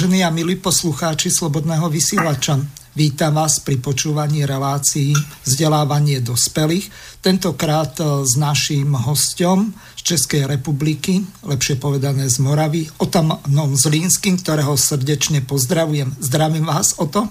[0.00, 2.56] Vážení a milí poslucháči Slobodného vysielača,
[2.96, 5.12] vítam vás pri počúvaní relácií
[5.44, 6.88] vzdelávanie dospelých.
[7.20, 14.72] Tentokrát e, s naším hostom z Českej republiky, lepšie povedané z Moravy, Otanom Zlínským, ktorého
[14.72, 16.16] srdečne pozdravujem.
[16.16, 17.28] Zdravím vás, Oto.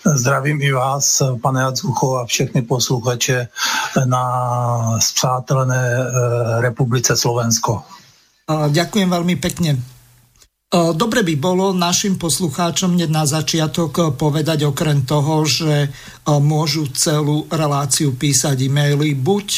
[0.00, 3.52] Zdravím i vás, pane Jadzucho, a všechny posluchače
[4.08, 4.24] na
[4.96, 6.00] spřátelené e,
[6.64, 7.84] republice Slovensko.
[8.48, 9.95] Ďakujem veľmi pekne.
[10.76, 15.88] Dobre by bolo našim poslucháčom hneď na začiatok povedať okrem toho, že
[16.28, 19.48] môžu celú reláciu písať e-maily buď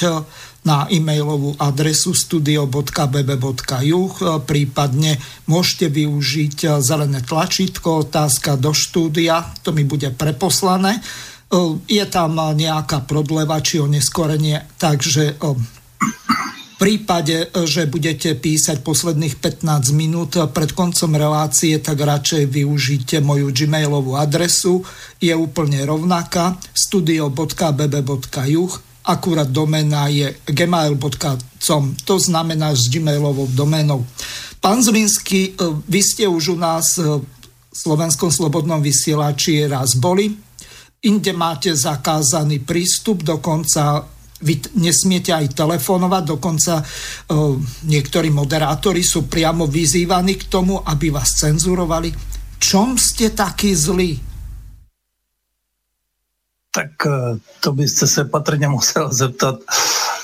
[0.62, 4.15] na e-mailovú adresu studio.bb.juh,
[4.47, 5.19] prípadne
[5.51, 11.03] môžete využiť zelené tlačítko, otázka do štúdia, to mi bude preposlané.
[11.91, 15.35] Je tam nejaká prodleva či oneskorenie, takže
[16.78, 24.15] prípade, že budete písať posledných 15 minút pred koncom relácie, tak radšej využite moju gmailovú
[24.15, 24.87] adresu.
[25.19, 34.05] Je úplne rovnaká studio.bb.juh akurát domena je gmail.com, to znamená s gmailovou domenou.
[34.61, 35.56] Pán Zlínsky,
[35.88, 37.25] vy ste už u nás v
[37.72, 40.37] Slovenskom slobodnom vysielači raz boli,
[41.09, 44.05] inde máte zakázaný prístup, dokonca
[44.38, 47.59] vy nesmiete aj telefonovať, dokonca uh,
[47.91, 52.15] niektorí moderátori sú priamo vyzývaní k tomu, aby vás cenzurovali.
[52.59, 54.12] Čom ste taký zlí?
[56.75, 57.10] Tak e,
[57.60, 59.54] to byste se patrně musel zeptat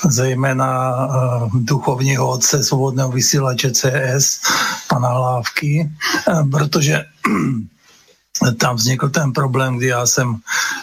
[0.09, 1.09] zejména e,
[1.53, 4.41] duchovního otce svobodného vysílače CS,
[4.87, 5.91] pana Hlávky,
[6.51, 7.05] protože
[8.59, 10.35] tam vznikl ten problém, kdy já jsem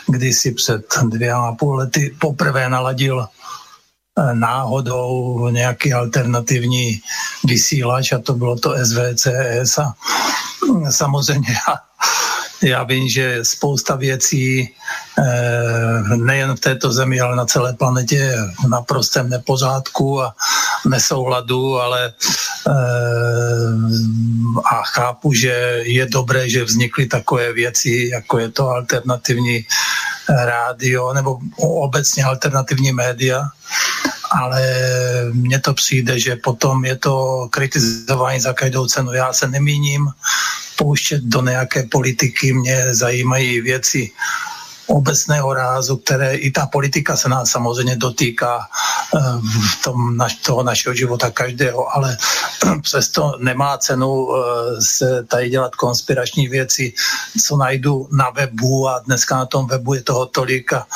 [0.06, 3.26] kdysi před dvěma půl lety poprvé naladil
[4.18, 7.00] eh, náhodou nějaký alternativní
[7.44, 9.94] vysílač a to bylo to SVCS a
[10.64, 11.91] hm, samozřejmě já
[12.62, 14.74] já vím, že spousta věcí
[15.18, 20.34] eh, nejen v této zemi, ale na celé planetě je v naprostém nepořádku a
[20.88, 22.12] nesouladu, ale
[22.68, 22.72] eh,
[24.64, 29.64] a chápu, že je dobré, že vznikly takové věci, jako je to alternativní
[30.28, 33.48] rádio nebo obecně alternativní média,
[34.32, 34.62] ale
[35.32, 39.12] mně to přijde, že potom je to kritizování za každou cenu.
[39.12, 40.08] Já se nemíním
[40.76, 44.10] pouštět do nějaké politiky, mě zajímají věci
[44.86, 49.18] obecného rázu, které i ta politika se nás samozřejmě dotýká eh,
[49.72, 52.16] v tom naš, toho našeho života každého, ale
[52.82, 54.40] přesto nemá cenu eh,
[54.96, 56.92] se tady dělat konspirační věci,
[57.46, 60.86] co najdu na webu a dneska na tom webu je toho tolik a,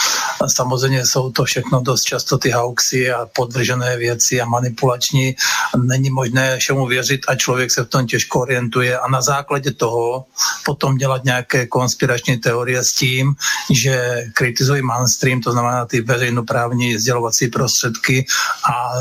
[0.54, 5.36] samozřejmě jsou to všechno dost často ty hoaxy a podvržené věci a manipulační.
[5.76, 10.24] Není možné všemu věřit a člověk se v tom těžko orientuje a na základě toho
[10.64, 13.34] potom dělat nějaké konspirační teorie s tím,
[13.76, 18.26] že kritizují mainstream, to znamená ty veřejnoprávní sdělovací prostředky
[18.70, 18.92] a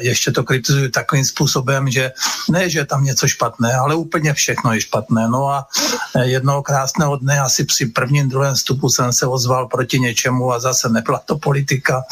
[0.00, 2.12] ještě to kritizují takovým způsobem, že
[2.50, 5.28] ne, že je tam něco špatné, ale úplně všechno je špatné.
[5.28, 5.66] No a
[6.22, 10.88] jednoho krásného dne, asi při prvním, druhém vstupu jsem se ozval proti něčemu a zase
[10.88, 12.02] nebyla to politika,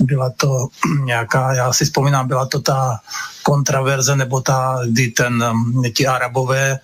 [0.00, 0.68] byla to
[1.04, 3.00] nějaká, já si vzpomínám, byla to ta
[3.46, 6.78] kontraverze, nebo ta, kdy ten, um, ti arabové,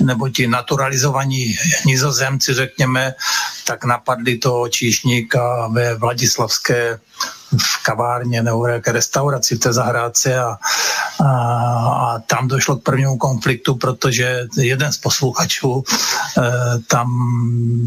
[0.00, 3.14] nebo ti naturalizovaní nizozemci, řekněme,
[3.66, 6.98] tak napadli toho číšníka ve Vladislavské
[7.52, 10.56] v kavárně nebo v jaké restauraci v té zahrádce a,
[11.20, 11.30] a,
[12.04, 16.42] a tam došlo k prvnímu konfliktu, protože jeden z posluchačů e,
[16.88, 17.08] tam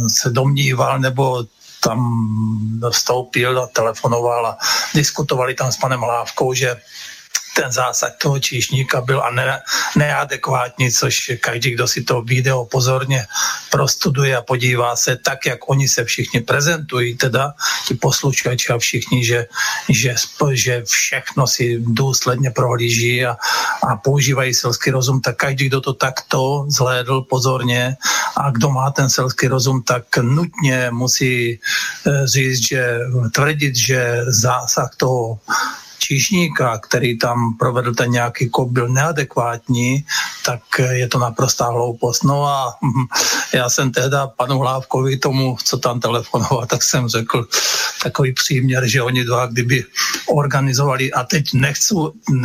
[0.07, 1.43] se domníval nebo
[1.83, 1.99] tam
[2.91, 4.57] vstoupil a telefonoval a
[4.93, 6.75] diskutovali tam s panem Hlávkou, že
[7.59, 9.61] ten zásah toho číšníka byl a ne,
[9.95, 13.27] neadekvátní, což každý, kdo si to video pozorně
[13.71, 17.53] prostuduje a podívá se tak, jak oni se všichni prezentují, teda
[17.87, 19.47] ti posluchači a všichni, že,
[19.89, 20.15] že,
[20.51, 23.35] že všechno si důsledně prohlíží a,
[23.83, 27.97] a používají selský rozum, tak každý, kdo to takto zhlédl pozorně
[28.37, 32.99] a kdo má ten selský rozum, tak nutně musí eh, říct, že
[33.33, 35.39] tvrdit, že zásah toho
[35.99, 40.05] číšníka, který tam provedl ten nějaký kop, byl neadekvátní,
[40.45, 42.23] tak je to naprostá hloupost.
[42.23, 42.73] No a
[43.53, 47.47] já jsem tehda panu Hlávkovi tomu, co tam telefonoval, tak jsem řekl
[48.03, 49.85] takový příměr, že oni dva, kdyby
[50.27, 51.93] organizovali, a teď nechci,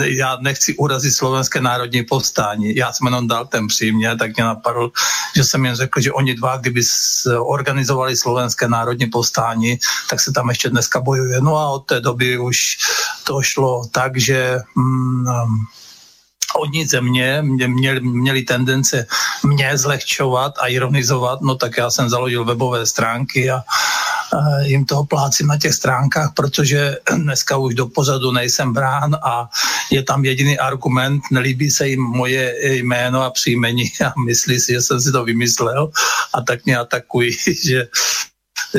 [0.05, 4.93] já nechci urazit slovenské národní povstání, já jsem jenom dal ten příměr, tak mě napadl,
[5.37, 6.83] že jsem jim řekl, že oni dva, kdyby
[7.39, 9.79] organizovali slovenské národní povstání,
[10.11, 11.41] tak se tam ještě dneska bojuje.
[11.41, 12.57] No a od té doby už
[13.25, 15.27] to šlo tak, že mm,
[16.55, 19.07] hodně země mě, měli, měli tendence
[19.45, 25.05] mě zlehčovat a ironizovat, no tak já jsem založil webové stránky a, a jim toho
[25.05, 29.49] plácím na těch stránkách, protože dneska už do pozadu nejsem brán a
[29.91, 34.83] je tam jediný argument, nelíbí se jim moje jméno a příjmení a myslí si, že
[34.83, 35.91] jsem si to vymyslel
[36.35, 37.33] a tak mě atakují,
[37.67, 37.89] že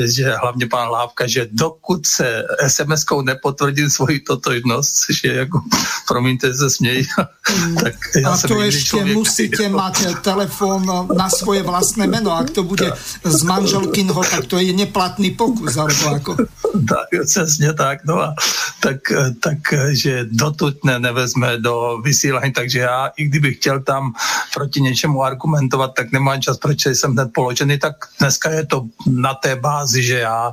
[0.04, 5.60] že hlavně pan Lávka, že dokud se SMS-kou nepotvrdím svoji totožnost, což je jako,
[6.08, 7.06] promiňte, se smějí,
[7.82, 9.68] tak já A to ještě člověk, musíte jo.
[9.70, 12.92] mít telefon na svoje vlastné jméno, ak to bude
[13.24, 16.36] z manželkinho, tak to je neplatný pokus, alebo jako.
[16.88, 18.34] Tak, přesně tak, no a
[18.80, 18.96] tak,
[19.42, 19.58] tak
[19.90, 24.12] že dotud ne, nevezme do vysílání, takže já, i kdybych chtěl tam
[24.54, 29.34] proti něčemu argumentovat, tak nemám čas, proč jsem hned položený, tak dneska je to na
[29.34, 30.52] té bázi, že já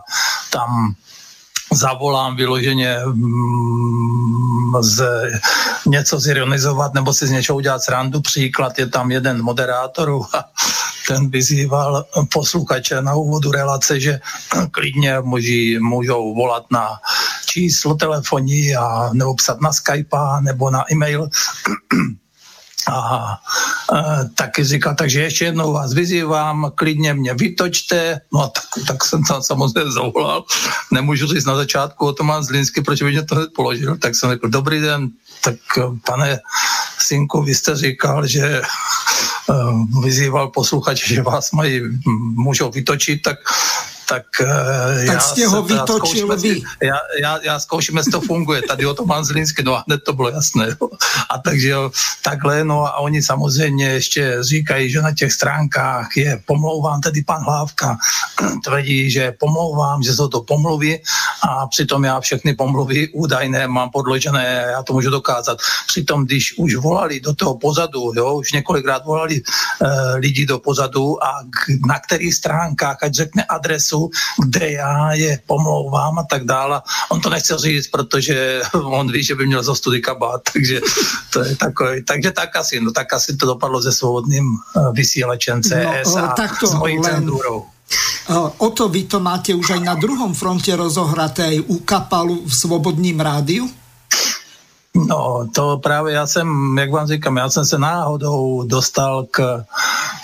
[0.50, 0.96] tam
[1.74, 5.06] zavolám vyloženě mm, z,
[5.88, 8.22] něco zironizovat nebo si z něčeho udělat srandu.
[8.22, 10.46] Příklad je tam jeden moderátorů a
[11.08, 14.20] ten vyzýval posluchače na úvodu relace, že
[14.72, 16.90] klidně můží, můžou volat na
[17.46, 21.30] číslo telefonní a nebo psat na Skype nebo na e-mail
[22.90, 23.38] a, a
[24.36, 29.24] taky říkal, takže ještě jednou vás vyzývám, klidně mě vytočte, no a tak, tak jsem
[29.24, 30.44] tam samozřejmě zavolal,
[30.92, 34.16] nemůžu říct na začátku o tom mám Zlinsky, proč by mě to hned položil, tak
[34.16, 35.10] jsem řekl, dobrý den,
[35.44, 35.56] tak
[36.06, 36.40] pane
[37.00, 38.62] synku, vy jste říkal, že
[39.50, 41.82] uh, vyzýval posluchače, že vás mají,
[42.36, 43.38] můžou vytočit, tak
[44.14, 44.48] tak, uh,
[45.06, 46.62] tak já jste ho vytočil vy.
[46.82, 48.62] Já, já, já zkouším, jestli to funguje.
[48.62, 50.68] Tady o tom mám Zlínsky, no a hned to bylo jasné.
[50.70, 50.90] Jo.
[51.30, 51.92] A takže jo,
[52.24, 57.44] takhle, no a oni samozřejmě ještě říkají, že na těch stránkách je pomlouvám, tedy pan
[57.44, 57.98] Hlávka
[58.64, 61.00] tvrdí, že pomlouvám, že jsou to pomluvy
[61.42, 65.58] a přitom já všechny pomluvy údajné mám podložené, já to můžu dokázat.
[65.88, 71.24] Přitom, když už volali do toho pozadu, jo, už několikrát volali uh, lidi do pozadu
[71.24, 74.03] a k, na kterých stránkách, ať řekne adresu,
[74.44, 76.82] kde já je pomlouvám a tak dále.
[77.10, 80.82] On to nechce říct, protože on ví, že by měl zo study kabát, takže
[81.34, 85.64] to je takový, takže tak asi, no tak asi to dopadlo se svobodným eh, vysílačem
[85.64, 87.66] CS no, a takto, s mojí cenzurou.
[88.30, 92.48] Eh, o to vy to máte už aj na druhom fronte rozohraté aj u Kapalu
[92.48, 93.68] v Svobodním rádiu?
[94.96, 99.66] No, to právě já jsem, jak vám říkám, já jsem se náhodou dostal k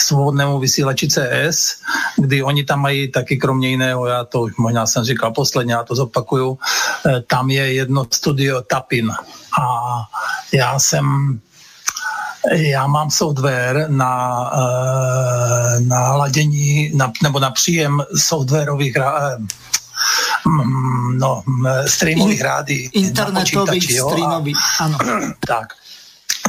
[0.02, 1.82] svobodnému vysílači CS,
[2.18, 5.84] kdy oni tam mají taky kromě jiného, já to už možná jsem říkal posledně, já
[5.84, 6.58] to zopakuju,
[7.06, 9.12] eh, tam je jedno studio Tapin.
[9.62, 9.66] A
[10.54, 11.40] já jsem
[12.52, 19.38] já mám software na, eh, na ladění, na, nebo na příjem softwarových eh,
[21.14, 21.44] no,
[21.88, 22.90] streamových rádií.
[22.94, 24.98] Internetových streamových, ano.
[25.48, 25.74] Tak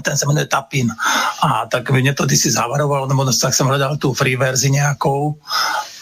[0.02, 0.94] ten se jmenuje Tapin.
[1.42, 5.40] A tak mě to kdysi zavarovalo, nebo tak jsem hledal tu free verzi nějakou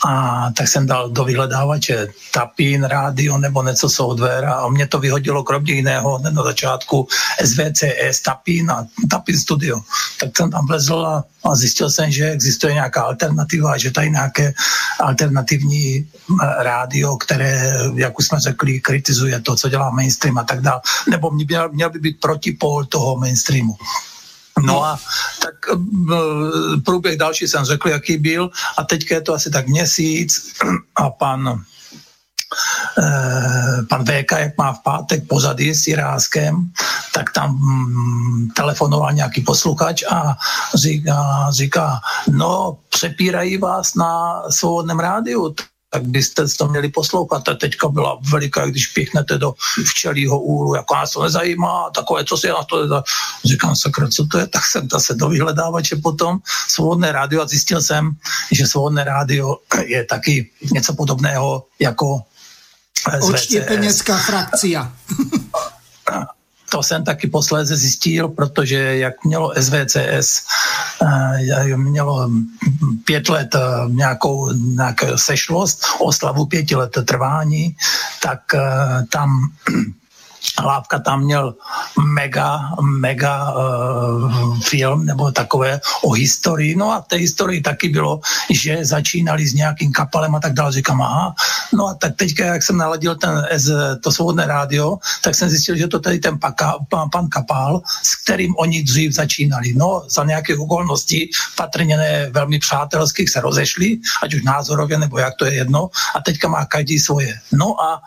[0.06, 5.42] a tak jsem dal do vyhledávače Tapin, rádio nebo něco software a mě to vyhodilo
[5.42, 7.08] kromě jiného na začátku
[7.44, 9.80] SVCS Tapin a Tapin Studio.
[10.20, 14.54] Tak jsem tam vlezl a, a zjistil jsem, že existuje nějaká alternativa, že tady nějaké
[15.00, 16.08] alternativní
[16.58, 20.80] rádio, které, jak už jsme řekli, kritizuje to, co dělá mainstream a tak dále.
[21.10, 23.76] Nebo měl, měl by být protipol toho mainstreamu.
[24.62, 24.98] No a
[25.42, 28.50] tak eh, průběh další jsem řekl, jaký byl.
[28.78, 30.52] A teďka je to asi tak měsíc
[30.96, 31.64] a pan
[32.98, 36.70] eh, pan VK, jak má v pátek pozady s Jiráskem,
[37.14, 40.36] tak tam mm, telefonoval nějaký posluchač a
[40.74, 42.00] říká, říká,
[42.30, 45.54] no přepírají vás na svobodném rádiu,
[45.90, 47.48] tak byste to měli poslouchat.
[47.48, 49.54] A teďka byla veliká, když píchnete do
[49.86, 53.02] včelího úlu, jako nás to nezajímá, takové, co si na to nezá...
[53.44, 54.46] Říkám, sakra, co to je?
[54.46, 58.10] Tak jsem zase do vyhledávače potom, svobodné rádio a zjistil jsem,
[58.52, 62.22] že svobodné rádio je taky něco podobného jako
[63.20, 64.92] Odštěpeněcká frakcia.
[66.68, 70.28] To jsem taky posléze zjistil, protože jak mělo SVCS,
[71.02, 72.30] eh, mělo
[73.04, 77.76] pět let eh, nějakou, nějakou sešlost, oslavu pěti let trvání,
[78.22, 78.60] tak eh,
[79.10, 79.50] tam
[80.64, 81.54] Lávka tam měl
[82.14, 86.76] mega, mega uh, film nebo takové o historii.
[86.76, 90.72] No a té historii taky bylo, že začínali s nějakým kapalem a tak dále.
[90.72, 91.34] Říkám, aha.
[91.72, 93.46] No a tak teďka, jak jsem naladil ten,
[94.02, 98.22] to svobodné rádio, tak jsem zjistil, že to tady ten paka, pan, pan Kapal, s
[98.22, 99.72] kterým oni dřív začínali.
[99.76, 105.34] No, za nějakých okolností, patrně ne velmi přátelských, se rozešli, ať už názorově, nebo jak
[105.38, 105.90] to je jedno.
[106.14, 107.40] A teďka má každý svoje.
[107.52, 108.02] No a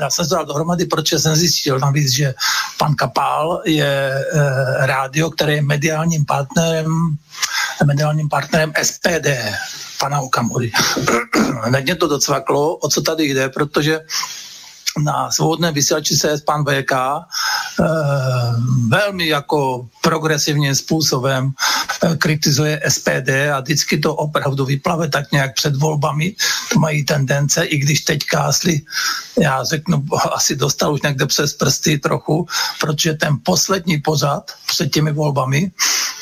[0.00, 2.34] já jsem se dal dohromady, protože jsem zjistil, zjistil navíc, že
[2.78, 7.16] pan Kapál je e, rádio, které je mediálním partnerem,
[7.84, 9.28] mediálním partnerem SPD,
[10.00, 10.72] pana Okamury.
[11.62, 14.00] Hned mě to docvaklo, o co tady jde, protože
[14.98, 17.22] na svobodné vysílači se pan VK e,
[18.88, 21.52] velmi jako progresivním způsobem
[22.02, 26.34] e, kritizuje SPD a vždycky to opravdu vyplave tak nějak před volbami.
[26.72, 28.80] To mají tendence, i když teď kásli,
[29.40, 32.46] já řeknu, asi dostal už někde přes prsty trochu,
[32.80, 35.70] protože ten poslední pořad před těmi volbami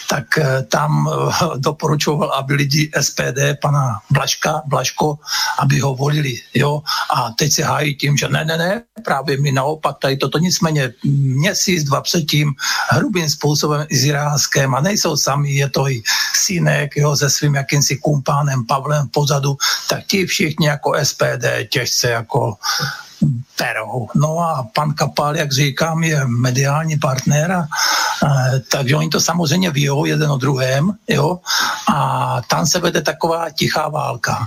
[0.08, 5.18] tak eh, tam eh, doporučoval, aby lidi SPD, pana Blaška, Blaško,
[5.58, 6.34] aby ho volili.
[6.54, 6.82] Jo?
[7.14, 10.92] A teď se hájí tím, že ne, ne, ne, právě mi naopak tady toto nicméně
[11.04, 12.52] měsíc, dva předtím
[12.90, 16.02] hrubým způsobem i s Iráskem a nejsou sami, je to i
[16.36, 19.56] synek jo, se svým jakýmsi kumpánem Pavlem pozadu,
[19.88, 22.56] tak ti všichni jako SPD těžce jako
[23.56, 24.08] perou.
[24.14, 27.66] No a pan Kapal, jak říkám, je mediální partner, a,
[28.70, 31.38] takže oni to samozřejmě ví jeden o druhém, jo,
[31.94, 34.46] a tam se vede taková tichá válka.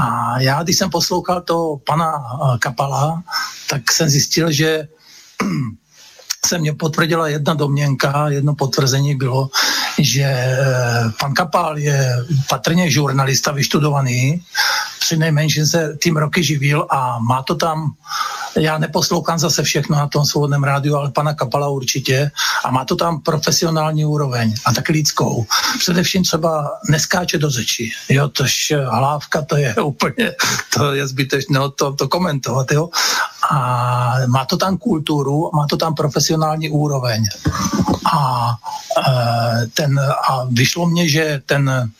[0.00, 2.12] A já, když jsem poslouchal to pana
[2.58, 3.22] Kapala,
[3.70, 4.88] tak jsem zjistil, že
[6.46, 9.50] se mě potvrdila jedna domněnka, jedno potvrzení bylo,
[9.98, 10.56] že e,
[11.20, 12.16] pan Kapal je
[12.48, 14.42] patrně žurnalista vyštudovaný,
[15.04, 17.92] při nejmenším se tím roky živil a má to tam,
[18.56, 22.30] já neposlouchám zase všechno na tom svobodném rádiu, ale pana Kapala určitě
[22.64, 25.46] a má to tam profesionální úroveň a tak lidskou.
[25.78, 28.52] Především třeba neskáče do řeči, jo, tož
[28.88, 30.32] hlávka to je úplně,
[30.74, 32.88] to je zbytečné to, to komentovat, jo.
[33.50, 37.24] A má to tam kulturu, má to tam profesionální úroveň.
[38.12, 38.54] A,
[39.08, 41.90] e, ten, a vyšlo mně, že ten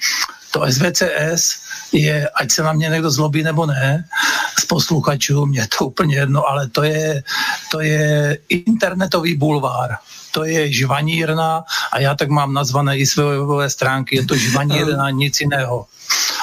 [0.55, 1.64] to SVCS
[1.95, 4.05] je, ať se na mě někdo zlobí nebo ne,
[4.59, 7.23] z posluchačů, mě to úplně jedno, ale to je,
[7.71, 9.97] to je internetový bulvár
[10.35, 15.11] to je žvanírna a já tak mám nazvané i své webové stránky, je to žvanírna,
[15.11, 15.87] nic jiného.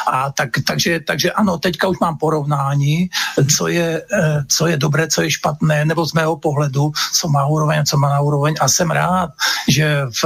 [0.08, 3.10] A tak, takže, takže ano, teďka už mám porovnání,
[3.58, 7.46] co je, eh, co je dobré, co je špatné, nebo z mého pohledu, co má
[7.46, 8.56] úroveň, co má na úroveň.
[8.60, 9.30] A jsem rád,
[9.68, 10.22] že v,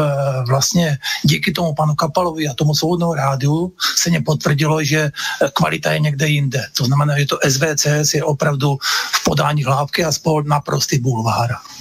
[0.48, 5.12] vlastně díky tomu panu Kapalovi a tomu svobodnou rádiu se mě potvrdilo, že
[5.53, 6.62] kvalita je někde jinde.
[6.77, 8.77] To znamená, že to SVCS je opravdu
[9.12, 11.75] v podání hlávky a spol naprostý bulvár.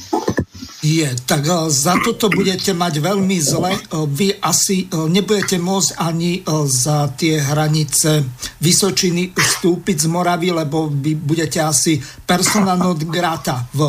[0.84, 3.72] Je, tak eh, za toto budete mať veľmi zle.
[3.72, 8.20] Eh, vy asi eh, nebudete môcť ani za tie hranice
[8.60, 11.96] Vysočiny vstúpiť z Moravy, lebo vy budete asi
[12.28, 13.88] persona non grata v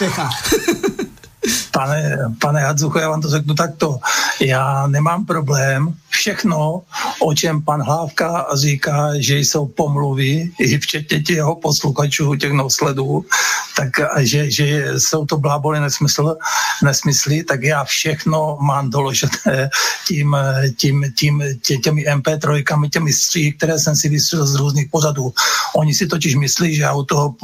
[0.00, 0.36] Čechách.
[1.76, 3.98] Pane, pane Hadzucho, já vám to řeknu takto.
[4.40, 5.94] Já nemám problém.
[6.08, 6.82] Všechno,
[7.20, 13.24] o čem pan Hlávka říká, že jsou pomluvy, i včetně těch jeho posluchačů, těch nosledů,
[13.76, 16.36] tak že, že jsou to bláboli nesmysl,
[16.82, 19.70] nesmysly, tak já všechno mám doložené
[20.08, 20.36] tím,
[20.76, 25.32] tím, tím, tě, těmi MP3, těmi stří, které jsem si vystřelil z různých pořadů.
[25.76, 27.34] Oni si totiž myslí, že já u toho,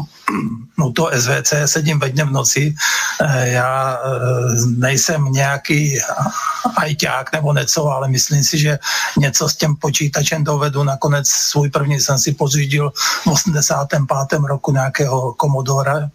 [0.84, 2.74] u toho SVC sedím ve dně v noci.
[3.20, 3.98] Eh, já
[4.76, 5.98] nejsem nějaký
[6.76, 8.78] ajťák nebo něco, ale myslím si, že
[9.18, 10.82] něco s tím počítačem dovedu.
[10.82, 14.40] Nakonec svůj první jsem si pořídil v 85.
[14.48, 16.08] roku nějakého Commodore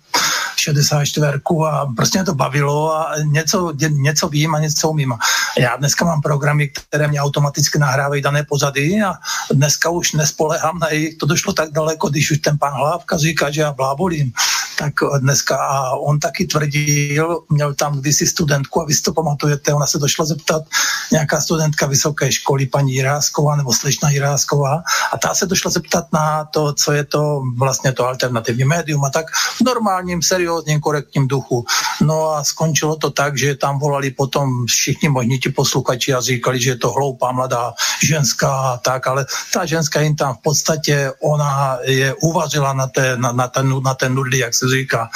[0.74, 1.28] 64
[1.70, 5.14] a prostě mě to bavilo a něco, něco vím a něco umím.
[5.60, 9.14] Já dneska mám programy, které mě automaticky nahrávají dané pozady a
[9.52, 13.52] dneska už nespolehám na jejich, to došlo tak daleko, když už ten pan Hlávka říká,
[13.52, 14.32] že já blábolím,
[14.78, 19.74] tak dneska a on taky tvrdil, měl tam kdysi studentku a vy si to pamatujete,
[19.74, 20.64] ona se došla zeptat,
[21.12, 24.84] nějaká studentka vysoké školy, paní Jirásková nebo slečna Jirásková
[25.14, 29.10] a ta se došla zeptat na to, co je to vlastně to alternativní médium a
[29.10, 29.26] tak
[29.62, 31.66] v normálním, seriózním, korektním duchu.
[32.02, 36.62] No a skončilo to tak, že tam volali potom všichni možní ti posluchači a říkali,
[36.62, 37.74] že je to hloupá mladá
[38.04, 43.18] ženská a tak, ale ta ženská jim tam v podstatě, ona je uvařila na, té,
[43.18, 45.10] na, na, ten, na ten nudli, jak se říká.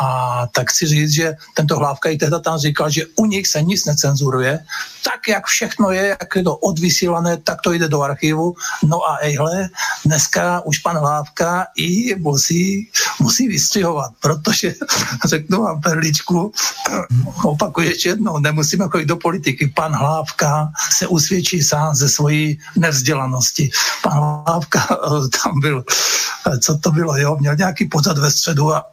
[0.00, 3.62] A tak chci říct, že tento Hlávka i tehda tam říkal, že u nich se
[3.62, 4.60] nic necenzuruje,
[5.04, 8.54] tak jak všechno je, jak je to odvysílané, tak to jde do archivu.
[8.82, 9.68] No a ejhle,
[10.04, 14.73] dneska už pan Hlávka i musí, musí vystřihovat, protože
[15.24, 16.52] řeknu vám perličku,
[17.44, 19.72] opakuju ještě jednou, nemusíme chodit do politiky.
[19.76, 23.70] Pan Hlávka se usvědčí sám ze svojí nevzdělanosti.
[24.02, 24.86] Pan Hlávka
[25.42, 25.84] tam byl,
[26.60, 28.84] co to bylo, jo, měl nějaký pořad ve středu a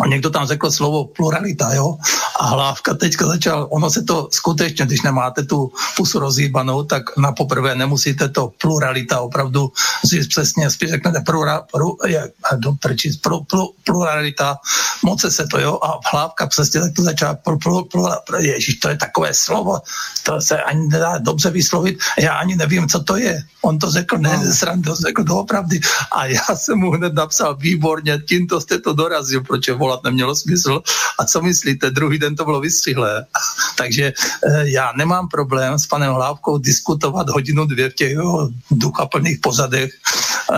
[0.00, 1.98] A někdo tam řekl slovo pluralita, jo?
[2.40, 7.32] A Hlávka teďka začal, ono se to skutečně, když nemáte tu pusu rozhýbanou, tak na
[7.32, 9.72] poprvé nemusíte to pluralita opravdu
[10.08, 14.58] si přesně, spíš řeknete plura, pru, je, do prčí, plu, plu, pluralita,
[15.02, 15.78] moc se to, jo?
[15.82, 18.06] A Hlávka přesně tak to začal, plu, plu, plu,
[18.38, 19.80] ježiš, to je takové slovo,
[20.22, 23.42] to se ani nedá dobře vyslovit, já ani nevím, co to je.
[23.62, 24.54] On to řekl, ne, no.
[24.54, 25.80] srandu, řekl doopravdy.
[26.12, 30.84] A já jsem mu hned napsal, výborně, tímto jste to dorazil, proč volat nemělo smysl.
[31.18, 33.24] A co myslíte, druhý den to bylo vystřihlé.
[33.80, 39.38] Takže eh, já nemám problém s panem Hlávkou diskutovat hodinu, dvě v těch jeho duchaplných
[39.40, 40.56] pozadech eh,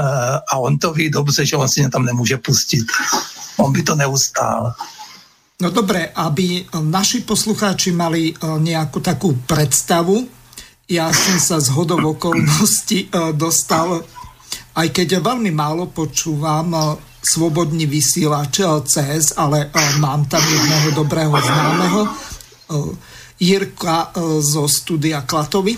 [0.52, 2.86] a on to ví dobře, že on si mě tam nemůže pustit.
[3.56, 4.74] On by to neustál.
[5.60, 10.26] No dobré, aby naši poslucháči mali eh, nejakú takú predstavu,
[10.90, 14.02] ja som sa z hodov okolností dostal,
[14.74, 19.68] aj keď veľmi málo počúvam svobodný vysielač CS, ale
[20.00, 22.00] mám tam jedného dobrého známeho,
[23.40, 25.76] Jirka zo studia Klatovi.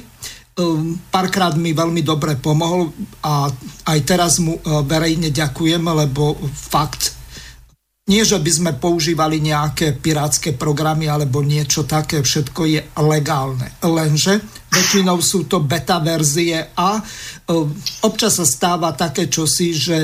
[1.11, 2.93] Párkrát mi veľmi dobre pomohol
[3.25, 3.49] a
[3.89, 7.19] aj teraz mu verejne ďakujem, lebo fakt
[8.11, 13.79] nie, že by sme používali nejaké pirátske programy alebo niečo také, všetko je legálne.
[13.79, 14.43] Lenže
[14.75, 16.99] väčšinou sú to beta verzie a
[18.03, 19.97] občas sa stáva také čosi, že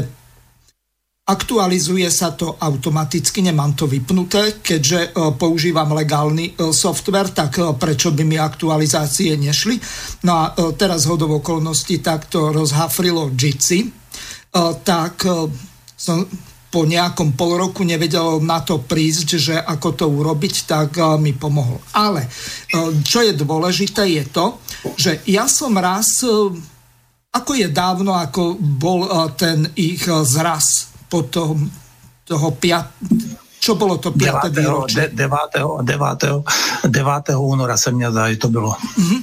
[1.29, 7.69] Aktualizuje sa to automaticky, nemám to vypnuté, keďže e, používam legálny e, software, tak e,
[7.77, 9.77] prečo by mi aktualizácie nešli.
[10.25, 13.93] No a teraz hodov okolností takto rozhafrilo Jitsi,
[14.83, 15.29] tak
[15.93, 16.25] som
[16.73, 21.77] po nejakom pol roku nevedel na to prísť, že ako to urobiť, tak mi pomohol.
[21.93, 22.25] Ale
[23.05, 24.57] čo je dôležité je to,
[24.97, 26.25] že ja som raz,
[27.29, 29.05] ako je dávno, ako bol
[29.37, 31.71] ten ich zraz potom
[32.25, 32.93] toho piat,
[33.59, 34.53] čo bylo to 5.
[34.53, 34.61] 9.
[34.61, 34.97] výročí?
[35.13, 35.17] 9.
[35.83, 36.89] 9.
[36.89, 37.29] 9.
[37.37, 38.73] února se mě zdá, že to bylo.
[38.73, 39.21] Mm-hmm.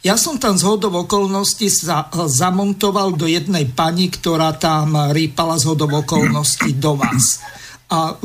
[0.00, 5.68] Ja som tam z hodov okolností sa zamontoval do jednej pani, ktorá tam rýpala z
[5.68, 7.44] hodov okolností do vás.
[7.92, 8.16] A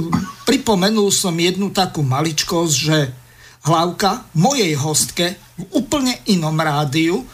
[0.48, 3.12] pripomenul som jednu takú maličkosť, že
[3.67, 7.28] hlavka mojej hostke v úplne inom rádiu,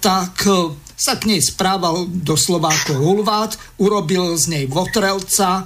[0.00, 0.48] tak
[0.96, 5.64] sa k nej správal doslova ako hulvát, urobil z nej votrelca, e,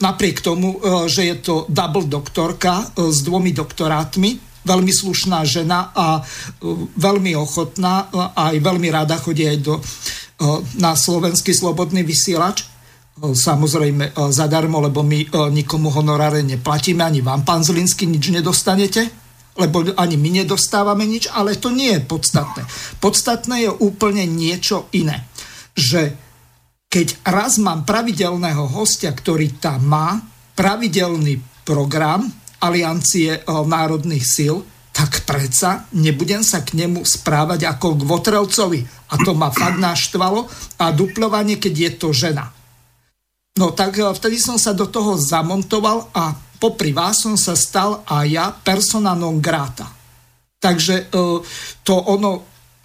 [0.00, 5.96] napriek tomu, e, že je to double doktorka e, s dvomi doktorátmi, veľmi slušná žena
[5.96, 6.20] a
[7.00, 9.80] veľmi ochotná a aj veľmi rada chodí aj do,
[10.76, 12.68] na slovenský slobodný vysielač.
[13.16, 15.24] Samozrejme zadarmo, lebo my
[15.56, 19.27] nikomu honoráre neplatíme, ani vám, pán Zlinsky, nič nedostanete
[19.58, 22.62] lebo ani my nedostávame nič, ale to nie je podstatné.
[23.02, 25.26] Podstatné je úplne niečo iné.
[25.74, 26.14] Že
[26.88, 30.22] keď raz mám pravidelného hostia, ktorý tam má
[30.54, 32.24] pravidelný program
[32.62, 34.62] Aliancie eh, národných síl,
[34.94, 38.80] tak predsa nebudem sa k nemu správať ako k Votrelcovi.
[38.82, 40.50] A to ma fakt naštvalo.
[40.82, 42.50] A duplovanie, keď je to žena.
[43.58, 48.06] No tak eh, vtedy som sa do toho zamontoval a popri vás som sa stal
[48.06, 49.86] a ja persona non grata.
[50.58, 51.22] Takže e,
[51.86, 52.30] to ono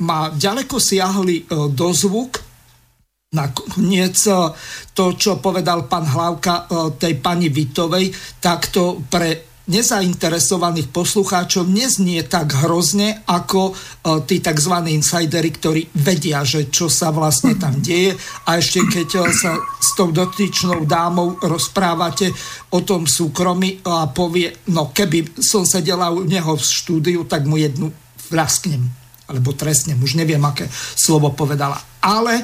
[0.06, 2.38] má ďaleko siahli e, dozvuk,
[3.34, 4.14] nakoniec
[4.94, 6.70] to, čo povedal pán Hlavka
[7.02, 13.74] tej pani Vitovej, tak to pre nezainteresovaných poslucháčov neznie tak hrozne ako e,
[14.28, 14.76] tí tzv.
[14.92, 19.90] insidery, ktorí vedia, že čo sa vlastne tam deje a ešte keď e, sa s
[19.96, 22.36] tou dotyčnou dámou rozprávate
[22.76, 27.56] o tom súkromí a povie, no keby som sedela u neho v štúdiu, tak mu
[27.56, 27.88] jednu
[28.28, 28.84] vrasknem
[29.24, 30.68] alebo trestnem, už neviem, aké
[31.00, 31.80] slovo povedala.
[32.04, 32.44] Ale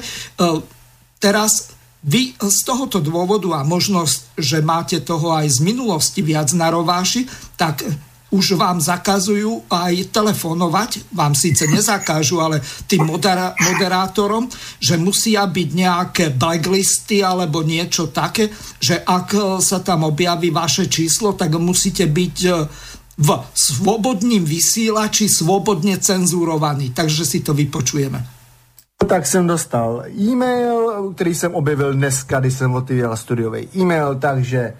[1.20, 6.72] teraz vy z tohoto dôvodu a možnosť, že máte toho aj z minulosti viac na
[6.72, 7.28] rováši,
[7.60, 7.84] tak
[8.30, 14.46] už vám zakazujú aj telefonovať, vám síce nezakážu, ale tým modera- moderátorom,
[14.78, 21.34] že musia byť nejaké blacklisty alebo niečo také, že ak sa tam objaví vaše číslo,
[21.34, 22.50] tak musíte byť e,
[23.18, 26.94] v svobodním vysílači svobodne cenzurovaný.
[26.94, 28.39] Takže si to vypočujeme.
[29.06, 34.74] Tak jsem dostal e-mail, který jsem objevil dneska, když jsem otvíral studiový e-mail, takže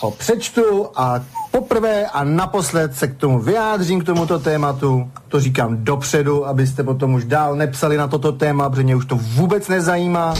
[0.00, 5.10] ho přečtu a poprvé a naposled se k tomu vyjádřím, k tomuto tématu.
[5.28, 9.16] To říkám dopředu, abyste potom už dál nepsali na toto téma, protože mě už to
[9.16, 10.34] vůbec nezajímá.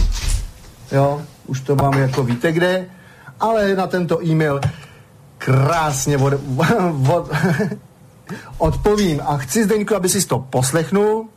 [0.92, 2.86] Jo, už to mám jako víte kde.
[3.40, 4.60] Ale na tento e-mail
[5.38, 6.34] krásně od,
[7.12, 7.30] od,
[8.58, 9.20] odpovím.
[9.24, 11.28] A chci, Zdeňku, aby si to poslechnul,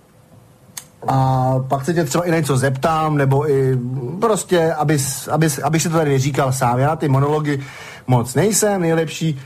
[1.07, 3.77] a pak se tě třeba i něco zeptám, nebo i
[4.21, 6.79] prostě, abys, abys, abys si to tady říkal sám.
[6.79, 7.59] Já ty monology
[8.07, 9.39] moc nejsem nejlepší.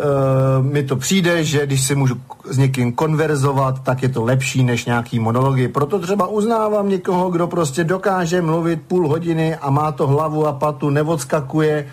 [0.00, 2.14] Uh, mi to přijde, že když si můžu
[2.50, 5.68] s někým konverzovat, tak je to lepší než nějaký monology.
[5.68, 10.52] Proto třeba uznávám někoho, kdo prostě dokáže mluvit půl hodiny a má to hlavu a
[10.52, 11.86] patu, neodskakuje.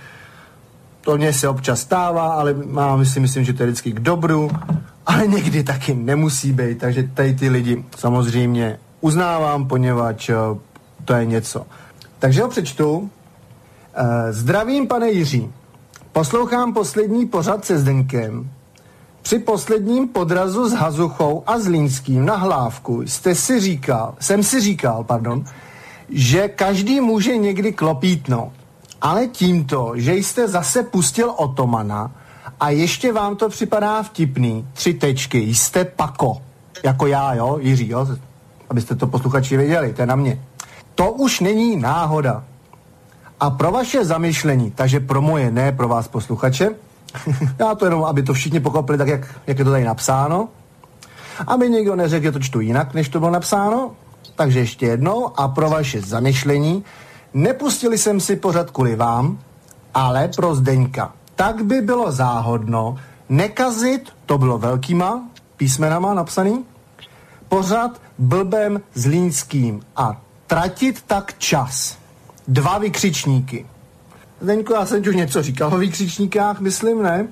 [1.01, 4.51] To mě se občas stává, ale mám, si myslím, že to je vždycky k dobru,
[5.05, 10.35] ale někdy taky nemusí být, takže tady ty lidi samozřejmě uznávám, poněvadž eh,
[11.05, 11.65] to je něco.
[12.19, 13.09] Takže ho přečtu.
[13.93, 15.51] Eh, zdravím, pane Jiří.
[16.11, 18.49] Poslouchám poslední pořad se Zdenkem.
[19.21, 25.03] Při posledním podrazu s Hazuchou a Zlínským na hlávku jste si říkal, jsem si říkal,
[25.03, 25.43] pardon,
[26.09, 28.53] že každý může někdy klopítnout.
[29.01, 32.11] Ale tímto, že jste zase pustil Otomana
[32.59, 36.41] a ještě vám to připadá vtipný, tři tečky, jste pako.
[36.83, 38.07] Jako já, jo, Jiří, jo,
[38.69, 40.41] abyste to posluchači věděli, to je na mě.
[40.95, 42.43] To už není náhoda.
[43.39, 46.69] A pro vaše zamyšlení, takže pro moje, ne pro vás posluchače,
[47.59, 50.49] já to jenom, aby to všichni pochopili tak, jak, jak je to tady napsáno,
[51.47, 53.91] aby někdo neřekl, že to čtu jinak, než to bylo napsáno,
[54.35, 56.83] takže ještě jednou a pro vaše zamyšlení,
[57.33, 59.39] nepustili jsem si pořad kvůli vám,
[59.93, 61.13] ale pro Zdeňka.
[61.35, 62.97] Tak by bylo záhodno
[63.29, 65.23] nekazit, to bylo velkýma
[65.57, 66.65] písmenama napsaný,
[67.49, 71.97] pořad blbem zlínským a tratit tak čas.
[72.47, 73.65] Dva vykřičníky.
[74.41, 77.27] Zdeňko, já jsem ti už něco říkal o vykřičníkách, myslím, ne?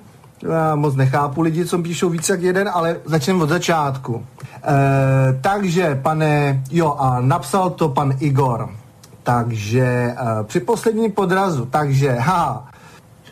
[0.49, 4.25] Já moc nechápu lidi, co píšou více jak jeden, ale začneme od začátku.
[4.63, 8.69] E, takže, pane, jo, a napsal to pan Igor.
[9.29, 12.65] Takže e, při posledním podrazu, takže, ha,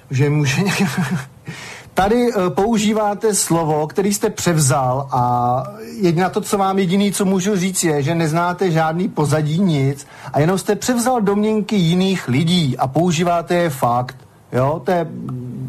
[0.09, 0.61] že může
[1.93, 5.63] Tady uh, používáte slovo, který jste převzal a
[6.01, 10.39] jediná to, co vám jediný, co můžu říct, je, že neznáte žádný pozadí nic a
[10.39, 14.17] jenom jste převzal domněnky jiných lidí a používáte je fakt.
[14.51, 15.07] Jo, to je,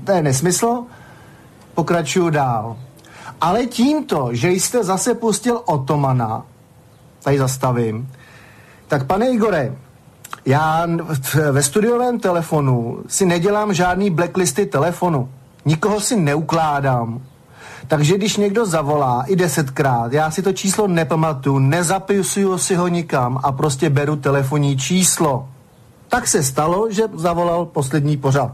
[0.04, 0.82] to je nesmysl.
[1.74, 2.76] Pokračuju dál.
[3.40, 6.44] Ale tímto, že jste zase pustil Otomana,
[7.22, 8.10] tady zastavím,
[8.88, 9.72] tak pane Igore,
[10.46, 10.86] já
[11.50, 15.28] ve studiovém telefonu si nedělám žádný blacklisty telefonu
[15.64, 17.20] nikoho si neukládám.
[17.88, 23.40] Takže když někdo zavolá i desetkrát, já si to číslo nepamatuju, nezapisuju si ho nikam
[23.42, 25.48] a prostě beru telefonní číslo.
[26.08, 28.52] Tak se stalo, že zavolal poslední pořad.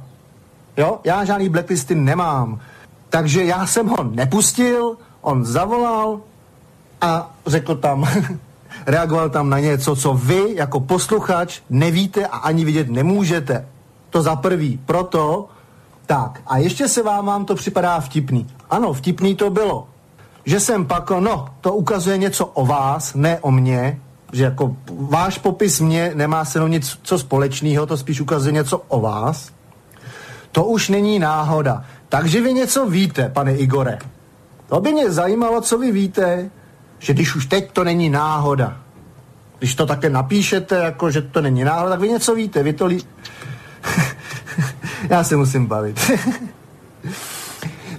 [0.77, 2.61] Jo, já žádný blacklisty nemám.
[3.09, 6.21] Takže já jsem ho nepustil, on zavolal
[7.01, 8.09] a řekl tam,
[8.87, 13.67] reagoval tam na něco, co vy jako posluchač nevíte a ani vidět nemůžete.
[14.11, 14.81] To za prvý.
[14.87, 15.49] Proto
[16.07, 18.47] tak, a ještě se vám, vám to připadá vtipný.
[18.71, 19.89] Ano, vtipný to bylo.
[20.45, 24.01] Že jsem pak, no, to ukazuje něco o vás, ne o mně,
[24.33, 28.83] že jako váš popis mě nemá se mnou nic co společného, to spíš ukazuje něco
[28.89, 29.51] o vás.
[30.53, 31.85] To už není náhoda.
[32.09, 33.99] Takže vy něco víte, pane Igore.
[34.69, 36.51] To by mě zajímalo, co vy víte,
[36.99, 38.81] že když už teď to není náhoda.
[39.59, 42.63] Když to také napíšete, jako že to není náhoda, tak vy něco víte.
[42.63, 43.07] Vy to lí...
[45.11, 46.11] Já se musím bavit.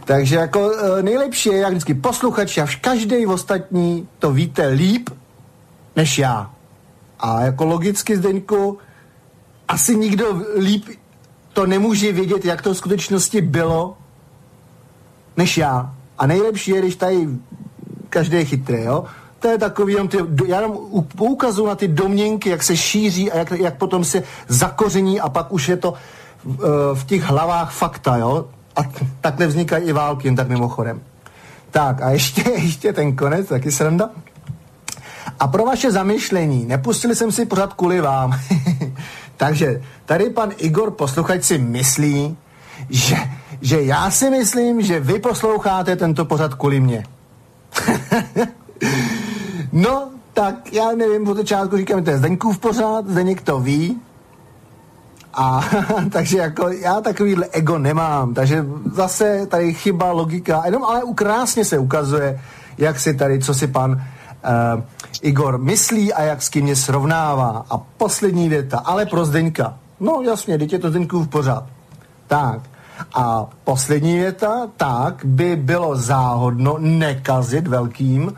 [0.05, 5.09] Takže jako e, nejlepší je, jak vždycky posluchač, a každý ostatní to víte líp
[5.95, 6.51] než já.
[7.19, 8.77] A jako logicky, Zdeňku,
[9.67, 10.85] asi nikdo líp
[11.53, 13.97] to nemůže vědět, jak to v skutečnosti bylo,
[15.37, 15.95] než já.
[16.17, 17.27] A nejlepší je, když tady
[18.15, 19.03] každý je chytrý, jo?
[19.39, 20.77] To je takový, jenom ty, já jenom
[21.15, 25.51] poukazuju na ty domněnky, jak se šíří a jak, jak potom se zakoření a pak
[25.51, 25.93] už je to
[26.93, 28.45] v těch hlavách fakta, jo?
[28.75, 28.81] A
[29.21, 31.01] takhle vznikají i války, jen tak mimochodem.
[31.71, 34.09] Tak a ještě, ještě ten konec, taky sranda.
[35.39, 38.39] A pro vaše zamyšlení, nepustili jsem si pořád kvůli vám.
[39.37, 42.37] Takže tady pan Igor posluchač si myslí,
[42.89, 43.17] že,
[43.61, 47.14] že já si myslím, že vy posloucháte tento pořad kvůli mě.
[49.71, 54.01] no, tak já nevím, po začátku říkám, to je Zdeňkův pořád, Zdeněk to ví,
[55.35, 55.63] a
[56.11, 61.77] takže jako já takovýhle ego nemám, takže zase tady chyba logika, jenom ale krásně se
[61.77, 62.41] ukazuje,
[62.77, 64.81] jak si tady, co si pan uh,
[65.21, 67.65] Igor myslí a jak s kým mě srovnává.
[67.69, 69.77] A poslední věta, ale pro Zdeňka.
[69.99, 71.63] No jasně, teď je to Zdeňku v pořád.
[72.27, 72.61] Tak.
[73.13, 78.33] A poslední věta, tak by bylo záhodno nekazit velkým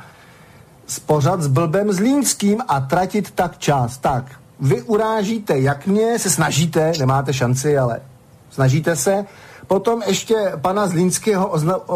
[0.87, 3.97] spořad s blbem zlínským a tratit tak čas.
[3.97, 4.25] Tak,
[4.59, 8.01] vy urážíte jak mě, se snažíte, nemáte šanci, ale
[8.49, 9.25] snažíte se,
[9.67, 11.89] potom ještě pana Zlínského ozna,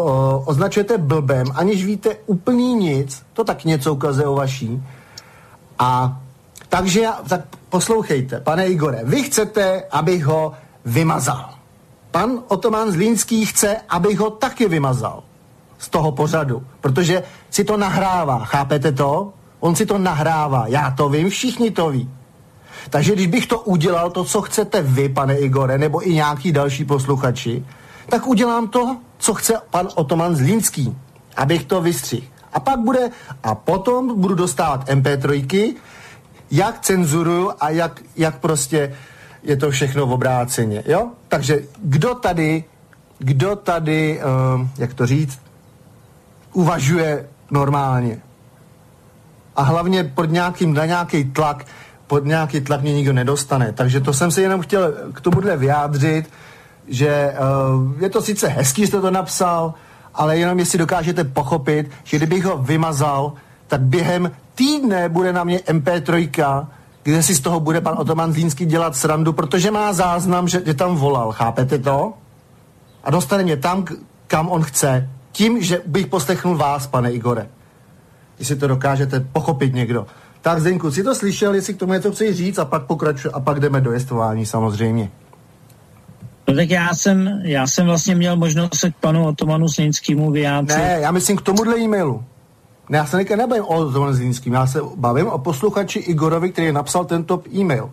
[0.46, 4.82] označujete blbem, aniž víte úplně nic, to tak něco ukazuje o vaší.
[5.78, 6.20] A
[6.68, 10.52] takže, tak poslouchejte, pane Igore, vy chcete, abych ho
[10.84, 11.51] vymazal.
[12.12, 15.22] Pan Otoman Zlínský chce, abych ho taky vymazal
[15.78, 19.32] z toho pořadu, protože si to nahrává, chápete to?
[19.60, 22.10] On si to nahrává, já to vím, všichni to ví.
[22.90, 26.84] Takže když bych to udělal, to, co chcete vy, pane Igore, nebo i nějaký další
[26.84, 27.64] posluchači,
[28.08, 30.96] tak udělám to, co chce pan Otoman Zlínský,
[31.36, 32.26] abych to vystřihl.
[32.52, 33.10] A pak bude,
[33.42, 35.74] a potom budu dostávat MP3,
[36.50, 38.94] jak cenzuruju a jak, jak prostě
[39.42, 41.08] je to všechno v obráceně, jo?
[41.28, 42.64] Takže kdo tady,
[43.18, 44.20] kdo tady,
[44.56, 45.40] uh, jak to říct,
[46.52, 48.18] uvažuje normálně
[49.56, 51.66] a hlavně pod nějakým, na nějaký tlak,
[52.06, 53.72] pod nějaký tlak mě nikdo nedostane.
[53.72, 56.30] Takže to jsem si jenom chtěl k tomuhle vyjádřit,
[56.88, 57.34] že
[57.74, 59.74] uh, je to sice hezký, jste to napsal,
[60.14, 63.32] ale jenom jestli dokážete pochopit, že kdybych ho vymazal,
[63.66, 66.66] tak během týdne bude na mě MP3,
[67.02, 70.74] kde si z toho bude pan Otoman Zlínský dělat srandu, protože má záznam, že, že
[70.74, 72.12] tam volal, chápete to?
[73.04, 73.84] A dostane mě tam,
[74.26, 77.48] kam on chce, tím, že bych poslechnul vás, pane Igore.
[78.38, 80.06] Jestli to dokážete pochopit někdo.
[80.40, 83.40] Tak Zdenku, si to slyšel, jestli k tomu něco chci říct a pak pokračuje a
[83.40, 85.10] pak jdeme do jestování samozřejmě.
[86.48, 90.78] No tak já jsem, já jsem vlastně měl možnost se k panu Otomanu Slinskému vyjádřit.
[90.78, 92.24] Ne, já myslím k tomuhle e-mailu.
[92.92, 97.04] Ne, já se nebavím o Otomanu Slinským, já se bavím o posluchači Igorovi, který napsal
[97.04, 97.90] tento e-mail.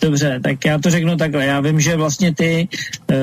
[0.00, 1.46] Dobře, tak já to řeknu takhle.
[1.46, 2.68] Já vím, že vlastně ty
[3.10, 3.16] e,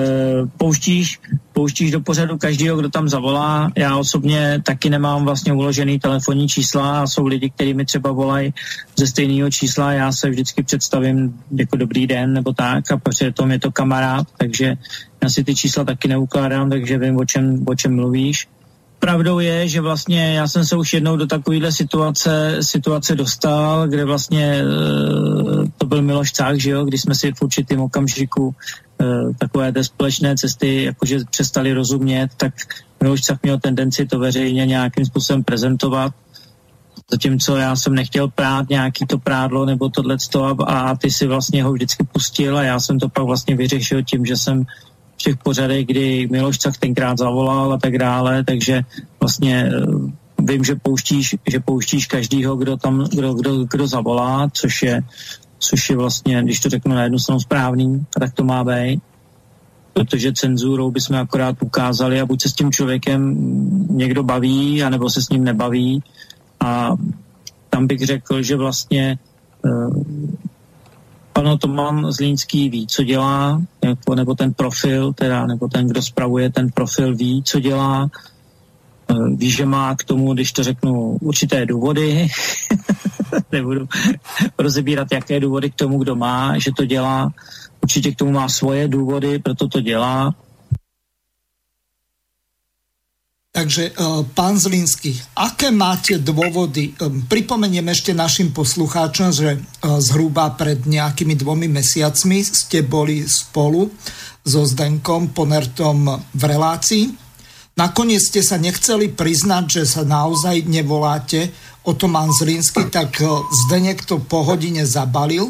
[0.58, 1.20] pouštíš,
[1.54, 3.72] pouštíš do pořadu každého, kdo tam zavolá.
[3.76, 8.54] Já osobně taky nemám vlastně uložený telefonní čísla a jsou lidi, kteří mi třeba volají
[8.96, 9.94] ze stejného čísla.
[9.94, 14.28] Já se vždycky představím jako dobrý den nebo tak a protože to je to kamarád,
[14.38, 14.76] takže
[15.24, 18.48] já si ty čísla taky neukládám, takže vím, o čem, o čem mluvíš
[19.00, 24.06] pravdou je, že vlastně já jsem se už jednou do takovéhle situace, situace dostal, kde
[24.06, 24.64] vlastně e,
[25.78, 28.56] to byl Miloš Cák, že jo, když jsme si v určitém okamžiku
[29.02, 29.06] e,
[29.38, 32.54] takové té společné cesty jakože přestali rozumět, tak
[33.02, 36.14] Miloš Cák měl tendenci to veřejně nějakým způsobem prezentovat,
[37.12, 41.64] zatímco já jsem nechtěl prát nějaký to prádlo nebo tohleto a, a ty si vlastně
[41.64, 44.66] ho vždycky pustil a já jsem to pak vlastně vyřešil tím, že jsem
[45.18, 48.82] v těch pořadech, kdy Miloš Cach tenkrát zavolal a tak dále, takže
[49.20, 49.86] vlastně eh,
[50.40, 55.02] vím, že pouštíš, že pouštíš každýho, kdo tam, kdo, kdo, kdo zavolá, což je,
[55.60, 59.02] což je vlastně, když to řeknu na jednu stranu správný, tak to má být.
[59.94, 63.36] Protože cenzurou bychom akorát ukázali a buď se s tím člověkem
[63.90, 66.04] někdo baví, anebo se s ním nebaví.
[66.60, 66.92] A
[67.70, 69.18] tam bych řekl, že vlastně
[69.66, 69.70] eh,
[71.34, 76.50] Pan Toman Zlínský ví, co dělá, jako, nebo ten profil, teda, nebo ten, kdo spravuje
[76.50, 78.10] ten profil, ví, co dělá,
[79.12, 82.28] eh, ví, že má k tomu, když to řeknu, určité důvody,
[83.52, 83.88] nebudu
[84.60, 87.34] rozebírat, jaké důvody k tomu, kdo má, že to dělá,
[87.84, 90.36] určitě k tomu má svoje důvody, proto to dělá,
[93.58, 96.94] Takže, uh, pán Zlínsky, aké máte dôvody?
[97.02, 103.90] Um, pripomeniem ešte našim poslucháčom, že uh, zhruba pred nejakými dvomi mesiacmi ste boli spolu
[104.46, 107.10] so Zdenkom Ponertom v relácii.
[107.82, 111.50] Nakoniec ste sa nechceli priznať, že sa naozaj nevoláte
[111.82, 113.18] o Tomán Zlínsky, tak
[113.66, 115.50] Zdenek to po hodine zabalil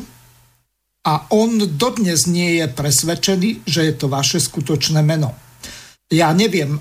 [1.04, 5.36] a on dodnes nie je presvedčený, že je to vaše skutočné meno.
[6.08, 6.80] Ja neviem,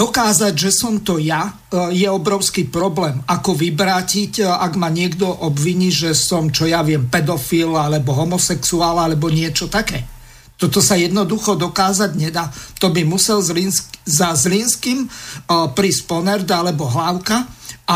[0.00, 3.20] Dokázať, že som to ja, e, je obrovský problém.
[3.28, 8.96] Ako vybrátiť, e, ak ma niekto obviní, že som, čo ja viem, pedofil, alebo homosexuál,
[8.96, 10.08] alebo niečo také.
[10.56, 12.48] Toto sa jednoducho dokázať nedá.
[12.80, 17.48] To by musel Zlinsk, za Zlinským uh, prísť Ponerd alebo Hlavka
[17.88, 17.94] a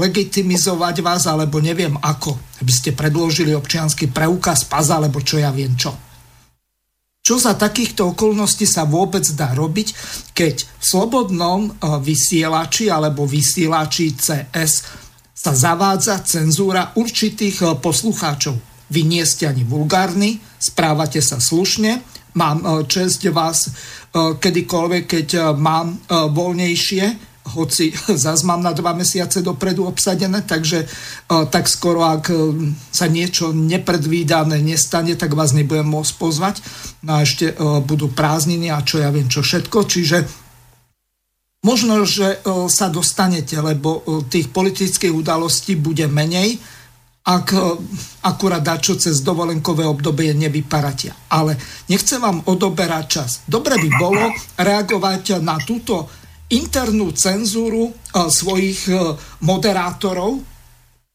[0.00, 2.40] legitimizovať vás, alebo neviem ako.
[2.64, 5.92] Aby ste predložili občianský preukaz, pas, alebo čo ja viem čo.
[7.30, 9.94] Čo za takýchto okolností sa vôbec dá robiť,
[10.34, 14.82] keď v slobodnom eh, vysielači alebo vysielači CS
[15.30, 18.58] sa zavádza cenzúra určitých eh, poslucháčov.
[18.90, 22.02] Vy nie ste ani vulgárni, správate sa slušne,
[22.34, 23.70] mám eh, čest vás
[24.10, 27.92] kedykoľvek, keď mám voľnejšie, hoci
[28.24, 30.86] zase mám na dva mesiace dopredu obsadené, takže
[31.26, 32.36] tak skoro, ak e,
[32.92, 36.60] sa niečo nepredvídané nestane, tak vás nebudem môcť pozvať.
[37.06, 39.78] No a ešte e, budú prázdniny a čo ja viem, čo všetko.
[39.88, 40.18] Čiže
[41.64, 42.40] možno, že
[42.72, 44.00] sa dostanete, lebo
[44.32, 46.56] tých politických udalostí bude menej,
[47.20, 47.52] ak
[48.24, 51.12] akurát čo cez dovolenkové obdobie nevyparatia.
[51.28, 51.54] Ale
[51.92, 53.30] nechcem vám odoberať čas.
[53.44, 54.24] Dobre by bolo
[54.56, 56.08] reagovať na túto
[56.50, 58.90] internú cenzúru svojich
[59.42, 60.42] moderátorov,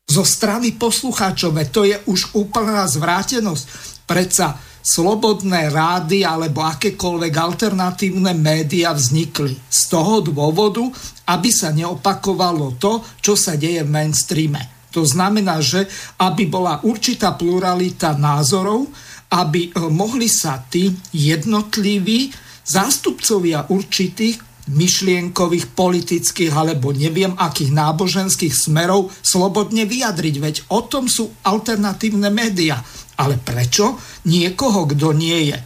[0.06, 1.58] zo strany poslucháčov.
[1.74, 3.65] To je už úplná zvrátenosť.
[4.06, 10.86] Predsa slobodné rády alebo akékoľvek alternatívne média vznikli z toho dôvodu,
[11.26, 14.62] aby sa neopakovalo to, čo sa deje v mainstreame.
[14.93, 15.89] To znamená, že
[16.21, 18.93] aby bola určitá pluralita názorov,
[19.34, 22.30] aby eh, mohli sa tí jednotliví
[22.62, 30.36] zástupcovia určitých myšlienkových, politických alebo neviem akých náboženských smerov slobodne vyjadriť.
[30.41, 32.82] Veď o tom sú alternatívne média.
[33.15, 33.95] Ale prečo
[34.28, 35.58] niekoho, kdo nie je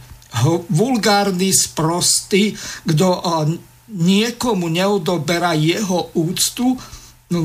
[0.70, 2.54] vulgárny, sprostý,
[3.18, 3.46] eh,
[3.90, 6.78] niekomu neodoberá jeho úctu
[7.30, 7.40] no,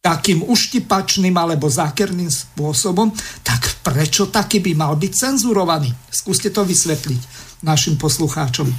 [0.00, 3.12] takým uštipačným alebo zákerným spôsobom,
[3.44, 5.92] tak prečo taký by mal byť cenzurovaný?
[6.10, 7.20] Skúste to vysvetliť
[7.62, 8.72] našim poslucháčom.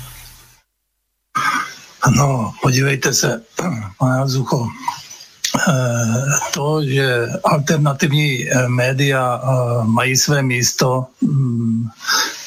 [2.10, 3.42] No, podívejte se,
[3.98, 4.68] pane Zucho,
[5.70, 5.74] eh,
[6.54, 9.48] to, že alternativní eh, média eh,
[9.84, 11.90] mají své místo, mm,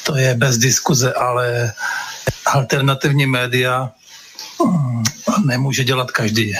[0.03, 1.73] to je bez diskuze, ale
[2.45, 3.91] alternativní média
[4.65, 5.03] mm,
[5.45, 6.53] nemůže dělat každý.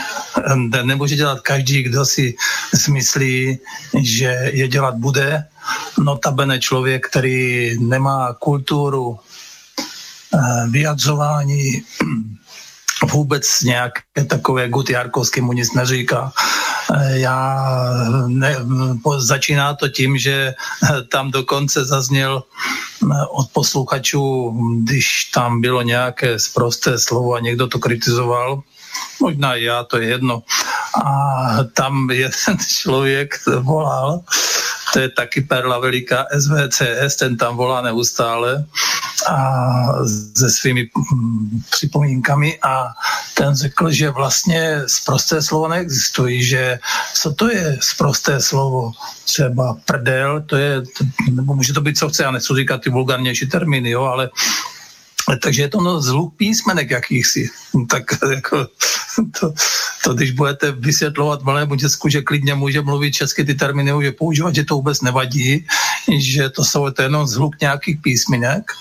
[0.84, 2.36] Nemůže dělat každý, kdo si
[2.76, 3.60] smyslí,
[4.00, 5.46] že je dělat bude.
[6.04, 9.20] Notabene člověk, který nemá kulturu
[10.70, 11.84] vyjadřování
[13.04, 16.32] vůbec nějaké takové Gut Jarkovský mu nic neříká.
[16.94, 17.60] Eh, já
[18.28, 18.56] ne,
[19.18, 24.54] začíná to tím, že eh, tam dokonce zazněl eh, od posluchačů,
[24.84, 28.62] když tam bylo nějaké sprosté slovo a někdo to kritizoval,
[29.20, 30.44] možná já, to je jedno.
[31.04, 34.22] A tam jeden člověk volal,
[34.94, 38.66] to je taky perla veliká SVCS, ten tam volá neustále
[39.28, 39.84] a
[40.38, 42.88] se svými mm, připomínkami a
[43.34, 46.80] ten řekl, že vlastně sprosté slovo neexistují, že
[47.14, 48.92] co to je sprosté slovo?
[49.26, 50.84] Třeba prdel, to je,
[51.32, 54.30] nebo může to být co chce, já nechci říkat ty vulgárnější termíny, jo, ale
[55.42, 57.50] takže je to no zhluk písmenek jakýchsi.
[57.90, 58.68] Tak jako,
[59.40, 59.54] to,
[60.04, 64.56] to, když budete vysvětlovat malému děcku, že klidně může mluvit česky ty termíny, může používat,
[64.56, 65.66] že to vůbec nevadí,
[66.18, 68.72] že to jsou to jenom zhluk nějakých písmenek,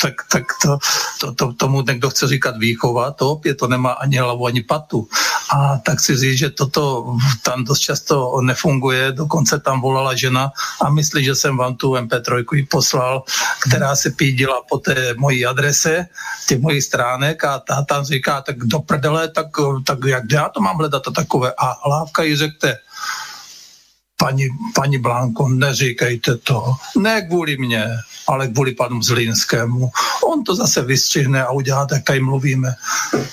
[0.00, 0.78] tak, tak to,
[1.20, 5.08] to, to, tomu někdo chce říkat výchova, to opět to nemá ani hlavu, ani patu.
[5.50, 10.90] A tak si říct, že toto tam dost často nefunguje, dokonce tam volala žena a
[10.90, 13.22] myslí, že jsem vám tu MP3 poslal,
[13.68, 16.06] která se pídila po té mojí adrese,
[16.48, 19.46] těch mojich stránek a ta tam říká, tak do prdele, tak,
[19.86, 21.52] tak jak já to mám hledat to takové.
[21.58, 22.78] A Lávka jí řekte,
[24.16, 27.84] paní, paní Blanko, neříkejte to, ne kvůli mně,
[28.28, 29.90] ale kvůli panu Zlinskému.
[30.24, 32.74] On to zase vystřihne a udělá tak, jak mluvíme.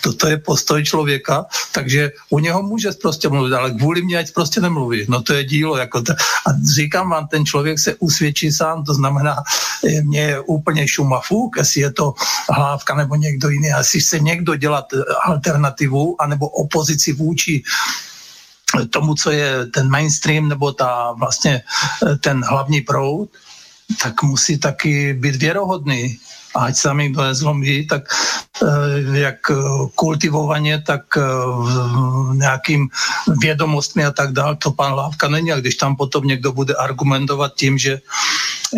[0.02, 4.62] Toto je postoj člověka, takže u něho může prostě mluvit, ale kvůli mě ať prostě
[4.62, 5.06] nemluví.
[5.10, 5.78] No to je dílo.
[5.78, 6.14] Jako to.
[6.14, 9.36] A říkám vám, ten člověk se usvědčí sám, to znamená,
[10.04, 12.14] mě je úplně šumafuk, jestli je to
[12.50, 14.86] hlávka nebo někdo jiný, a jestli se někdo dělat
[15.26, 17.64] alternativu anebo opozici vůči
[18.90, 21.62] tomu, co je ten mainstream nebo ta vlastně
[22.20, 23.30] ten hlavní proud,
[24.04, 26.18] tak musí taky být věrohodný.
[26.56, 28.04] Ať se mi kdo nezlomí, tak
[28.64, 29.52] eh, jak
[29.96, 31.22] kultivovaně, tak eh,
[32.34, 32.90] nějakým
[33.40, 35.52] vědomostmi a tak dále, to pan Lávka není.
[35.52, 38.02] A když tam potom někdo bude argumentovat tím, že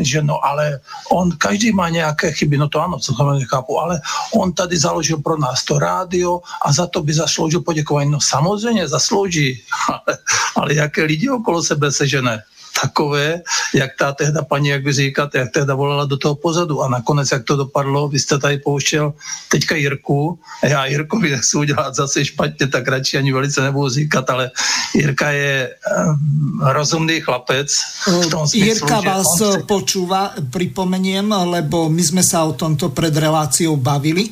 [0.01, 0.79] že no ale
[1.11, 4.01] on, každý má nějaké chyby, no to ano, co to nechápu, ale
[4.33, 8.11] on tady založil pro nás to rádio a za to by zasloužil poděkování.
[8.11, 10.17] No samozřejmě zaslouží, ale,
[10.55, 12.43] ale jaké lidi okolo sebe sežené
[12.81, 13.41] takové,
[13.73, 16.81] jak ta tehda paní, jak vy říkáte, jak tehda volala do toho pozadu.
[16.81, 19.13] A nakonec, jak to dopadlo, vy jste tady pouštěl
[19.51, 24.29] teďka Jirku, a já Jirkovi nechci udělat zase špatně, tak radši ani velice nebudu říkat,
[24.29, 24.51] ale
[24.95, 27.67] Jirka je um, rozumný chlapec.
[28.07, 29.63] V tom smyslu, Jirka vás on...
[29.63, 34.29] počúva, pripomeniem, lebo my sme sa o tomto pred reláciou bavili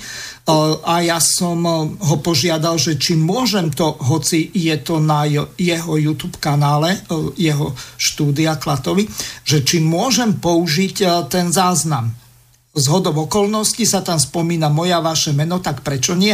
[0.49, 1.61] a ja som
[1.95, 5.23] ho požiadal, že či môžem to, hoci je to na
[5.55, 6.97] jeho YouTube kanále,
[7.37, 9.05] jeho štúdia Klatovi,
[9.45, 12.09] že či môžem použiť ten záznam.
[12.71, 16.33] Z hodov okolností sa tam spomína moja vaše meno, tak prečo nie?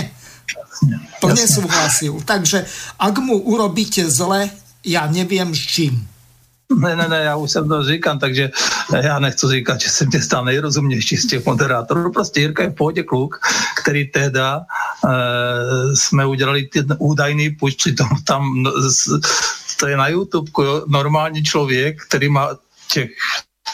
[1.20, 2.22] Plne súhlasil.
[2.22, 2.64] Takže
[3.02, 4.48] ak mu urobíte zle,
[4.86, 6.06] ja neviem s čím.
[6.80, 8.52] Ne, ne, ne, já už jsem to říkám, takže
[9.02, 12.12] já nechci říkat, že jsem tě stal nejrozumnější z těch moderátorů.
[12.12, 13.40] Prostě Jirka je v pohodě kluk,
[13.82, 18.72] který teda e, jsme udělali ten údajný puč, přitom tam no,
[19.80, 22.50] to je na YouTube, jo, normální člověk, který má
[22.92, 23.10] těch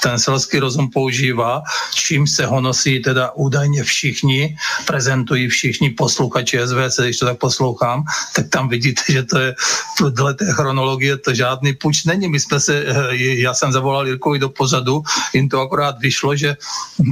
[0.01, 1.61] ten selský rozum používá,
[1.93, 8.03] čím se ho nosí teda údajně všichni, prezentují všichni posluchači SVC, když to tak poslouchám,
[8.35, 9.55] tak tam vidíte, že to je
[10.09, 12.27] dle té chronologie to žádný puč není.
[12.27, 16.57] My jsme se, eh, já jsem zavolal Jirkovi do pozadu, jim to akorát vyšlo, že,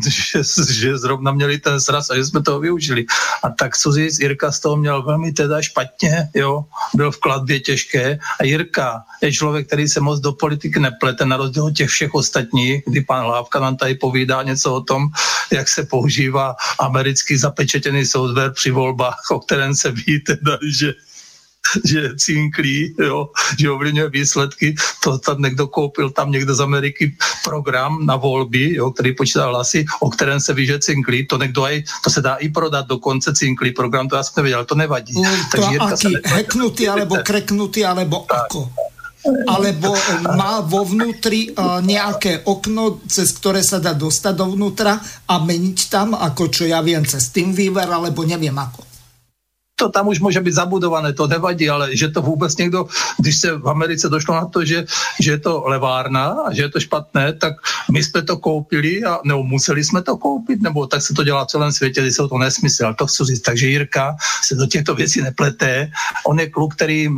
[0.07, 0.41] že,
[0.73, 3.05] že zrovna měli ten sraz a že jsme toho využili.
[3.43, 8.19] A tak říct, Jirka z toho měl velmi teda špatně, jo, byl v kladbě těžké
[8.39, 12.13] a Jirka je člověk, který se moc do politiky neplete, na rozdíl od těch všech
[12.13, 15.07] ostatních, kdy pan Hlávka nám tady povídá něco o tom,
[15.51, 20.93] jak se používá americký zapečetěný software při volbách, o kterém se ví teda, že
[21.85, 24.75] že cinklí, jo, že ovlivňuje výsledky.
[25.03, 29.85] To tam někdo koupil, tam někdo z Ameriky program na volby, jo, který počítá hlasy,
[30.01, 31.27] o kterém se ví, že cinklí.
[31.27, 34.65] To někdo aj, to se dá i prodat dokonce cinklí program, to já jsem nevěděl,
[34.65, 35.13] to nevadí.
[35.21, 38.69] No, to Takže aký, heknutý, alebo kreknutý, alebo ako?
[39.25, 39.93] Alebo
[40.33, 44.97] má vo vnútri uh, nejaké okno, cez ktoré sa dá dostať dovnútra
[45.29, 48.90] a meniť tam, ako čo ja viem, cez TeamViewer, alebo neviem ako
[49.81, 52.85] to tam už může být zabudované, to nevadí, ale že to vůbec někdo,
[53.17, 54.85] když se v Americe došlo na to, že,
[55.17, 57.57] že je to levárna a že je to špatné, tak
[57.89, 61.45] my jsme to koupili a nebo museli jsme to koupit, nebo tak se to dělá
[61.45, 63.41] v celém světě, když jsou to nesmysl, to chci říct.
[63.41, 64.15] Takže Jirka
[64.45, 65.89] se do těchto věcí nepleté.
[66.29, 67.17] On je kluk, který eh,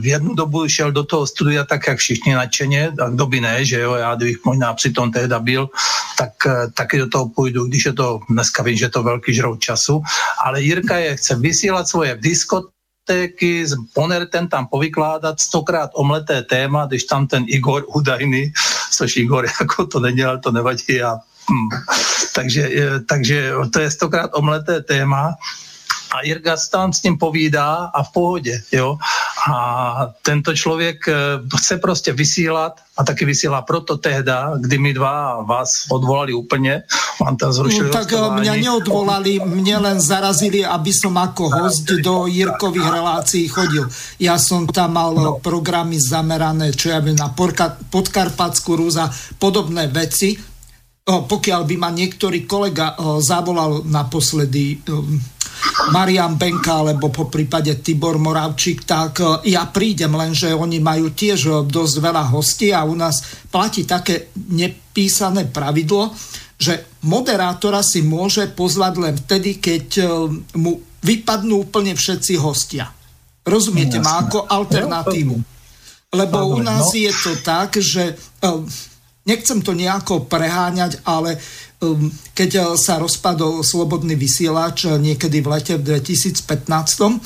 [0.00, 3.64] v jednu dobu šel do toho studia tak, jak všichni nadšeně, a kdo by ne,
[3.64, 5.68] že jo, já kdybych možná přitom tehda byl,
[6.16, 9.34] tak eh, taky do toho půjdu, když je to, dneska vím, že je to velký
[9.34, 10.00] žrout času,
[10.44, 16.86] ale Jirka je chce vysílat posílat svoje diskotéky, Poner ten tam povykládat stokrát omleté téma,
[16.86, 18.52] když tam ten Igor údajný,
[18.96, 21.18] což Igor jako to ale to nevadí a
[21.50, 21.68] hm.
[22.34, 22.70] takže,
[23.08, 25.34] takže to je stokrát omleté téma
[26.14, 28.96] a Jirka tam s ním povídá a v pohodě, jo.
[29.44, 29.56] A
[30.22, 31.14] tento člověk eh,
[31.58, 36.82] chce prostě vysílat a taky vysílá proto tehda, kdy my dva vás odvolali úplně,
[37.20, 41.84] vám tam zrušili no, Tak eh, mě neodvolali, mě len zarazili, aby som jako host
[41.84, 43.88] do Jirkových relácií chodil.
[44.18, 45.38] Já jsem tam mal no.
[45.42, 47.28] programy zamerané, čo ja vím, na
[47.90, 50.38] Podkarpatsku rúza, podobné veci.
[51.04, 54.80] Pokiaľ by ma niektorý kolega zavolal naposledy
[55.92, 61.40] Marian Benka alebo po prípade Tibor Moravčík, tak e, ja prídem, lenže oni majú tiež
[61.46, 66.12] e, dosť veľa hostí a u nás platí také nepísané pravidlo,
[66.56, 70.04] že moderátora si môže pozvať len vtedy, keď e,
[70.56, 72.88] mu vypadnú úplne všetci hostia.
[73.44, 75.36] Rozumiete no, ma ako alternatívu.
[76.14, 76.96] Lebo u nás no.
[76.96, 78.14] je to tak, že
[79.26, 81.36] nechcem to nejako preháňať, ale
[82.34, 87.18] keď uh, sa rozpadol slobodný vysielač uh, niekedy v lete v 2015, uh,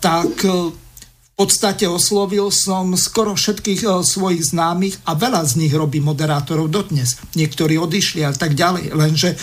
[0.00, 6.70] tak v podstate oslovil som skoro všetkých svojich známych a veľa z nich robí moderátorov
[6.70, 7.18] dodnes.
[7.34, 9.34] Niektorí odišli a tak ďalej, lenže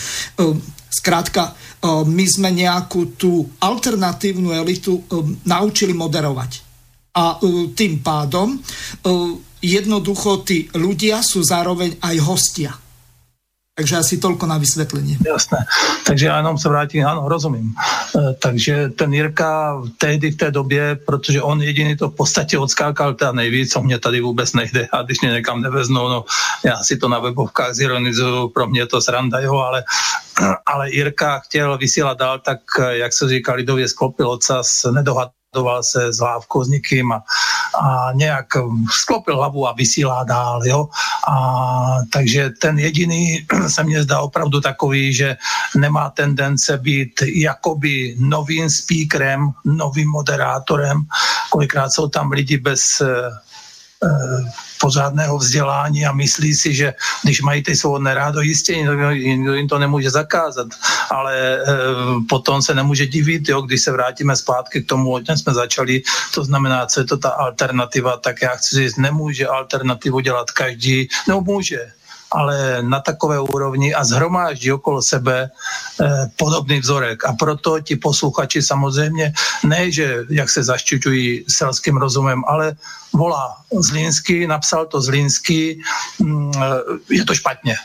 [0.94, 6.62] zkrátka my sme nejakú tú alternatívnu elitu um, naučili moderovať.
[7.20, 7.42] A
[7.74, 8.62] tým pádom
[9.60, 12.72] jednoducho tí ľudia sú zároveň aj hostia
[13.80, 15.17] takže asi tolko na vysvětlení.
[15.27, 15.65] Jasné.
[16.05, 17.73] Takže já jenom se vrátím, ano, rozumím.
[18.15, 23.13] E, takže ten Jirka tehdy v té době, protože on jediný to v podstatě odskákal
[23.13, 26.25] teda nejvíc, co mě tady vůbec nejde a když mě někam neveznou, no
[26.65, 29.84] já si to na webovkách zironizuju, pro mě to sranda, jo, ale
[30.65, 32.59] ale Jirka chtěl vysílat dál, tak
[32.89, 37.23] jak se říká lidově sklopil ocas, nedohad doval se s Lávkou s nikým a,
[37.76, 38.45] a nějak
[38.91, 40.89] sklopil hlavu a vysílá dál, jo.
[41.28, 45.38] A, takže ten jediný se mně zdá opravdu takový, že
[45.76, 51.01] nemá tendence být jakoby novým speakerem, novým moderátorem.
[51.49, 53.07] Kolikrát jsou tam lidi bez eh,
[54.82, 56.93] pořádného vzdělání a myslí si, že
[57.24, 60.68] když mají ty svobodné rádo, jistě nikdo jim to nemůže zakázat,
[61.12, 61.66] ale e,
[62.30, 66.02] potom se nemůže divit, jo, když se vrátíme zpátky k tomu, o čem jsme začali,
[66.34, 71.08] to znamená, co je to ta alternativa, tak já chci říct, nemůže alternativu dělat každý,
[71.28, 71.91] nebo může,
[72.32, 77.25] ale na takové úrovni a zhromáždí okolo sebe eh, podobný vzorek.
[77.25, 82.75] A proto ti posluchači samozřejmě ne, že jak se zašťučují selským rozumem, ale
[83.13, 85.82] volá Zlínský, napsal to Zlínský,
[86.19, 86.59] mm, eh,
[87.09, 87.75] je to špatně.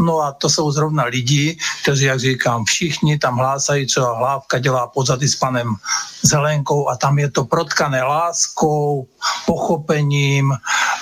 [0.00, 4.86] No a to jsou zrovna lidi, kteří, jak říkám, všichni tam hlásají, co Hlávka dělá
[4.86, 5.76] pozady s panem
[6.22, 9.06] Zelenkou a tam je to protkané láskou,
[9.46, 10.52] pochopením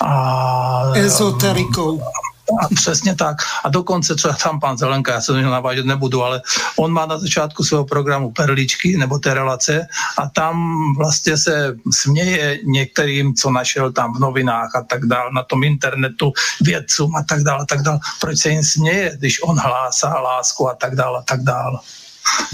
[0.03, 0.91] a...
[0.95, 2.01] Ezoterikou
[2.59, 3.37] A přesně tak.
[3.63, 6.41] A dokonce třeba tam pan Zelenka, já se do něho navážet nebudu, ale
[6.77, 9.87] on má na začátku svého programu perličky nebo té relace
[10.17, 10.55] a tam
[10.97, 16.33] vlastně se směje některým, co našel tam v novinách a tak dále, na tom internetu,
[16.61, 17.99] vědcům a tak dále, a tak dále.
[18.21, 21.79] Proč se jim směje, když on hlásá lásku a tak dále, a tak dále.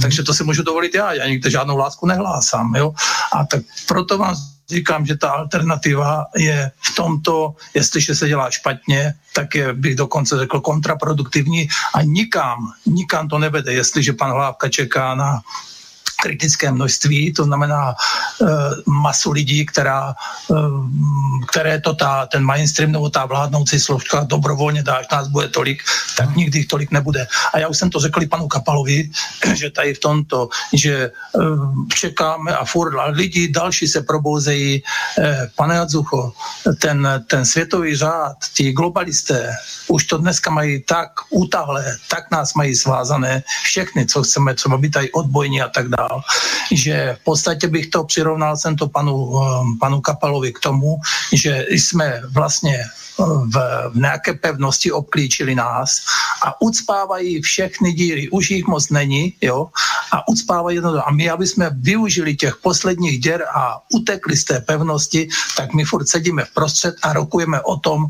[0.01, 2.75] Takže to si můžu dovolit já, já nikde žádnou lásku nehlásám.
[2.75, 2.93] Jo?
[3.33, 4.35] A tak proto vám
[4.69, 10.37] říkám, že ta alternativa je v tomto, jestliže se dělá špatně, tak je, bych dokonce
[10.37, 15.41] řekl, kontraproduktivní a nikam, nikam to nevede, jestliže pan Hlávka čeká na
[16.21, 17.95] kritické množství, to znamená
[18.39, 18.47] uh,
[18.85, 20.15] masu lidí, která,
[20.47, 20.57] uh,
[21.47, 25.83] které to ta, ten mainstream nebo ta vládnoucí složka dobrovolně dá, až nás bude tolik,
[26.17, 27.27] tak nikdy jich tolik nebude.
[27.53, 29.09] A já už jsem to řekl i panu Kapalovi,
[29.53, 34.83] že tady v tomto, že uh, čekáme a furt lidi další se probouzejí.
[35.17, 36.33] Uh, pane Adzucho,
[36.81, 39.55] ten, ten světový řád, ti globalisté,
[39.87, 44.91] už to dneska mají tak utahlé, tak nás mají svázané, všechny, co chceme, třeba být
[44.91, 46.21] tady odbojní a tak dále říkal,
[46.71, 50.97] že v podstatě bych to přirovnal jsem to panu, um, panu Kapalovi k tomu,
[51.33, 52.79] že jsme vlastně
[53.17, 53.55] uh, v,
[53.93, 56.01] v nějaké pevnosti obklíčili nás
[56.43, 58.29] a ucpávají všechny díry.
[58.29, 59.67] Už jich moc není, jo,
[60.11, 61.07] a ucpávají jedno.
[61.07, 65.27] A my, aby jsme využili těch posledních děr a utekli z té pevnosti,
[65.57, 68.05] tak my furt sedíme v prostřed a rokujeme o tom,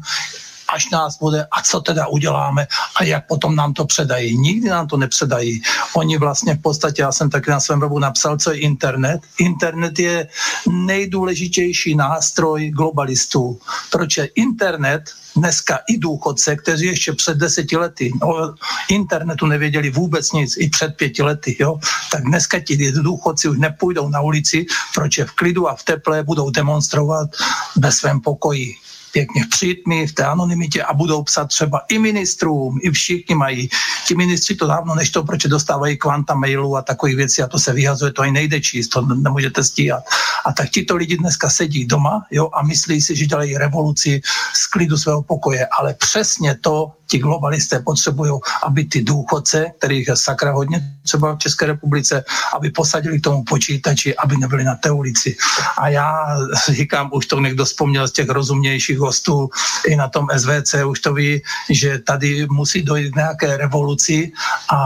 [0.73, 4.37] až nás bude a co teda uděláme a jak potom nám to předají.
[4.37, 5.61] Nikdy nám to nepředají.
[5.93, 9.21] Oni vlastně v podstatě, já jsem taky na svém webu napsal, co je internet.
[9.39, 10.27] Internet je
[10.69, 13.59] nejdůležitější nástroj globalistů.
[13.91, 15.01] Proč je internet
[15.35, 18.53] dneska i důchodce, kteří ještě před deseti lety o
[18.89, 21.79] internetu nevěděli vůbec nic, i před pěti lety, jo,
[22.11, 24.65] tak dneska ti důchodci už nepůjdou na ulici,
[24.95, 27.29] proč je v klidu a v teple budou demonstrovat
[27.75, 28.75] ve svém pokoji
[29.11, 33.69] pěkně v přítmi, v té anonymitě a budou psat třeba i ministrům, i všichni mají.
[34.07, 37.59] Ti ministři to dávno než to, proč dostávají kvanta mailů a takových věcí a to
[37.59, 40.03] se vyhazuje, to ani nejde číst, to nemůžete stíhat.
[40.45, 44.21] A tak tito lidi dneska sedí doma jo, a myslí si, že dělají revoluci
[44.53, 48.31] z klidu svého pokoje, ale přesně to ti globalisté potřebují,
[48.63, 52.23] aby ty důchodce, kterých je sakra hodně třeba v České republice,
[52.55, 55.35] aby posadili k tomu počítači, aby nebyli na té ulici.
[55.77, 56.37] A já
[56.69, 59.49] říkám, už to někdo vzpomněl z těch rozumnějších hostů
[59.87, 64.31] i na tom SVC, už to ví, že tady musí dojít nějaké revoluci
[64.69, 64.79] a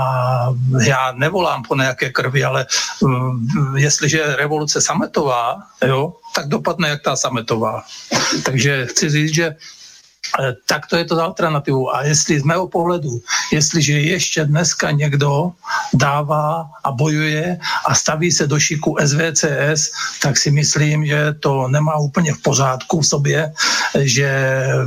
[0.85, 2.65] já nevolám po nějaké krvi, ale
[3.01, 3.41] um,
[3.77, 7.83] jestliže revoluce sametová, jo, tak dopadne jak ta sametová.
[8.45, 9.55] Takže chci říct, že
[10.65, 11.95] tak to je to alternativu.
[11.95, 15.51] A jestli z mého pohledu, jestliže ještě dneska někdo
[15.93, 19.91] dává a bojuje a staví se do šiku SVCS,
[20.21, 23.53] tak si myslím, že to nemá úplně v pořádku v sobě,
[23.99, 24.31] že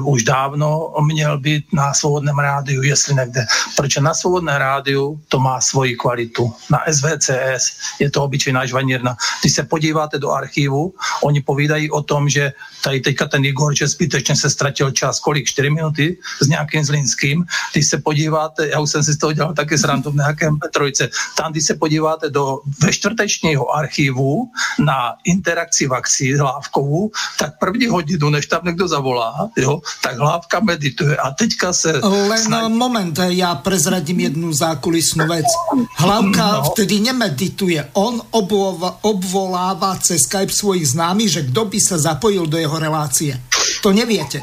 [0.05, 3.47] už dávno měl být na svobodném rádiu, jestli někde.
[3.77, 6.53] Protože na svobodné rádiu to má svoji kvalitu.
[6.71, 9.17] Na SVCS je to obyčejná žvanírna.
[9.41, 12.53] Když se podíváte do archivu, oni povídají o tom, že
[12.85, 17.45] tady teďka ten Igor, že zbytečně se ztratil čas, kolik, 4 minuty s nějakým Zlínským.
[17.73, 21.09] Když se podíváte, já už jsem si z toho dělal taky srandu v nějakém trojce,
[21.37, 27.87] tam, když se podíváte do ve čtvrtečního archivu na interakci vakcí s Hlávkovou, tak první
[27.87, 32.01] hodinu, než tam někdo zavolá, jo, tak Hlávka medituje a teďka se...
[32.03, 32.69] Len snad...
[32.69, 35.47] moment, já prezradím jednu zákulisnou věc.
[35.97, 36.63] Hlávka no.
[36.63, 42.59] vtedy nemedituje, on obvolává, obvolává cez Skype svojich známých, že kdo by se zapojil do
[42.59, 43.41] jeho relácie.
[43.83, 44.43] To neviete.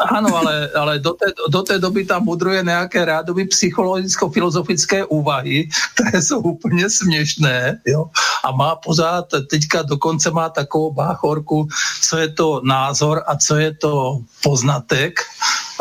[0.00, 6.22] Ano, ale, ale do, té, do té doby tam mudruje nějaké rádoby psychologicko-filozofické úvahy, které
[6.22, 8.10] jsou úplně směšné, jo?
[8.44, 11.68] A má pořád, teďka dokonce má takovou báchorku,
[12.08, 15.20] co je to názor a co je to poznatek,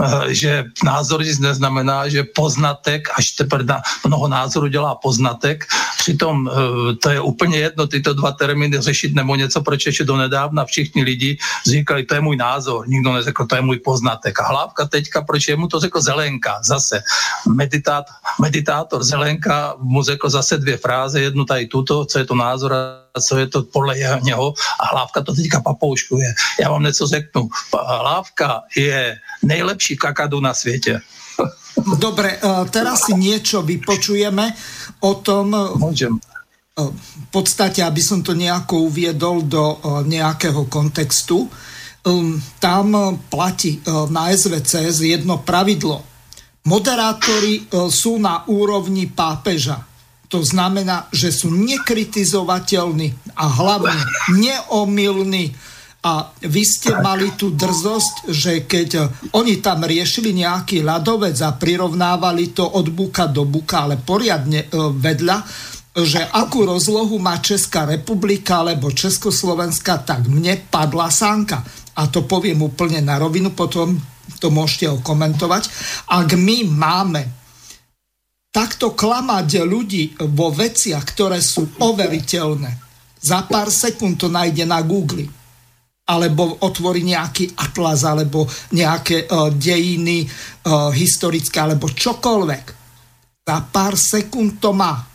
[0.03, 5.65] eh, že názor nic neznamená, že poznatek, až teprve mnoho názorů dělá poznatek,
[6.03, 10.19] přitom eh, to je úplně jedno, tyto dva termíny řešit nebo něco, proč ještě do
[10.19, 14.39] nedávna všichni lidi říkali, to je můj názor, nikdo neřekl, to je můj poznatek.
[14.39, 16.99] A Hlávka teďka, proč mu to řekl Zelenka, zase
[17.47, 18.05] meditát,
[18.41, 23.21] meditátor Zelenka mu řekl zase dvě fráze, jednu tady tuto, co je to názor a
[23.21, 26.59] co je to podle něho a Hlávka to teďka papouškuje.
[26.59, 27.47] Já vám něco řeknu.
[27.71, 30.99] Hlávka je nejlepší kakadu na světě.
[31.99, 34.53] Dobre, eh, teraz si niečo vypočujeme
[35.03, 41.49] o tom, Môžem eh, v podstate, aby som to nejako uviedol do nejakého kontextu,
[42.59, 42.87] tam
[43.31, 43.79] platí
[44.11, 46.03] na SVCS jedno pravidlo.
[46.67, 49.87] Moderátori sú na úrovni pápeža.
[50.27, 54.01] To znamená, že sú nekritizovateľní a hlavne
[54.35, 55.55] neomilní.
[56.03, 58.89] A vy ste mali tú drzosť, že keď
[59.39, 64.91] oni tam riešili nejaký ľadovec a prirovnávali to od buka do buka, ale poriadne e,
[64.99, 65.37] vedľa,
[65.93, 71.63] že akú rozlohu má Česká republika alebo Československa, tak mne padla sánka.
[71.93, 73.95] A to poviem úplne na rovinu, potom
[74.41, 75.69] to môžete komentovať.
[76.09, 77.23] Ak my máme
[78.51, 82.71] takto klamať ľudí vo veciach, ktoré sú overiteľné,
[83.23, 85.29] za pár sekúnd to nájde na Google,
[86.03, 88.43] alebo otvorí nejaký atlas, alebo
[88.75, 92.65] nejaké uh, dejiny uh, historické, alebo čokoľvek.
[93.43, 95.13] Za pár sekúnd to má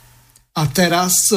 [0.59, 1.30] a teraz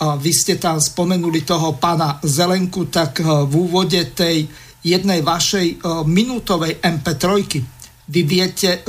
[0.00, 4.50] vy ste tam spomenuli toho pána Zelenku, tak v úvode tej
[4.82, 7.24] jednej vašej minútovej MP3,
[8.10, 8.82] vy viete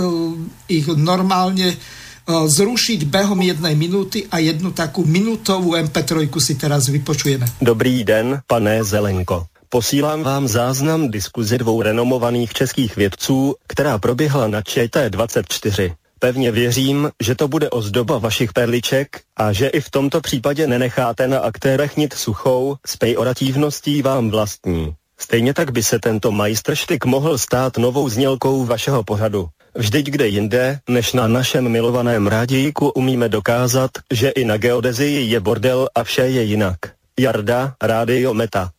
[0.65, 1.77] ich normálne
[2.25, 7.45] zrušiť behom jednej minúty a jednu takú minútovú MP3 si teraz vypočujeme.
[7.61, 9.54] Dobrý den, pane Zelenko.
[9.75, 15.93] Posílám vám záznam diskuze dvou renomovaných českých vědců, která proběhla na ČT24.
[16.19, 21.27] Pevně věřím, že to bude ozdoba vašich perliček a že i v tomto případě nenecháte
[21.27, 24.93] na aktérech nit suchou s pejorativností vám vlastní.
[25.17, 29.47] Stejně tak by se tento majstrštyk mohl stát novou znělkou vašeho pořadu.
[29.75, 35.39] Vždyť kde jinde, než na našem milovaném rádíku umíme dokázat, že i na geodezii je
[35.39, 36.77] bordel a vše je jinak.
[37.19, 38.71] Jarda, rádio Meta.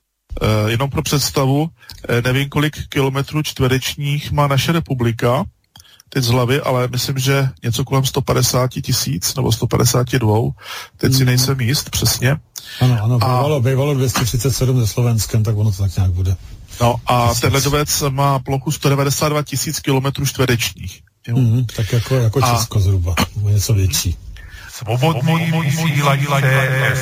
[0.43, 1.68] Uh, jenom pro představu,
[2.09, 5.45] eh, nevím, kolik kilometrů čtverečních má naše republika,
[6.09, 10.39] teď z hlavy, ale myslím, že něco kolem 150 tisíc nebo 152,
[10.97, 11.26] teď si hmm.
[11.26, 12.37] nejsem jíst přesně.
[12.80, 13.61] Ano, ano, bývalo, a...
[13.61, 16.37] bývalo 237 ze Slovenskem, tak ono to tak nějak bude.
[16.80, 21.01] No a ten ledovec má plochu 192 tisíc kilometrů čtverečních.
[21.28, 22.57] Mm, tak jako, jako a...
[22.57, 24.16] Česko zhruba, něco větší.
[24.77, 26.93] Svobodný vysílače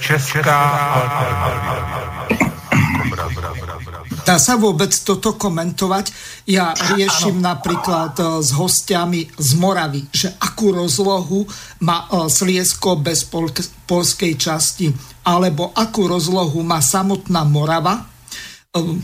[0.00, 0.60] Česká
[0.96, 2.24] alternativa.
[4.24, 6.08] Dá sa vôbec toto komentovať?
[6.48, 7.52] Ja riešim ano.
[7.52, 11.44] napríklad uh, s hostiami z Moravy, že akú rozlohu
[11.84, 13.52] má uh, Sliesko bez pol-
[13.84, 14.88] polskej časti,
[15.28, 18.08] alebo akú rozlohu má samotná Morava.
[18.72, 18.96] Uh,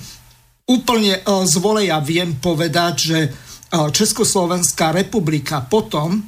[0.64, 3.18] úplne z voleja viem povedať, že
[3.68, 6.24] Československá republika potom,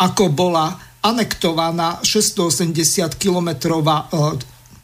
[0.00, 4.10] ako bola anektovaná 680 kilometrová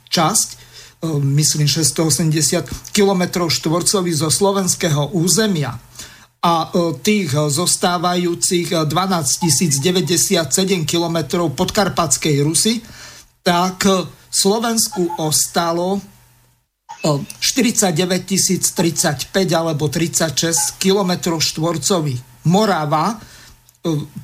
[0.09, 0.65] časť,
[1.05, 5.77] E, myslím 680 km štvorcových zo slovenského územia
[6.41, 11.19] a e, tých zostávajúcich 12 097 km
[11.53, 12.81] podkarpatskej Rusy,
[13.45, 13.85] tak
[14.33, 16.01] Slovensku ostalo
[17.05, 22.49] 49 e, 035 alebo 36 km štvorcových.
[22.49, 23.21] Morava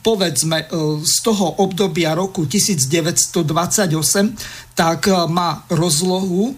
[0.01, 0.65] povedzme
[1.05, 3.45] z toho obdobia roku 1928,
[4.73, 6.57] tak má rozlohu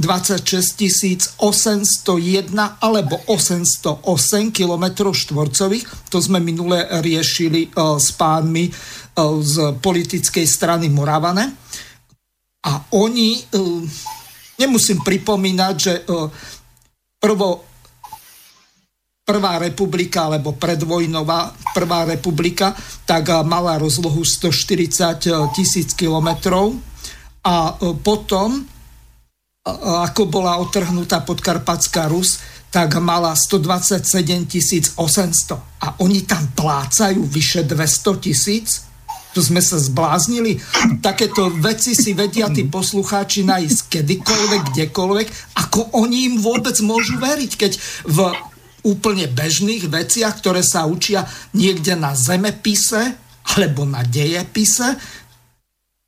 [0.00, 2.48] 26 801
[2.80, 6.08] alebo 808 km štvorcových.
[6.08, 8.72] To sme minule riešili s pánmi
[9.42, 11.52] z politickej strany Moravane.
[12.64, 13.42] A oni,
[14.56, 16.06] nemusím pripomínať, že
[17.18, 17.67] prvo
[19.28, 22.72] Prvá republika, alebo predvojnová Prvá republika,
[23.04, 26.80] tak mala rozlohu 140 tisíc kilometrov
[27.44, 28.64] a potom
[29.68, 32.40] ako bola otrhnutá podkarpatská Rus,
[32.72, 34.96] tak mala 127 800.
[35.84, 38.88] A oni tam plácajú vyše 200 tisíc?
[39.36, 40.56] To sme sa zbláznili.
[41.04, 45.26] Takéto veci si vedia tí poslucháči nájsť kedykoľvek, kdekoľvek.
[45.68, 47.72] Ako oni im vôbec môžu veriť, keď
[48.08, 48.18] v
[48.86, 51.26] úplne bežných veciach, ktoré sa učia
[51.56, 53.16] niekde na zemepise
[53.56, 54.98] alebo na dejepise,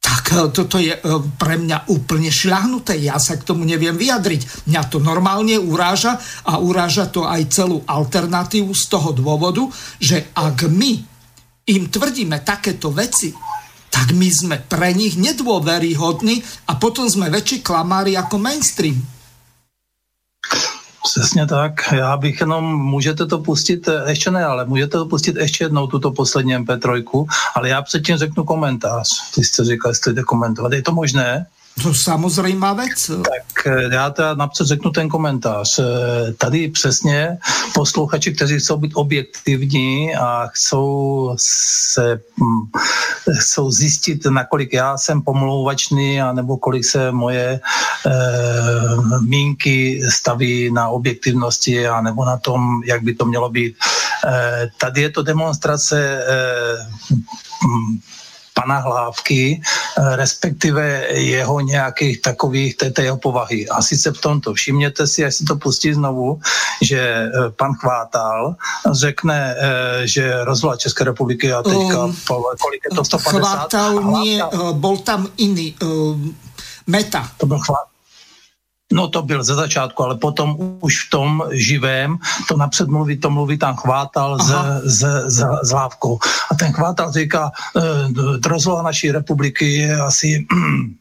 [0.01, 1.03] tak eh, toto je eh,
[1.37, 2.97] pre mňa úplne šľahnuté.
[2.99, 4.67] Ja sa k tomu neviem vyjadriť.
[4.67, 6.17] Mňa to normálne uráža
[6.49, 9.69] a uráža to aj celú alternatívu z toho dôvodu,
[10.01, 10.93] že ak my
[11.71, 13.31] im tvrdíme takéto veci,
[13.91, 18.99] tak my sme pre nich nedôveryhodní a potom sme väčší klamári ako mainstream.
[21.05, 21.73] Přesně tak.
[21.93, 25.87] Já bych jenom, můžete to pustit, eh, ještě ne, ale můžete to pustit ještě jednou,
[25.87, 29.09] tuto poslední MP3, ale já předtím řeknu komentář.
[29.35, 30.73] Ty jste říkal, jestli jde komentovat.
[30.73, 31.47] Je to možné?
[31.83, 33.07] To samozřejmá věc.
[33.07, 35.79] Tak eh, já teda napřed řeknu ten komentář.
[35.79, 37.39] Eh, tady přesně
[37.75, 42.81] posluchači, kteří chcou být objektivní a chcou se hm,
[43.39, 47.61] chcou zjistit, nakolik já jsem pomlouvačný, a nebo kolik se moje e,
[49.21, 53.77] mínky staví na objektivnosti a nebo na tom, jak by to mělo být.
[54.27, 56.35] E, tady je to demonstrace e,
[58.61, 59.63] pana Hlávky,
[59.97, 63.69] respektive jeho nějakých takových té, té jeho povahy.
[63.69, 66.41] A sice v tomto, všimněte si, až si to pustí znovu,
[66.83, 68.55] že pan Chvátal
[68.93, 69.57] řekne,
[70.05, 72.17] že rozvolat České republiky a teďka, um,
[72.61, 73.41] kolik je to, 150?
[73.41, 74.43] Chvátal nie,
[74.73, 76.37] bol tam iný, um,
[76.87, 77.29] Meta.
[77.37, 78.00] To byl Chvátal.
[78.93, 82.19] No to byl ze začátku, ale potom už v tom živém,
[82.49, 86.19] to napřed mluví, to mluví tam chvátal z, z, z, z Lávkou.
[86.51, 90.47] A ten chvátal říká, e, rozloha naší republiky je asi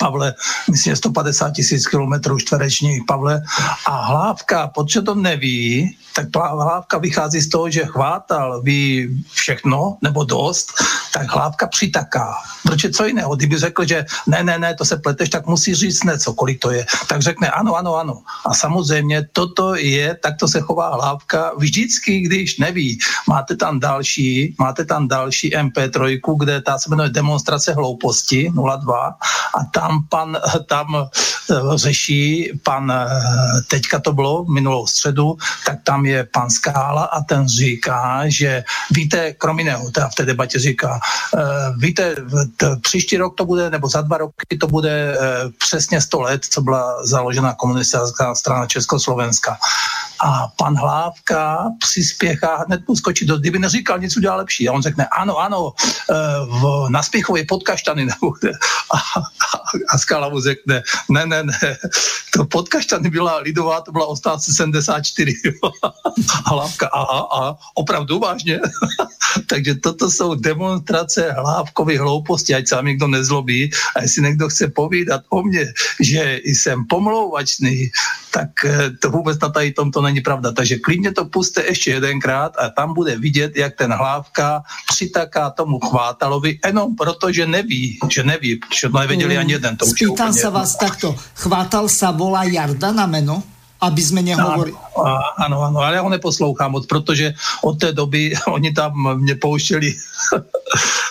[0.00, 0.34] Pavle,
[0.70, 3.42] myslím, 150 tisíc kilometrů čtverečních, Pavle.
[3.86, 10.24] A Hlávka, protože to neví, tak Hlávka vychází z toho, že chvátal ví všechno, nebo
[10.24, 10.72] dost,
[11.12, 12.34] tak Hlávka přitaká.
[12.62, 13.36] Protože co jiného?
[13.36, 16.70] Kdyby řekl, že ne, ne, ne, to se pleteš, tak musí říct něco, kolik to
[16.70, 16.86] je.
[17.08, 18.22] Tak řekne ano, ano, ano.
[18.46, 22.98] A samozřejmě toto je, tak to se chová Hlávka vždycky, když neví.
[23.28, 28.96] Máte tam další, máte tam další MP3, kde ta se jmenuje demonstrace hlouposti 02
[29.54, 33.06] a tam pan, tam eh, řeší pan, eh,
[33.68, 39.32] teďka to bylo minulou středu, tak tam je pan Skála a ten říká, že víte,
[39.32, 41.00] krom jiného, teda v té debatě říká,
[41.36, 41.42] eh,
[41.76, 42.14] víte,
[42.80, 45.18] příští rok to bude, nebo za dva roky to bude
[45.58, 49.58] přesně 100 let, co byla založena komunistická strana Československa.
[50.24, 54.68] A pan Hlávka přispěchá, hned skočí do, kdyby neříkal nic udělal lepší.
[54.68, 55.72] A on řekne, ano, ano,
[56.46, 58.08] v, na Spěchově podkaštany.
[58.94, 58.96] A,
[59.88, 61.76] a Skala mu řekne, ne, ne, ne,
[62.32, 65.34] to podkaštany byla lidová, to byla ostávce 74.
[66.44, 68.60] a Hlávka, aha, a opravdu vážně.
[69.46, 75.20] Takže toto jsou demonstrace Hlávkovy hlouposti, ať se někdo nezlobí a jestli někdo chce povídat
[75.28, 77.90] o mně, že jsem pomlouvačný,
[78.34, 80.50] tak eh, to vůbec na tady tomto není pravda.
[80.52, 85.78] Takže klidně to puste ještě jedenkrát a tam bude vidět, jak ten Hlávka přitaká tomu
[85.78, 89.76] chvátalovi, jenom proto, že neví, že neví, že to nevěděli ani jeden.
[89.78, 91.14] To Spýtam sa vás takto.
[91.38, 93.53] Chvátal sa volá Jarda na meno?
[93.86, 94.76] Aby jsme nehovorili.
[95.36, 99.94] Ano, ano, ale já ho neposlouchám moc, protože od té doby oni tam mě pouštěli.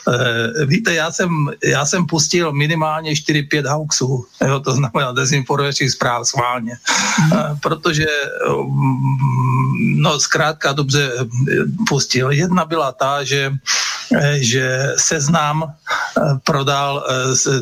[0.03, 1.30] Eh, víte, já jsem,
[1.63, 6.76] já jsem pustil minimálně 4-5 hauxů, jo, to znamená dezinformačních zpráv schválně,
[7.24, 7.59] mm.
[7.59, 8.05] protože
[8.67, 11.26] mm, no zkrátka dobře eh,
[11.88, 12.32] pustil.
[12.32, 13.53] Jedna byla ta, že
[14.36, 15.74] že seznam
[16.43, 17.05] prodal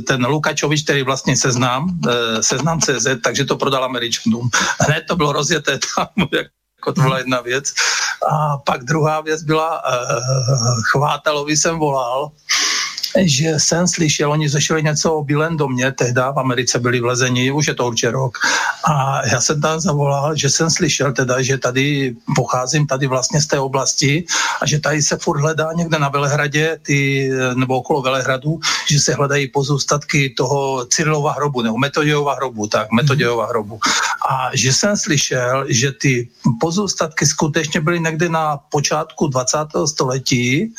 [0.07, 1.99] ten Lukačovič, který vlastně seznam,
[2.41, 4.49] seznam CZ, takže to prodal Američanům.
[4.79, 7.73] Hned to bylo rozjeté tam, jako to byla jedna věc.
[8.31, 9.83] A pak druhá věc byla,
[10.91, 12.31] Chvátalovi jsem volal,
[13.19, 17.67] že jsem slyšel, oni řešili něco o Bílém domě, tehda v Americe byli vlezeni, už
[17.67, 18.37] je to určitě rok.
[18.85, 23.47] A já jsem tam zavolal, že jsem slyšel teda, že tady pocházím tady vlastně z
[23.47, 24.25] té oblasti
[24.61, 28.59] a že tady se furt hledá někde na Velehradě, ty, nebo okolo Velehradu,
[28.89, 33.79] že se hledají pozůstatky toho Cyrilova hrobu, nebo Metodijova hrobu, tak, Metodijova hrobu.
[34.29, 39.57] A že jsem slyšel, že ty pozůstatky skutečně byly někde na počátku 20.
[39.85, 40.73] století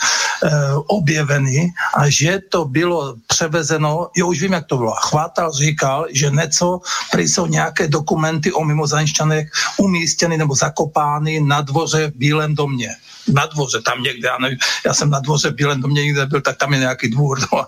[0.88, 4.94] objeveny a že že to bylo převezeno, jo už vím, jak to bylo.
[4.94, 6.80] Chvátal říkal, že něco,
[7.12, 12.88] prý jsou nějaké dokumenty o mimozemšťanech umístěny nebo zakopány na dvoře v Bílém domě
[13.28, 16.40] na dvoře, tam někde, já nevím, já jsem na dvoře v Bílém domě nikde byl,
[16.40, 17.40] tak tam je nějaký dvůr.
[17.52, 17.58] No.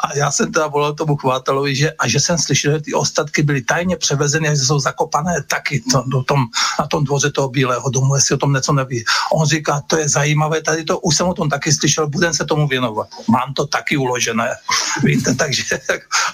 [0.00, 3.42] A já jsem teda volal tomu chvátalovi, že, a že jsem slyšel, že ty ostatky
[3.42, 6.46] byly tajně převezeny že jsou zakopané taky to, do tom,
[6.78, 9.04] na tom dvoře toho Bílého domu, jestli o tom něco neví.
[9.32, 12.44] On říká, to je zajímavé, tady to, už jsem o tom taky slyšel, budem se
[12.44, 13.08] tomu věnovat.
[13.28, 14.50] Mám to taky uložené,
[15.02, 15.64] víte, takže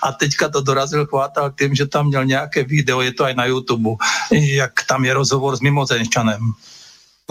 [0.03, 3.45] a teďka to dorazil chvátal tím, že tam měl nějaké video, je to aj na
[3.45, 3.91] YouTube,
[4.31, 6.53] jak tam je rozhovor s mimozenšťanem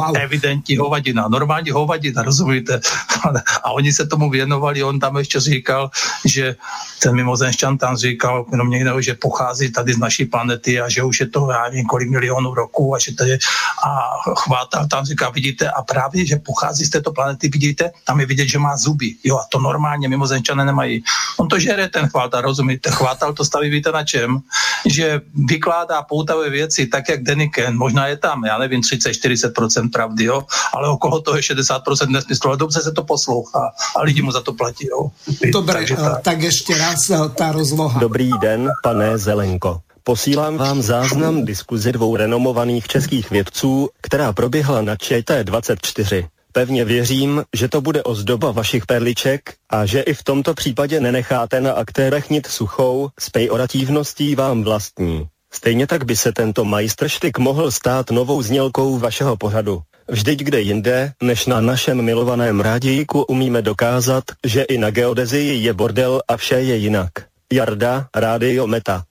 [0.08, 0.18] wow.
[0.18, 2.80] evidentní hovadina, normální hovadina, rozumíte?
[3.64, 5.92] A oni se tomu věnovali, on tam ještě říkal,
[6.26, 6.56] že
[7.02, 11.20] ten mimozenšťan tam říkal jenom někdo, že pochází tady z naší planety a že už
[11.20, 13.40] je to, já nevím, kolik milionů roků a že to je,
[13.86, 13.90] a
[14.36, 18.48] chvátal tam říká, vidíte, a právě, že pochází z této planety, vidíte, tam je vidět,
[18.48, 19.16] že má zuby.
[19.24, 21.04] Jo, a to normálně mimozenšťané nemají.
[21.38, 22.92] On to žere, ten chvátal, rozumíte?
[22.92, 24.40] Chvátal to staví, víte na čem?
[24.86, 30.44] Že vykládá poutavé věci, tak jak Deniken, možná je tam, já nevím, 30-40% pravdy, jo,
[30.74, 34.42] ale okolo toho je 60% nesmyslu, ale dobře se to poslouchá a lidi mu za
[34.42, 35.12] to platí, jo.
[35.54, 36.22] Dobre, Takže eh, tak.
[36.22, 38.00] tak ještě raz eh, ta rozloha.
[38.00, 39.82] Dobrý den, pane Zelenko.
[40.04, 46.28] Posílám vám záznam diskuzi dvou renomovaných českých vědců, která proběhla na ČT24.
[46.52, 51.62] Pevně věřím, že to bude ozdoba vašich perliček a že i v tomto případě nenecháte
[51.62, 55.28] na aktérech nit suchou s pejorativností vám vlastní.
[55.54, 59.82] Stejně tak by se tento majstrštyk mohl stát novou znělkou vašeho pořadu.
[60.08, 65.74] Vždyť kde jinde, než na našem milovaném rádijíku umíme dokázat, že i na geodezii je
[65.74, 67.12] bordel a vše je jinak.
[67.54, 69.04] Jarda, Rádio Meta.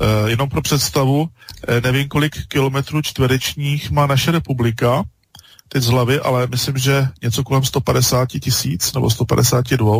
[0.00, 1.26] Uh, jenom pro představu,
[1.68, 5.04] eh, nevím, kolik kilometrů čtverečních má naše republika,
[5.68, 9.96] teď z hlavy, ale myslím, že něco kolem 150 tisíc nebo 152,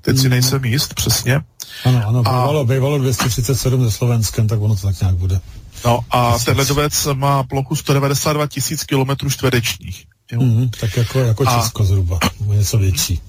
[0.00, 0.30] teď si mhm.
[0.30, 1.40] nejsem jíst přesně.
[1.84, 2.64] Ano, ano, bývalo, a...
[2.64, 5.40] bývalo 237 ze Slovenskem, tak ono to tak nějak bude.
[5.84, 10.04] No a ten ledovec má plochu 192 tisíc kilometrů čtverečních.
[10.32, 11.60] Mm-hmm, tak jako, jako a...
[11.60, 13.20] Česko zhruba, něco větší.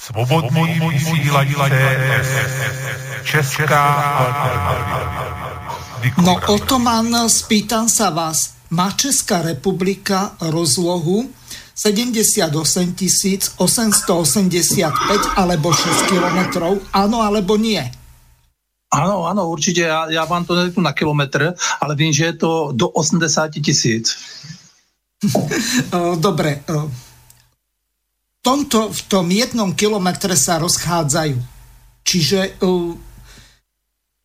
[0.00, 0.90] Svobodný
[3.24, 3.82] Česká
[6.16, 11.30] No Otoman, spýtam sa vás, má Česká republika rozlohu
[11.74, 12.94] 78
[13.56, 16.80] 885 alebo 6 kilometrov?
[16.92, 17.84] Áno alebo nie?
[18.92, 19.80] Ano, ano, určitě.
[19.82, 24.16] Já, já vám to neřeknu na kilometr, ale vím, že je to do 80 tisíc.
[26.16, 26.62] Dobre.
[26.66, 31.34] V, tomto, v tom jednom kilometre sa rozchádzajú.
[32.06, 32.62] Čiže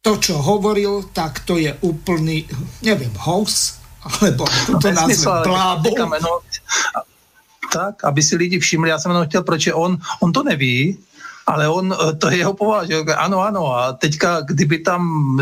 [0.02, 2.46] to, čo hovoril, tak to je úplný,
[2.86, 4.46] neviem, hoax, alebo
[4.82, 6.42] to nazve blábol.
[7.72, 10.98] Tak, aby si lidi všimli, já jsem jenom chtěl, proč je on, on to neví,
[11.48, 15.02] ale on, eh, to je jeho povaha, že ano, ano, a teďka, kdyby tam,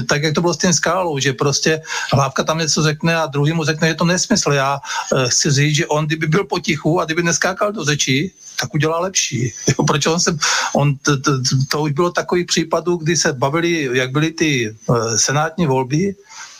[0.10, 1.82] tak jak to bylo s tím skálou, že prostě
[2.14, 4.52] Hlávka tam něco řekne a druhý mu řekne, že to nesmysl.
[4.52, 8.74] Já uh, chci říct, že on, kdyby byl potichu a kdyby neskákal do řeči, tak
[8.74, 9.54] udělá lepší.
[9.68, 10.38] Jo, proč on se,
[10.76, 11.32] on, to, to,
[11.70, 16.16] to už bylo takových případů, kdy se bavili, jak byly ty uh, senátní volby,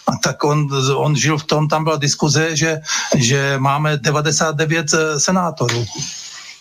[0.10, 2.82] a tak on, on žil v tom, tam byla diskuze, že,
[3.16, 4.88] že máme 99
[5.18, 5.86] senátorů.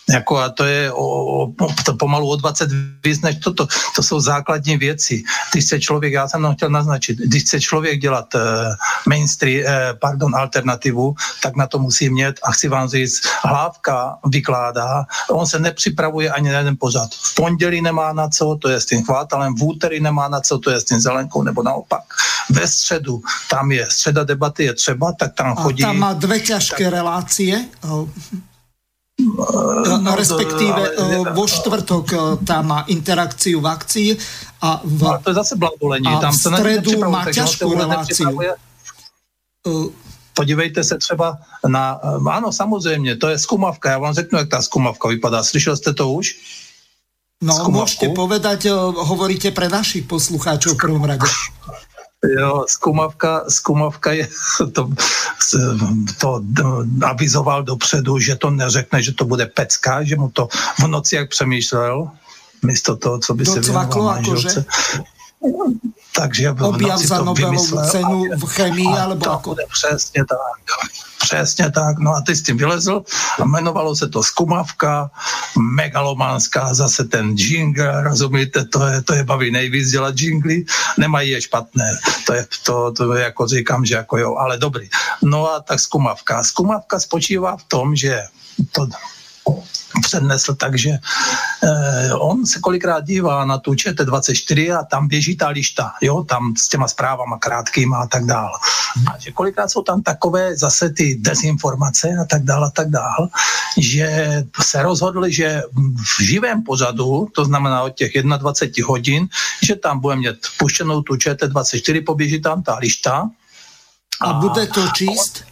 [0.09, 1.53] Jako a to je o, o,
[1.85, 2.69] to pomalu o 20
[3.03, 3.67] víc než toto.
[3.95, 5.23] To jsou základní věci.
[5.51, 8.41] Když se člověk, já jsem chtěl naznačit, když chce člověk dělat uh,
[9.07, 15.05] mainstream, uh, pardon, alternativu, tak na to musí mít a chci vám říct, hlávka vykládá,
[15.29, 17.09] on se nepřipravuje ani na jeden pořad.
[17.11, 20.57] V pondělí nemá na co, to je s tím chvátalem, v úterý nemá na co,
[20.57, 22.03] to je s tím zelenkou, nebo naopak.
[22.49, 25.83] Ve středu, tam je středa debaty je třeba, tak tam chodí.
[25.83, 26.93] A tam má dvě těžké tak...
[26.93, 27.65] relácie.
[29.19, 32.17] No, no, respektíve ale, vo štvrtok e,
[32.47, 34.09] tam má interakciu v akcii
[34.61, 36.07] a v, no, to je zase blabolení.
[36.07, 38.39] A tam v středu má těžkou reláciu.
[40.33, 41.99] Podívejte se třeba na,
[42.31, 45.43] ano samozřejmě, to je skumavka, já vám řeknu, jak ta skumavka vypadá.
[45.43, 46.35] Slyšel jste to už?
[47.39, 47.71] No, Skumavku?
[47.71, 48.67] môžete povedať,
[48.99, 51.23] hovoríte pre našich poslucháčov v prvom rade.
[52.23, 54.27] Jo, skumavka, skumavka je,
[54.73, 54.89] to,
[56.19, 56.43] to
[57.01, 60.47] avizoval dopředu, že to neřekne, že to bude pecka, že mu to
[60.79, 62.09] v noci jak přemýšlel,
[62.63, 64.65] místo toho, co by se věnoval manželce.
[66.15, 69.55] Takže objav za Nobelovou cenu v chemii, alebo to ako?
[69.71, 70.61] Přesně tak.
[71.19, 71.99] Přesně tak.
[71.99, 73.03] No a ty s tím vylezl
[73.39, 75.11] a jmenovalo se to Skumavka,
[75.75, 80.65] megalománská, zase ten jingle, rozumíte, to je, to je baví nejvíc dělat jingly,
[80.97, 81.91] nemají je špatné.
[82.25, 84.89] To je, to, to je jako říkám, že jako jo, ale dobrý.
[85.23, 86.43] No a tak Skumavka.
[86.43, 88.23] Skumavka spočívá v tom, že
[88.71, 88.87] to
[90.01, 90.89] přednesl, takže
[91.63, 96.53] eh, on se kolikrát dívá na tu ČT24 a tam běží ta lišta, jo, tam
[96.57, 98.51] s těma zprávama krátkýma a tak dál.
[99.13, 103.29] A že kolikrát jsou tam takové zase ty dezinformace a tak dál a tak dál,
[103.77, 105.61] že se rozhodli, že
[106.17, 109.27] v živém pozadu, to znamená od těch 21 hodin,
[109.63, 113.29] že tam bude mít puštěnou tu ČT24, poběží tam ta lišta,
[114.21, 115.43] a, a bude to číst?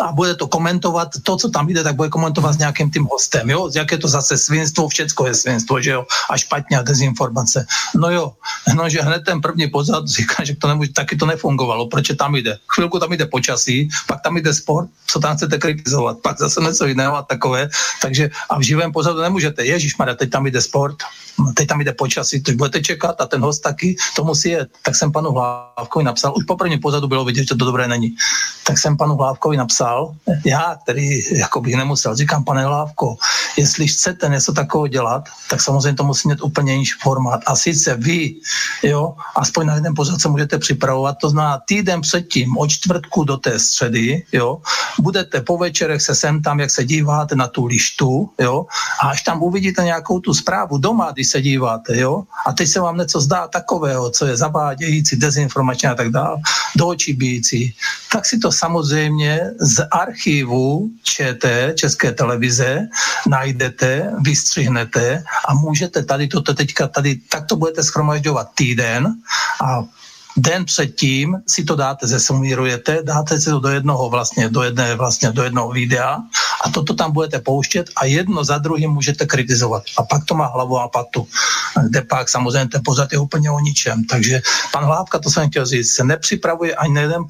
[0.00, 3.50] A bude to komentovat, to, co tam jde, tak bude komentovat s nějakým tím hostem,
[3.50, 7.66] jo, jaké to zase svinstvo, všecko je svinstvo, že jo, a špatně a dezinformace.
[7.94, 8.32] No jo,
[8.74, 12.34] no, že hned ten první pozad říká, že to nemůže, taky to nefungovalo, proč tam
[12.34, 12.58] jde.
[12.74, 16.86] Chvilku tam jde počasí, pak tam jde sport, co tam chcete kritizovat, pak zase něco
[16.86, 17.68] jiného a takové,
[18.02, 20.96] takže a v živém pozadu nemůžete, Ježíš teď tam jde sport,
[21.54, 24.68] teď tam jde počasí, teď budete čekat a ten host taky to musí jet.
[24.82, 28.16] Tak jsem panu Hlávkovi napsal, už po prvním pozadu bylo vidět, že to dobré není.
[28.66, 33.16] Tak jsem panu Hlávkovi napsal, já, který jako bych nemusel, říkám, pane Hlávko,
[33.56, 37.40] jestli chcete něco takového dělat, tak samozřejmě to musí mít úplně jiný formát.
[37.46, 38.34] A sice vy,
[38.82, 43.36] jo, aspoň na jeden pořad se můžete připravovat, to znamená týden předtím, od čtvrtku do
[43.36, 44.62] té středy, jo,
[45.00, 48.66] budete po večerech se sem tam, jak se díváte na tu lištu, jo,
[49.02, 52.80] a až tam uvidíte nějakou tu zprávu doma, když se díváte, jo, a teď se
[52.80, 56.36] vám něco zdá takového, co je zavádějící, dezinformační a tak dále,
[56.76, 57.74] do očí bíjící,
[58.12, 62.88] tak si to samozřejmě z archivu ČT, České televize,
[63.28, 69.14] najdete, vystřihnete a můžete tady toto teďka, tady takto budete schromažďovat týden
[69.64, 69.84] a
[70.36, 75.32] den předtím si to dáte, zesumírujete, dáte si to do jednoho vlastně, do jedné vlastně,
[75.32, 76.18] do jednoho videa
[76.64, 79.82] A toto tam budete pouštět a jedno za druhým můžete kritizovat.
[79.96, 81.26] A pak to má hlavu a patu.
[81.88, 84.04] Kde pak samozřejmě ten pozad je úplně o ničem.
[84.04, 84.42] Takže
[84.72, 87.24] pan Hlávka, to jsem chtěl říct, se nepřipravuje ani jeden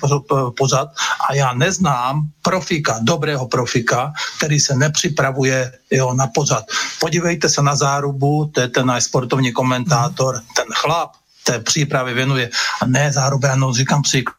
[0.56, 0.88] pozad
[1.28, 6.64] a já neznám profika, dobrého profika, který se nepřipravuje jo, na pozad.
[7.00, 11.12] Podívejte se na zárubu, to je ten náš sportovní komentátor, ten chlap,
[11.44, 12.50] té přípravě věnuje.
[12.82, 14.37] A ne zároveň, no, říkám příklad,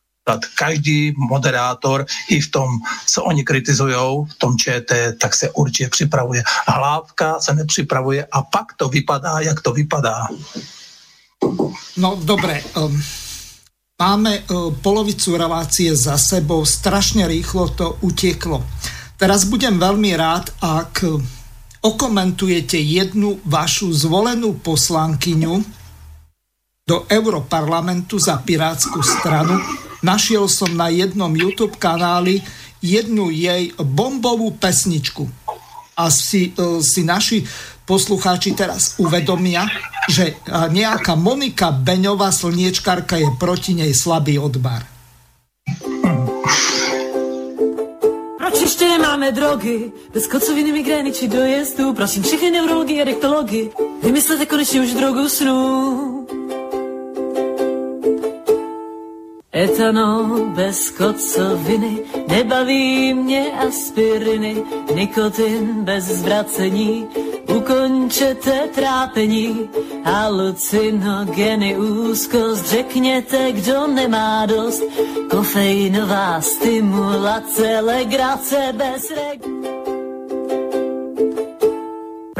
[0.55, 2.69] každý moderátor i v tom,
[3.07, 3.95] co oni kritizují,
[4.29, 6.43] v tom ČT, tak se určitě připravuje.
[6.67, 10.27] Hlávka se nepřipravuje a pak to vypadá, jak to vypadá.
[11.97, 13.03] No dobré, um,
[14.01, 18.63] máme uh, polovicu relácie za sebou, strašně rýchlo to uteklo.
[19.19, 21.03] Teraz budem veľmi rád, ak
[21.83, 25.59] okomentujete jednu vašu zvolenú poslankyňu
[26.87, 29.59] do Europarlamentu za Pirátsku stranu.
[29.99, 32.39] Našiel som na jednom YouTube kanáli
[32.79, 35.27] jednu jej bombovú pesničku.
[35.99, 37.43] A si, e, si naši
[37.83, 39.67] poslucháči teraz uvedomia,
[40.07, 40.33] že e,
[40.71, 44.87] nejaká Monika Beňová slniečkarka je proti nej slabý odbar.
[48.37, 49.91] Proč ještě nemáme drogy?
[50.13, 51.93] Bez kocoviny, migrény či dojezdu.
[51.93, 53.69] Prosím všechny neurology a dektology.
[54.03, 56.27] Vymyslete konečně už drogu snů.
[59.59, 64.63] Etanol bez kocoviny, nebaví mě aspiriny,
[64.95, 67.07] nikotin bez zvracení,
[67.55, 69.69] ukončete trápení,
[70.03, 74.83] halucinogeny, úzkost, řekněte, kdo nemá dost,
[75.29, 79.78] kofeinová stimulace, legrace bez reg...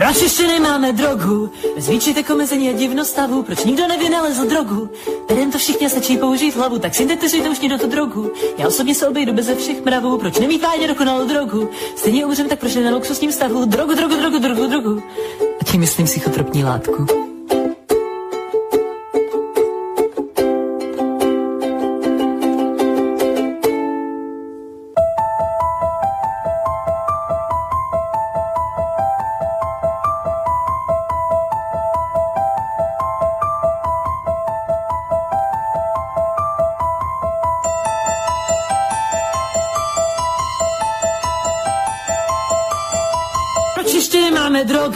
[0.10, 1.50] Proč ještě nemáme drogu?
[1.76, 4.90] Bez výčitek omezení a divnostavu, proč nikdo nevynalezl drogu?
[5.28, 8.32] Berem to všichni stačí použít hlavu, tak syntetizujte už do tu drogu.
[8.58, 11.70] Já osobně se obejdu bez všech mravů, proč nemít vážně dokonalou drogu?
[11.96, 13.66] Stejně umřem, tak proč ne na luxusním stavu?
[13.66, 15.04] Drogu, drogu, drogu, drogu, drogu.
[15.62, 17.29] A tím myslím psychotropní látku.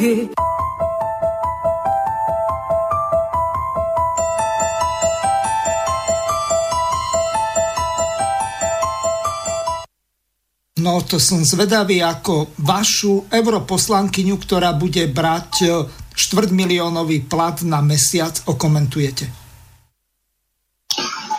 [0.04, 0.30] Drogy.
[10.84, 15.68] No to som zvedavý ako vašu europoslankyňu, ktorá bude brať e,
[16.12, 19.32] čtvrt miliónový plat na mesiac, okomentujete.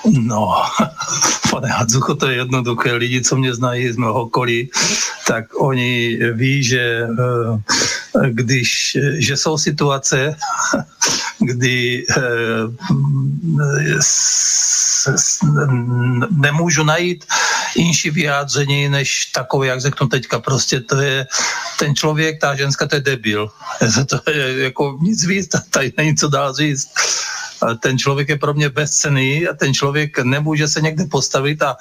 [0.09, 0.49] No,
[1.53, 2.93] pane Hadzucho, to je jednoduché.
[2.93, 4.71] Lidi, co mě znají z mého okolí,
[5.29, 7.61] tak oni ví, že uh,
[8.31, 10.37] když, že jsou situace,
[11.41, 12.21] kdy eh,
[16.31, 17.25] nemůžu najít
[17.77, 20.39] jinší vyjádření, než takové, jak řeknu teďka.
[20.39, 21.27] Prostě to je
[21.79, 23.51] ten člověk, ta ženská, to je debil.
[24.09, 26.89] To je jako nic víc, tady není co dál říct
[27.81, 31.77] ten člověk je pro mě bezcený a ten člověk nemůže se někde postavit a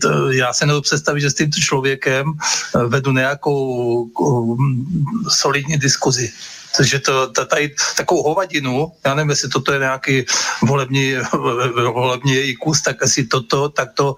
[0.00, 3.58] to, já se nebudu představit, že s tímto člověkem uh, vedu nějakou
[4.02, 4.86] um,
[5.28, 6.32] solidní diskuzi.
[6.76, 10.26] Takže to, tady takovou hovadinu, já nevím, jestli toto je nějaký
[10.62, 11.14] volební,
[11.94, 14.16] volební její kus, tak asi toto, tak to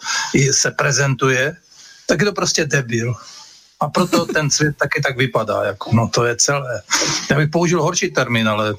[0.51, 1.57] se prezentuje,
[2.07, 3.15] tak je to prostě debil.
[3.87, 5.64] A proto ten svět taky tak vypadá.
[5.64, 6.82] Jako, no to je celé.
[7.30, 8.74] Já bych použil horší termín, ale...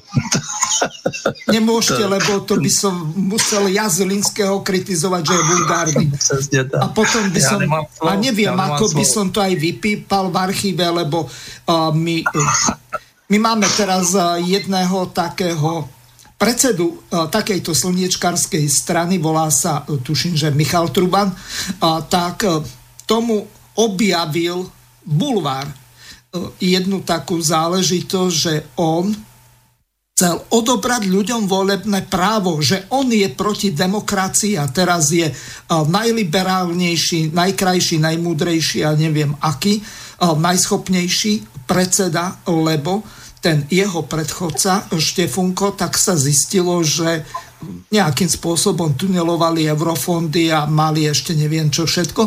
[1.52, 6.04] Nemůžete, lebo to by som musel ja Zelinského kritizovat, že je vulgárny.
[6.84, 7.60] A potom by som...
[8.04, 12.76] A nevím, ako by som to aj vypípal v archíve, lebo uh, my, uh,
[13.32, 15.88] my máme teraz uh, jedného takého
[16.38, 21.34] predsedu takejto slniečkarskej strany, volá sa, tuším, že Michal Truban,
[22.06, 22.46] tak
[23.10, 23.42] tomu
[23.74, 24.70] objavil
[25.08, 25.74] bulvár e,
[26.60, 29.08] jednu takú záležitosť, že on
[30.18, 35.34] chcel odobrať ľuďom volebné právo, že on je proti demokracii a teraz je e,
[35.70, 39.82] najliberálnejší, najkrajší, najmúdrejší a neviem aký, e,
[40.20, 43.06] najschopnejší predseda, lebo
[43.38, 47.22] ten jeho predchodca Štefunko, tak sa zistilo, že
[47.90, 52.22] nejakým spôsobom tunelovali eurofondy a mali ešte neviem čo všetko.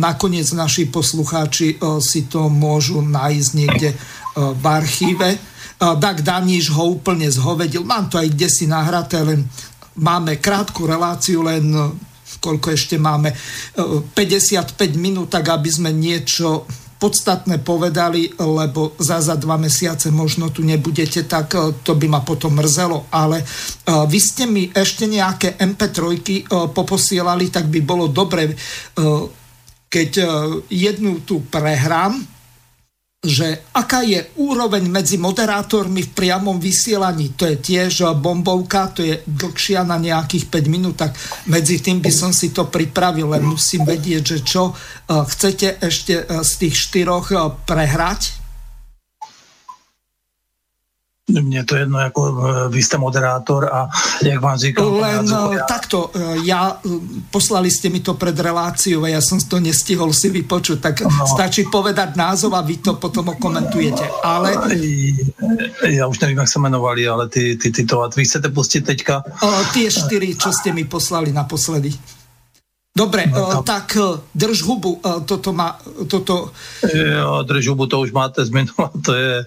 [0.00, 3.96] Nakoniec naši poslucháči e, si to môžu nájsť niekde e,
[4.36, 5.28] v archíve.
[5.74, 7.84] Dag Daníš ho úplne zhovedil.
[7.84, 9.44] Mám to aj kde si nahraté, len
[10.00, 11.82] máme krátku reláciu, len e,
[12.40, 13.32] koľko ešte máme,
[13.72, 16.68] 55 minút, tak aby sme niečo
[17.04, 21.52] podstatné povedali, lebo za za dva mesiace možno tu nebudete, tak
[21.84, 23.12] to by ma potom mrzelo.
[23.12, 23.44] Ale
[23.84, 26.00] vy ste mi ešte nejaké MP3
[26.72, 28.56] poposielali, tak by bolo dobre,
[29.92, 30.10] keď
[30.72, 32.33] jednu tu prehrám,
[33.24, 37.32] že aká je úroveň medzi moderátormi v priamom vysielaní.
[37.40, 41.16] To je tiež bombovka, to je dlhšia na nejakých 5 minút, tak
[41.48, 46.14] medzi tým by som si to pripravil, len musím vedieť, že čo eh, chcete ešte
[46.20, 48.43] eh, z tých štyroch eh, prehrať
[51.28, 53.88] mně to jedno, jako e, vy jste moderátor a
[54.22, 54.94] jak vám říkal...
[54.94, 55.64] Len já...
[55.68, 56.88] takto, e, ja, e,
[57.30, 61.24] poslali ste mi to pred reláciou a ja som to nestihol si vypočuť, tak no.
[61.24, 64.52] stačí povedať názov a vy to potom okomentujete, ale...
[65.88, 68.80] Já už nevím, jak se jmenovali, ale ty, ty, ty to, a vy chcete pustit
[68.80, 69.24] teďka...
[69.42, 71.94] O, tie štyri, čo ste mi poslali naposledy.
[72.96, 73.62] Dobre, no, to...
[73.62, 73.96] tak
[74.34, 76.52] drž hubu, toto má, toto...
[76.94, 79.44] Jo, drž hubu, to už máte z minula, to je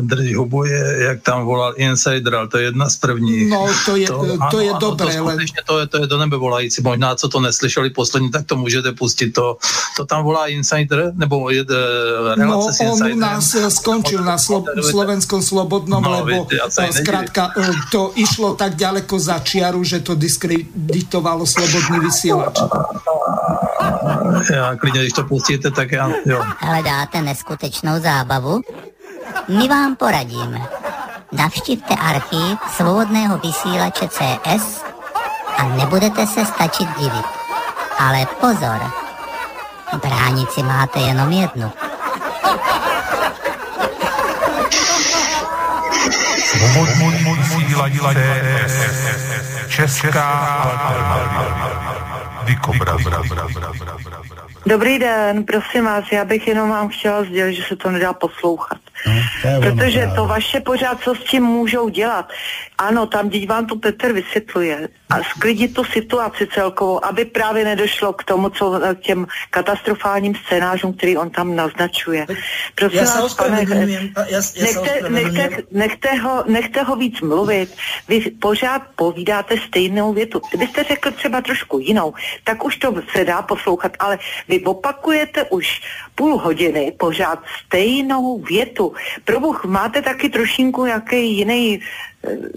[0.00, 3.50] drží hubu, je, jak tam volal Insider, ale to je jedna z prvních.
[3.50, 5.14] No, to je, to, to ano, je ano, dobré.
[5.14, 5.36] To, ale...
[5.66, 6.82] to, je, to je do nebe volající.
[6.82, 9.30] Možná, co to neslyšeli poslední, tak to můžete pustit.
[9.30, 9.56] To,
[9.96, 14.36] to tam volá Insider, nebo je, uh, relace no, on u nás eh, skončil na
[14.36, 17.50] Slo- Slovenskom Slobodnom, no, lebo eh, zkrátka
[17.92, 22.58] to išlo tak ďaleko za čiaru, že to diskreditovalo Slobodný vysielač.
[24.52, 26.42] Já klidně, když to pustíte, tak já, jo.
[26.58, 28.60] Hledáte neskutečnou zábavu?
[29.48, 30.58] My vám poradíme.
[31.32, 34.82] Navštivte archív svobodného vysílače CS
[35.56, 37.26] a nebudete se stačit divit.
[37.98, 38.92] Ale pozor,
[40.02, 41.72] bránici máte jenom jednu.
[47.38, 48.20] Vysílače
[49.68, 50.40] Česká.
[54.66, 58.78] Dobrý den, prosím vás, já bych jenom vám chtěla sdělit, že se to nedá poslouchat.
[59.06, 62.28] No, Protože to vaše pořád, co s tím můžou dělat.
[62.78, 64.88] Ano, tam teď vám to Petr vysvětluje.
[65.10, 70.92] A sklidit tu situaci celkovou, aby právě nedošlo k tomu, co k těm katastrofálním scénářům,
[70.92, 72.26] který on tam naznačuje.
[72.74, 77.76] Prosím já vás, pane, já, já nechte, nechte, nechte, ho, nechte ho víc mluvit.
[78.08, 80.40] Vy pořád povídáte stejnou větu.
[80.50, 85.82] Kdybyste řekl třeba trošku jinou, tak už to se dá poslouchat, ale vy opakujete už
[86.14, 88.89] půl hodiny pořád stejnou větu.
[89.24, 91.80] Probuch, máte taky trošinku jaký jiný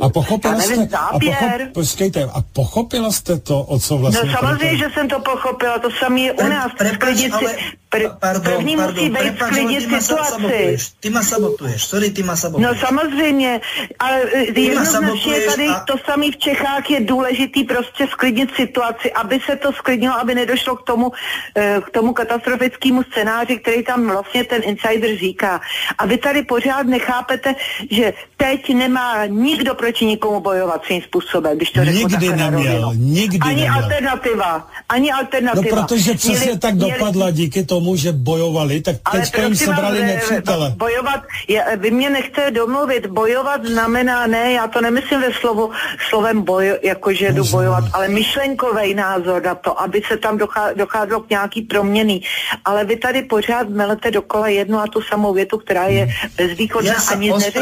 [0.01, 4.29] a pochopila nevím, jste, a pochop, počkejte, a pochopila jste to, o co vlastně...
[4.29, 6.71] No samozřejmě, že jsem to pochopila, to samé je u nás.
[6.77, 7.55] Pre, prepač, ale,
[7.89, 10.77] pr, pardon, první pardon, musí být sklidit situaci.
[10.99, 12.81] Ty ma sabotuješ, sorry, ty ma sabotuješ.
[12.81, 13.61] No samozřejmě,
[13.99, 15.79] ale e, jednoznačně tady a...
[15.79, 20.75] to samé v Čechách je důležitý prostě sklidnit situaci, aby se to sklidnilo, aby nedošlo
[20.75, 21.11] k tomu,
[21.55, 25.61] e, k tomu katastrofickému scénáři, který tam vlastně ten insider říká.
[25.97, 27.55] A vy tady pořád nechápete,
[27.91, 32.91] že teď nemá nic nikdo proti nikomu bojovat svým způsobem, když to řeknu Nikdy neměl,
[32.95, 33.73] nikdy Ani neměl.
[33.73, 35.75] alternativa, ani alternativa.
[35.75, 37.33] No protože přesně měli, tak dopadla měli...
[37.33, 40.73] díky tomu, že bojovali, tak teď jim sebrali eh, nepřítele.
[40.77, 45.71] Bojovat, je, vy mě nechcete domluvit, bojovat znamená, ne, já to nemyslím ve slovu,
[46.09, 50.37] slovem boj, jakože jdu bojovat, ale myšlenkový názor na to, aby se tam
[50.75, 52.21] docházelo k nějaký proměny.
[52.65, 56.29] Ale vy tady pořád melete dokola jednu a tu samou větu, která je hmm.
[56.37, 57.59] bezvýchodná a nic neřeší.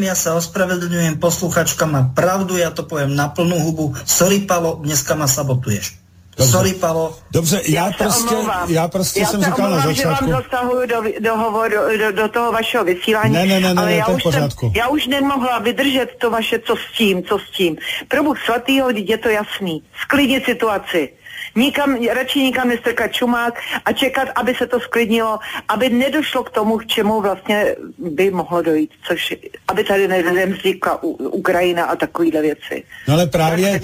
[0.00, 3.94] Já se ospravedlňujem, ospravedlňujem, posluchačka má pravdu, já to povím na plnou hubu.
[4.04, 5.98] Sorry, Palo, dneska ma sabotuješ.
[6.36, 6.52] Dobře.
[6.52, 7.18] Sorry, Palo.
[7.30, 8.34] Dobře, já, já prostě,
[8.68, 10.24] já prostě já jsem říkal na začátku.
[10.24, 13.80] Já vám zasahuju do, do, hovoru, do, do toho vašeho vysílání, ne, ne, ne, ne,
[13.80, 17.38] ale ne, já, už jsem, já už nemohla vydržet to vaše co s tím, co
[17.38, 17.76] s tím.
[18.08, 19.82] Pro Bůh svatýho, je to jasný.
[20.02, 21.12] Sklidnit situaci
[21.58, 23.54] nikam, radši nikam nestrkat čumák
[23.84, 28.62] a čekat, aby se to sklidnilo, aby nedošlo k tomu, k čemu vlastně by mohlo
[28.62, 29.34] dojít, což
[29.68, 32.84] aby tady nevznikla Ukrajina a takovýhle věci.
[33.08, 33.80] No ale právě,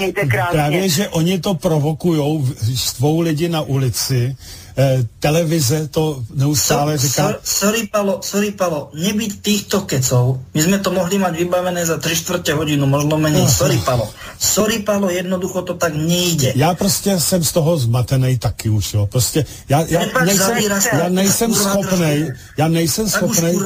[0.51, 2.45] právě, že oni to provokujou,
[2.77, 4.37] štvou lidi na ulici,
[4.77, 7.29] eh, televize to neustále so, říká.
[7.29, 11.99] So, sorry, Palo, sorry, Palo, nebyť týchto kecov, my sme to mohli mať vybavené za
[11.99, 13.43] 3 čtvrte hodinu, možno menej.
[13.43, 13.51] No.
[13.51, 14.11] Sorry, Palo.
[14.39, 16.53] Sorry, Palo, jednoducho to tak nejde.
[16.57, 19.07] Já prostě jsem z toho zmatený taky už, jo.
[19.07, 20.57] Prostě já, já, Prepač, nejsem,
[20.93, 22.29] já nejsem schopný,
[22.59, 23.59] já nejsem schopný,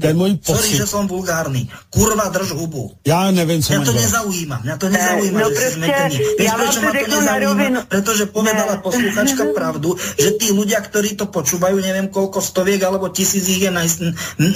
[0.00, 0.62] ten můj pocit.
[0.62, 1.68] Sorry, že jsem vulgárny.
[1.90, 2.92] Kurva, drž hubu.
[3.06, 6.92] Já nevím, co Mě to nezaujíma, mě to nezaujíma, no, že prostě, já vám to
[6.92, 7.80] řeknu na rovinu.
[7.88, 13.46] Protože povedala posluchačka pravdu, že tí ľudia, ktorí to počúvajú, neviem koľko stoviek alebo tisíc
[13.46, 13.86] ich je na,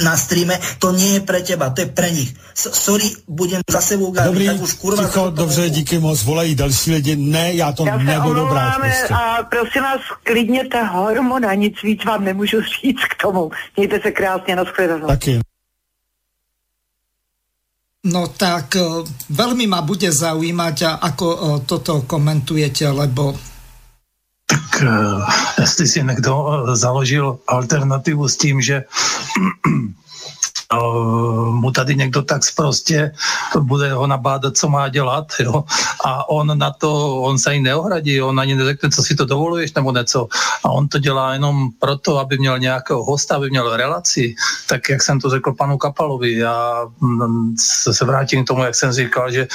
[0.02, 2.34] na streame, to nie je pre teba, to je pre nich.
[2.50, 5.06] S sorry, budem zase vulgárny, Dobrý, tak už kurva...
[5.06, 7.16] Ticho, dobře, díky moc, volají další lidi.
[7.16, 9.14] Ne, já to já nebudu brát prostě.
[9.14, 13.50] A prosím vás, klidněte hormona, nic víc vám nemůžu říct k tomu.
[13.76, 15.06] Mějte se krásně, nashledanou.
[15.06, 15.40] Taky.
[18.06, 19.02] No tak e,
[19.34, 23.34] veľmi ma bude zaujímať, ako e, toto komentujete, lebo
[24.46, 24.86] tak e,
[25.60, 28.84] jestli si někdo založil alternativu s tím, že
[31.50, 33.12] mu tady někdo tak prostě
[33.60, 35.64] bude ho nabádat, co má dělat, jo.
[36.04, 39.74] A on na to, on se ani neohradí, on ani neřekne, co si to dovoluješ
[39.74, 40.28] nebo něco.
[40.64, 44.34] A on to dělá jenom proto, aby měl nějakého hosta, aby měl relaci.
[44.68, 47.54] Tak jak jsem to řekl panu Kapalovi, já mm,
[47.92, 49.48] se vrátím k tomu, jak jsem říkal, že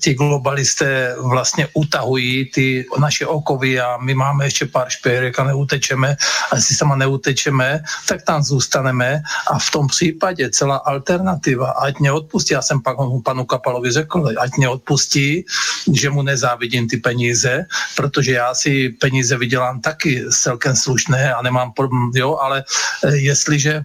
[0.00, 6.16] ti globalisté vlastně utahují ty naše okovy a my máme ještě pár špěrek a neutečeme.
[6.50, 12.12] A jestli sama neutečeme, tak tam zůstaneme a v tom případě celá alternativa, ať mě
[12.12, 15.44] odpustí, já jsem pak panu Kapalovi řekl, ať mě odpustí,
[15.92, 21.72] že mu nezávidím ty peníze, protože já si peníze vydělám taky celkem slušné a nemám
[21.72, 22.64] problém, jo, ale
[23.04, 23.84] eh, jestliže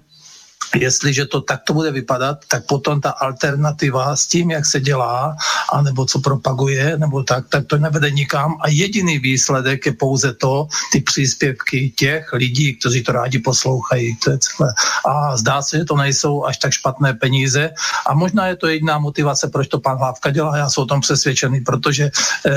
[0.75, 5.35] jestliže to takto bude vypadat, tak potom ta alternativa s tím, jak se dělá,
[5.73, 10.67] anebo co propaguje, nebo tak, tak to nevede nikam a jediný výsledek je pouze to,
[10.91, 14.17] ty příspěvky těch lidí, kteří to rádi poslouchají.
[14.23, 14.73] To je celé.
[15.05, 17.69] A zdá se, že to nejsou až tak špatné peníze
[18.07, 21.01] a možná je to jediná motivace, proč to pan Hlávka dělá, já jsem o tom
[21.01, 22.11] přesvědčený, protože
[22.45, 22.51] eh,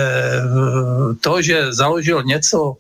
[1.21, 2.77] to, že založil něco,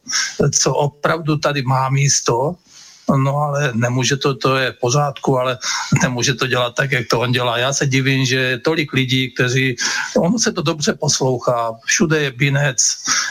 [0.52, 2.54] co opravdu tady má místo,
[3.14, 5.58] No ale nemůže to, to je v pořádku, ale
[6.02, 7.58] nemůže to dělat tak, jak to on dělá.
[7.58, 9.76] Já se divím, že je tolik lidí, kteří,
[10.16, 12.78] ono se to dobře poslouchá, všude je binec,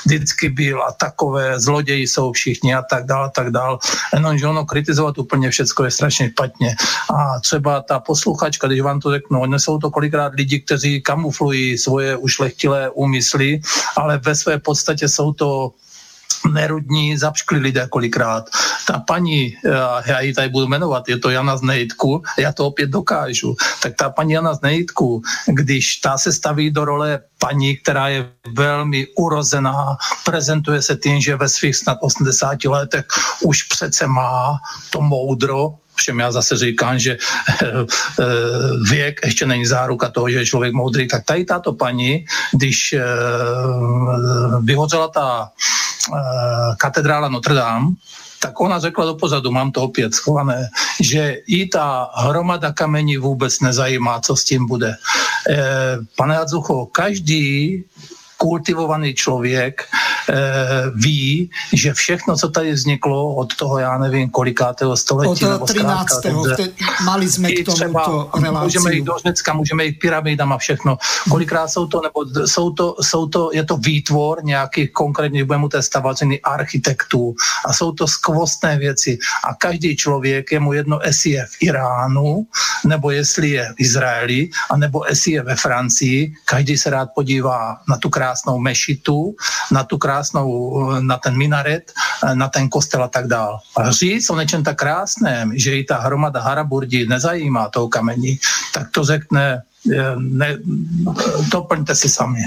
[0.05, 3.79] vždycky byl a takové, zloději jsou všichni a tak dál, a tak dál.
[4.13, 6.75] Jenomže ono kritizovat úplně všecko je strašně špatně.
[7.13, 11.77] A třeba ta posluchačka, když vám to řeknu, oni jsou to kolikrát lidi, kteří kamuflují
[11.77, 13.59] svoje ušlechtilé úmysly,
[13.97, 15.71] ale ve své podstatě jsou to
[16.45, 18.49] nerudní, zapškli lidé kolikrát.
[18.87, 19.53] Ta paní,
[20.05, 23.95] já ji tady budu jmenovat, je to Jana z Nejitku, já to opět dokážu, tak
[23.95, 29.07] ta paní Jana z Nejitku, když ta se staví do role paní, která je velmi
[29.17, 33.05] urozená, prezentuje se tím, že ve svých snad 80 letech
[33.41, 34.59] už přece má
[34.89, 37.17] to moudro, Všem já zase říkám, že
[37.63, 38.25] eh,
[38.89, 41.07] věk ještě není záruka toho, že je člověk moudrý.
[41.07, 43.03] Tak tady tato paní, když eh,
[44.61, 45.51] vyhořela ta
[46.05, 47.97] Eh, katedrála Notre Dame,
[48.39, 50.69] tak ona řekla do pozadu, mám to opět schované,
[51.01, 54.95] že i ta hromada kamení vůbec nezajímá, co s tím bude.
[55.49, 55.57] E,
[56.15, 57.83] pane Hadzucho, každý
[58.37, 59.83] kultivovaný člověk
[60.29, 60.35] e,
[60.95, 65.45] ví, že všechno, co tady vzniklo od toho, já nevím, kolikátého století.
[65.45, 66.09] Od 13.
[66.09, 66.63] Zkrátka,
[67.03, 68.29] mali jsme k tomu to
[68.61, 70.97] Můžeme jít do Řecka, můžeme jít pyramidám a všechno.
[71.29, 75.81] Kolikrát jsou to, nebo jsou to, jsou to, je to výtvor nějakých konkrétně, budeme té
[75.81, 77.35] stavařiny architektů
[77.65, 79.17] a jsou to skvostné věci
[79.49, 82.47] a každý člověk je mu jedno, jestli je v Iránu,
[82.85, 87.77] nebo jestli je v Izraeli, a nebo jestli je ve Francii, každý se rád podívá
[87.89, 88.24] na tu krásnou
[88.57, 89.35] mešitu,
[89.71, 90.47] na tu krásnou,
[91.01, 91.91] na ten minaret,
[92.33, 93.59] na ten kostel a tak dál.
[93.77, 98.39] A říct o něčem tak krásném, že i ta hromada haraburdí nezajímá toho kamení,
[98.73, 99.61] tak to řekne
[100.17, 100.57] ne,
[101.51, 102.41] doplňte si sami.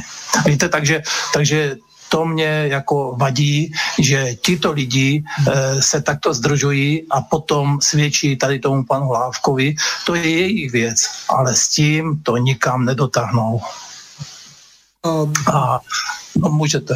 [0.47, 1.03] Víte, takže,
[1.35, 1.77] takže
[2.09, 8.59] to mě jako vadí, že tito lidi e, se takto zdržují a potom svědčí tady
[8.59, 9.75] tomu panu Hlávkovi.
[10.07, 10.99] To je jejich věc,
[11.29, 13.61] ale s tím to nikam nedotáhnou.
[15.09, 15.81] Um, a
[16.37, 16.95] no, můžete.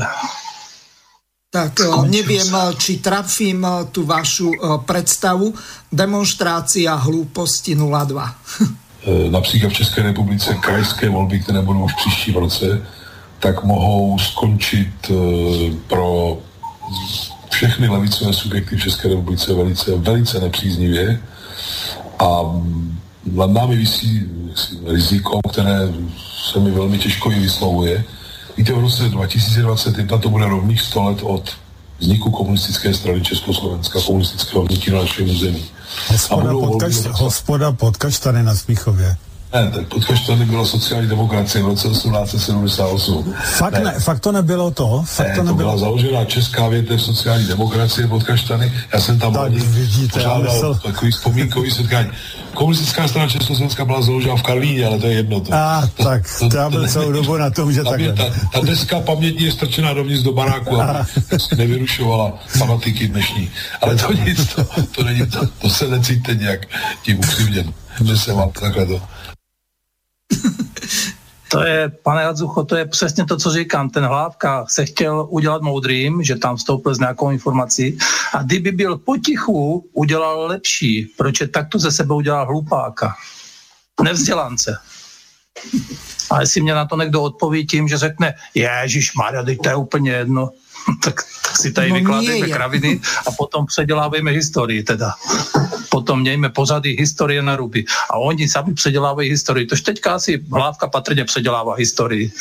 [1.52, 2.72] Tak Skončil neviem, sa.
[2.72, 3.60] či trafím
[3.92, 4.56] tu vašu
[4.88, 5.52] predstavu.
[5.92, 8.08] Demonstrácia hlúposti 02.
[9.02, 12.86] E, například v České republice krajské volby, které budou už příští v roce,
[13.40, 15.14] tak mohou skončit e,
[15.86, 16.38] pro
[17.50, 21.20] všechny levicové subjekty v České republice velice, velice nepříznivě
[22.18, 22.26] a
[23.24, 24.22] nad námi vysí
[24.86, 25.78] riziko, které
[26.52, 28.04] se mi velmi těžko i vyslovuje.
[28.56, 31.50] Víte, v roce 2021 to bude rovných 100 let od
[31.98, 35.64] vzniku komunistické strany Československa, komunistického hnutí na našem území.
[36.08, 39.16] Hospoda, pod, kaš, hospoda pod Kaštany na Smíchově.
[39.54, 43.34] Ne, tak Podkaštany byla sociální demokracie v roce 1878.
[43.56, 43.80] Fakt, ne.
[43.80, 45.04] Ne, fakt to nebylo to?
[45.06, 45.56] Fakt ne, to, nebylo.
[45.56, 48.72] to byla založená česká větev sociální demokracie Podkaštany.
[48.94, 50.74] Já jsem tam tak vidíte, pořádal myslel...
[50.74, 52.10] takový vzpomínkový setkání.
[52.54, 55.40] Komunistická strana Československa byla založena v Karlíně, ale to je jedno.
[55.40, 58.00] To, A, tak, to, já byl celou dobu na tom, že tak.
[58.16, 61.04] Ta, ta deska pamětní je strčená dovnitř do baráku, aby
[61.56, 63.50] nevyrušovala fanatiky dnešní.
[63.82, 64.64] Ale to nic, to,
[64.94, 66.66] to, není, to, to se necítíte nějak
[67.02, 67.72] tím ukřivděn,
[68.04, 69.02] že se vám takhle to...
[71.52, 73.90] To je, pane Hadzucho, to je přesně to, co říkám.
[73.90, 77.98] Ten Hlávka se chtěl udělat moudrým, že tam vstoupil s nějakou informací
[78.34, 83.14] a kdyby byl potichu, udělal lepší, proč takto ze sebe udělal hlupáka.
[84.02, 84.78] Nevzdělance.
[86.30, 90.10] A jestli mě na to někdo odpoví tím, že řekne, Ježíš Maria, to je úplně
[90.10, 90.50] jedno,
[91.04, 95.14] tak, tak si tady no vykládejme kraviny a potom předělávejme historii teda.
[95.90, 97.84] Potom mějme pořady historie na ruby.
[98.10, 99.66] A oni sami předělávají historii.
[99.66, 102.32] Tož teďka asi Hlávka patrně předělává historii.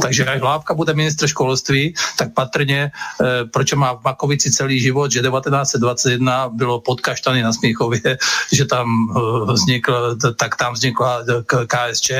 [0.00, 5.12] Takže až Hlávka bude ministr školství, tak patrně, e, proč má v Makovici celý život,
[5.12, 8.18] že 1921 bylo pod Kaštany na Smíchově,
[8.52, 12.10] že tam e, vznikl, tak tam vznikla KSČ,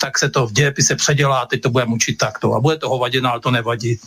[0.00, 2.54] tak se to v dějepise předělá, teď to bude mučit takto.
[2.54, 4.00] A bude to hovadina, ale to nevadí.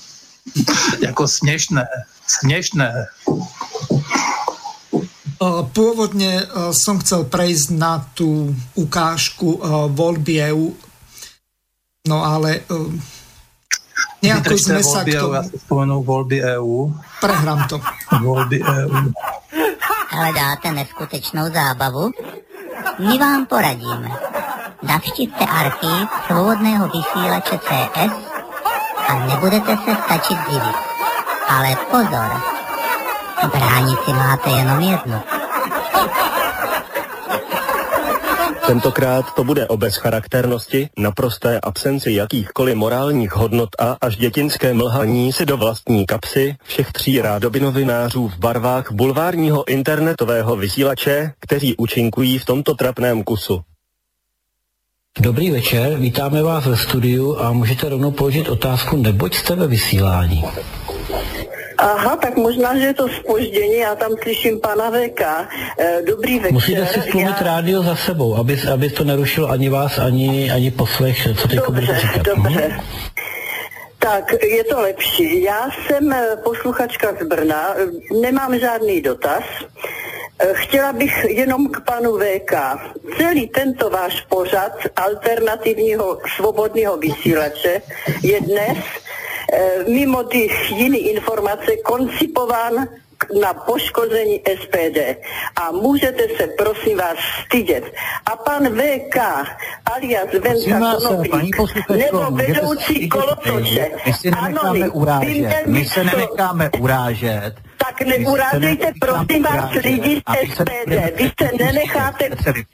[1.00, 1.88] jako směšné,
[2.28, 3.06] směšné.
[5.76, 9.60] Pôvodne som chcel prejsť na tú ukážku
[9.92, 10.72] voľby EU,
[12.08, 12.64] no ale
[14.24, 15.36] nejako sme sa k tomu...
[15.36, 16.88] Ja si spomenul voľby EU.
[17.20, 17.76] Prehrám to.
[18.24, 19.12] Voľby EU.
[20.16, 22.16] Hledáte neskutečnou zábavu?
[23.04, 24.16] My vám poradíme.
[24.80, 28.33] Navštivte archív svobodného vysílače CS
[29.08, 30.76] a nebudete se stačit divit.
[31.48, 32.32] Ale pozor,
[33.48, 35.20] bránici máte jenom jednu.
[38.68, 45.46] Tentokrát to bude o bezcharakternosti, naprosté absenci jakýchkoliv morálních hodnot a až dětinské mlhaní si
[45.46, 52.74] do vlastní kapsy všech tří rádobinovinářů v barvách bulvárního internetového vysílače, kteří účinkují v tomto
[52.76, 53.62] trapném kusu.
[55.20, 60.46] Dobrý večer, vítáme vás ve studiu a můžete rovnou položit otázku, neboť jste ve vysílání.
[61.78, 65.22] Aha, tak možná, že je to spoždění, já tam slyším pana VK.
[65.80, 66.54] Eh, dobrý večer.
[66.54, 67.46] Musíte si stlumit já...
[67.46, 72.00] rádio za sebou, aby, aby to nerušilo ani vás, ani, ani poslech, co teď budete
[72.00, 72.24] říkat.
[72.24, 72.82] Dobře, mhm.
[74.04, 75.44] Tak, je to lepší.
[75.44, 77.76] Já jsem eh, posluchačka z Brna,
[78.22, 79.44] nemám žádný dotaz.
[80.40, 82.54] Eh, chtěla bych jenom k panu VK.
[83.18, 87.82] Celý tento váš pořad alternativního svobodného vysílače
[88.24, 88.78] je dnes
[89.54, 92.88] eh, mimo ty jiné informace koncipován
[93.42, 94.98] na poškození SPD.
[95.62, 97.84] A můžete se, prosím vás, stydět.
[98.32, 99.18] A pan VK,
[99.96, 101.56] alias Venca Konopík,
[101.90, 105.68] nebo vedoucí kolotoče, my se nenecháme urážet.
[105.68, 107.54] My se nenecháme urážet.
[107.78, 111.16] Tak neurážejte, prosím vás, lidi z SPD.
[111.16, 112.30] Vy se nenecháte...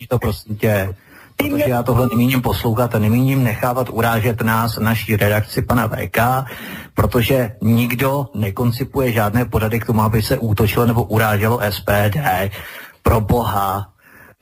[0.10, 0.96] to prosím tě
[1.40, 6.18] protože já tohle nemíním poslouchat a nemíním nechávat urážet nás, naší redakci pana VK,
[6.94, 12.18] protože nikdo nekoncipuje žádné podady k tomu, aby se útočilo nebo uráželo SPD.
[13.04, 13.90] Pro boha.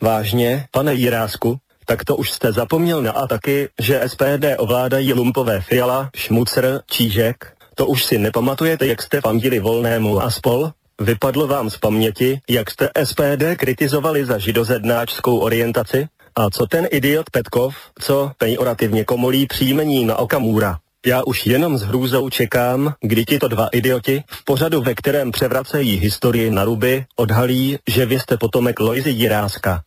[0.02, 6.10] Vážně, pane Jirásku, tak to už jste zapomněl na ataky, že SPD ovládají lumpové Fiala,
[6.16, 7.54] Šmucer, Čížek?
[7.76, 10.72] To už si nepamatujete, jak jste fandili volnému a spol?
[11.02, 16.08] Vypadlo vám z paměti, jak jste SPD kritizovali za židozednáčskou orientaci?
[16.38, 20.78] A co ten idiot Petkov, co pejorativně komolí příjmení na Okamura?
[21.06, 25.98] Já už jenom s hrůzou čekám, kdy tito dva idioti v pořadu, ve kterém převracejí
[25.98, 29.82] historii na ruby, odhalí, že vy jste potomek Lojzy Jiráska.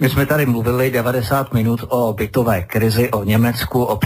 [0.00, 4.00] My jsme tady mluvili 90 minut o bytové krizi, o Německu, o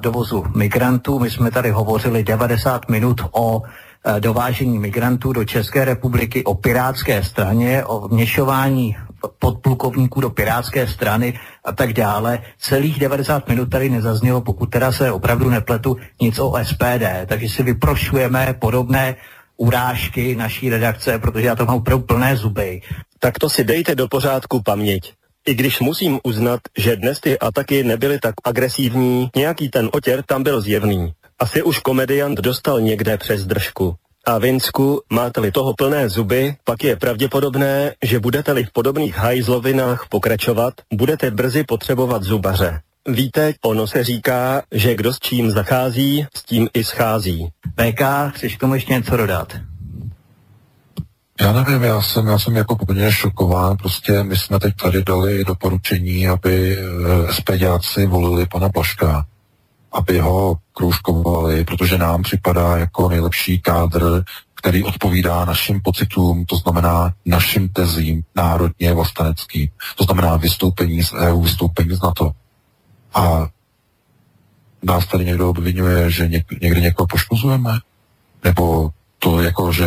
[0.00, 1.18] dovozu migrantů.
[1.18, 7.22] My jsme tady hovořili 90 minut o e, dovážení migrantů do České republiky, o pirátské
[7.22, 8.96] straně, o vměšování
[9.38, 12.42] podplukovníků do pirátské strany a tak dále.
[12.58, 17.26] Celých 90 minut tady nezaznělo, pokud teda se opravdu nepletu, nic o SPD.
[17.26, 19.16] Takže si vyprošujeme podobné
[19.56, 22.82] urážky naší redakce, protože já to mám opravdu plné zuby.
[23.18, 25.12] Tak to si dejte do pořádku paměť.
[25.46, 30.42] I když musím uznat, že dnes ty ataky nebyly tak agresivní, nějaký ten otěr tam
[30.42, 31.12] byl zjevný.
[31.38, 33.94] Asi už komediant dostal někde přes držku.
[34.26, 40.74] A Vinsku, máte-li toho plné zuby, pak je pravděpodobné, že budete-li v podobných hajzlovinách pokračovat,
[40.92, 42.80] budete brzy potřebovat zubaře.
[43.08, 47.48] Víte, ono se říká, že kdo s čím zachází, s tím i schází.
[47.74, 49.52] PK, chceš k tomu ještě něco dodat?
[51.40, 53.76] Já nevím, já jsem, já jsem jako poměrně šokován.
[53.76, 59.26] Prostě my jsme teď tady dali doporučení, aby eh, SPDáci volili pana Blaška,
[59.94, 67.14] aby ho kroužkovali, protože nám připadá jako nejlepší kádr, který odpovídá našim pocitům, to znamená
[67.26, 72.30] našim tezím národně vlasteneckým, to znamená vystoupení z EU, vystoupení z NATO.
[73.14, 73.48] A
[74.82, 77.78] nás tady někdo obvinuje, že něk- někdy někoho poškozujeme?
[78.44, 79.86] Nebo to jako, že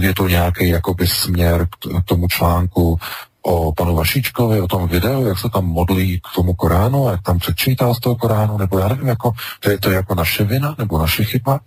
[0.00, 2.98] je to nějaký jakoby směr k tomu článku
[3.46, 7.22] o panu Vašičkovi, o tom videu, jak se tam modlí k tomu Koránu a jak
[7.22, 10.74] tam přečítá z toho Koránu, nebo já nevím, jako, to je to jako naše vina,
[10.78, 11.60] nebo naše chyba,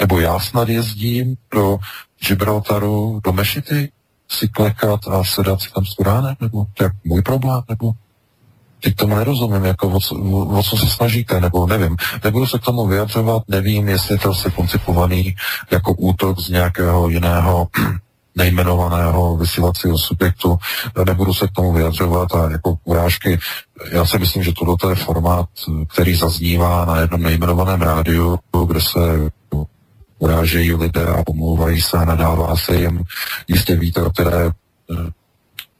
[0.00, 1.78] nebo já snad jezdím do
[2.28, 3.90] Gibraltaru, do Mešity,
[4.30, 7.92] si klekat a sedat si tam s Koránem, nebo to je můj problém, nebo
[8.84, 10.16] Teď tomu nerozumím, jako o, co,
[10.48, 11.96] o, co se snažíte, nebo nevím.
[12.24, 15.34] Nebudu se k tomu vyjadřovat, nevím, jestli to je koncipovaný
[15.70, 17.68] jako útok z nějakého jiného
[18.36, 20.58] nejmenovaného vysílacího subjektu.
[21.06, 23.38] Nebudu se k tomu vyjadřovat a jako urážky.
[23.90, 25.48] Já si myslím, že tohle je formát,
[25.92, 29.30] který zaznívá na jednom nejmenovaném rádiu, kde se
[30.18, 33.02] urážejí lidé a pomlouvají se a nadává se jim.
[33.48, 34.50] Jistě víte, o které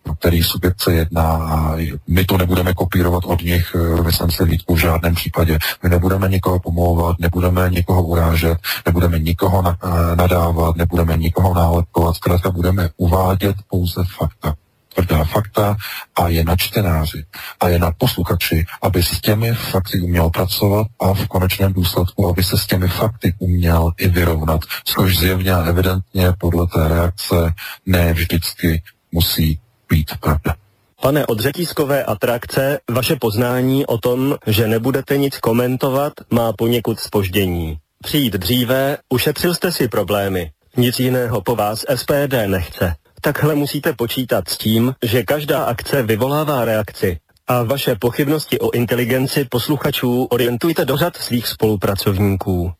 [0.04, 1.76] pro který subjekt se jedná a
[2.08, 5.58] my to nebudeme kopírovat od nich, eh, myslím si Vítku, v žádném případě.
[5.82, 12.16] My nebudeme nikoho pomlouvat, nebudeme nikoho urážet, nebudeme nikoho na, eh, nadávat, nebudeme nikoho nálepkovat,
[12.16, 14.54] zkrátka budeme uvádět pouze fakta
[14.94, 15.76] tvrdá fakta
[16.16, 17.24] a je na čtenáři
[17.60, 22.42] a je na posluchači, aby s těmi fakty uměl pracovat a v konečném důsledku, aby
[22.42, 27.54] se s těmi fakty uměl i vyrovnat, což zjevně a evidentně podle té reakce
[27.86, 28.82] ne vždycky
[29.12, 30.54] musí být pravda.
[31.02, 37.78] Pane odřetískové atrakce, vaše poznání o tom, že nebudete nic komentovat, má poněkud spoždění.
[38.02, 40.50] Přijít dříve, ušetřil jste si problémy.
[40.76, 42.94] Nic jiného po vás SPD nechce.
[43.20, 47.18] Takhle musíte počítat s tím, že každá akce vyvolává reakci.
[47.46, 52.72] A vaše pochybnosti o inteligenci posluchačů orientujte do řad svých spolupracovníků.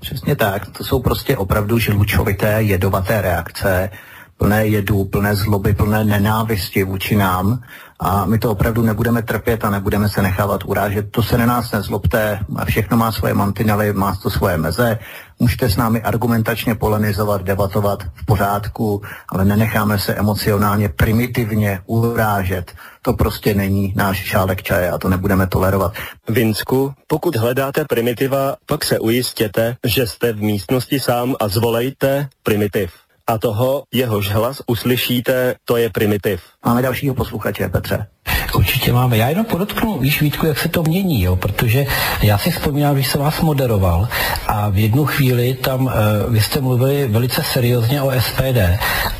[0.00, 3.90] Přesně tak, to jsou prostě opravdu žlučovité, jedovaté reakce,
[4.36, 7.60] plné jedu, plné zloby, plné nenávisti vůči nám
[8.00, 11.10] a my to opravdu nebudeme trpět a nebudeme se nechávat urážet.
[11.10, 14.98] To se na nás nezlobte, všechno má svoje mantinely, má to svoje meze,
[15.38, 22.72] můžete s námi argumentačně polemizovat, debatovat v pořádku, ale nenecháme se emocionálně primitivně urážet.
[23.02, 25.92] To prostě není náš šálek čaje a to nebudeme tolerovat.
[26.28, 33.05] Vinsku, pokud hledáte primitiva, pak se ujistěte, že jste v místnosti sám a zvolejte primitiv
[33.26, 36.40] a toho, jehož hlas uslyšíte, to je primitiv.
[36.64, 38.06] Máme dalšího posluchače, Petře.
[38.54, 39.16] Určitě máme.
[39.16, 41.36] Já jenom podotknu, víš Vítku, jak se to mění, jo?
[41.36, 41.86] protože
[42.22, 44.08] já si vzpomínám, když jsem vás moderoval
[44.46, 45.92] a v jednu chvíli tam uh,
[46.28, 48.58] vy jste mluvili velice seriózně o SPD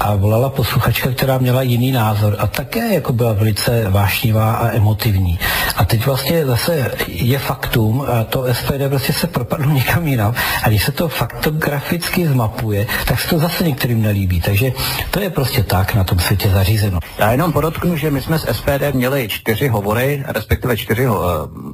[0.00, 5.38] a volala posluchačka, která měla jiný názor a také jako byla velice vášnivá a emotivní.
[5.76, 10.68] A teď vlastně zase je faktum, a to SPD prostě se propadlo někam jinam a
[10.68, 14.40] když se to faktograficky zmapuje, tak se to zase některým nelíbí.
[14.40, 14.72] Takže
[15.10, 16.98] to je prostě tak na tom světě zařízeno.
[17.18, 21.10] Já jenom podotknu, že my jsme z SPD měli čtyři hovory, respektive čtyři, eh,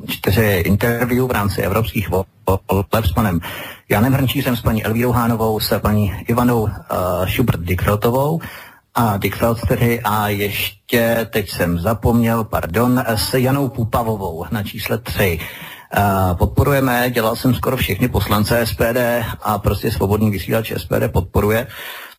[0.08, 3.40] čtyři interview v rámci evropských voleb s panem
[3.88, 6.68] Janem Hrnčířem, s paní Elvírou Hánovou, s paní Ivanou uh,
[7.24, 8.40] Schubert-Dickfeltovou
[8.94, 15.38] a Dickfeld tedy a ještě, teď jsem zapomněl, pardon, s Janou Pupavovou na čísle 3.
[15.96, 21.66] Uh, podporujeme, dělal jsem skoro všechny poslance SPD a prostě svobodný vysílač SPD podporuje.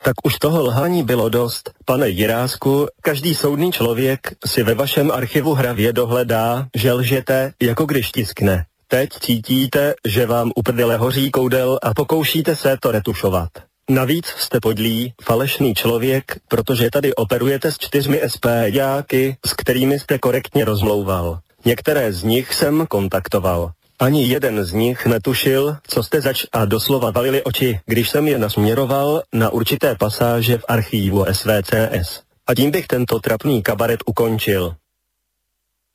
[0.06, 1.72] Tak už toho lhání bylo dost.
[1.86, 8.12] Pane Jirásku, každý soudný člověk si ve vašem archivu hravě dohledá, že lžete, jako když
[8.12, 8.66] tiskne.
[8.88, 13.50] Teď cítíte, že vám uprdele hoří koudel a pokoušíte se to retušovat.
[13.90, 20.66] Navíc jste podlý, falešný člověk, protože tady operujete s čtyřmi SPďáky, s kterými jste korektně
[20.66, 21.40] rozmlouval.
[21.66, 23.72] Některé z nich jsem kontaktoval.
[24.04, 28.38] Ani jeden z nich netušil, co jste zač a doslova valili oči, když jsem je
[28.38, 32.22] nasměroval na určité pasáže v archívu SVCS.
[32.48, 34.76] A tím bych tento trapný kabaret ukončil.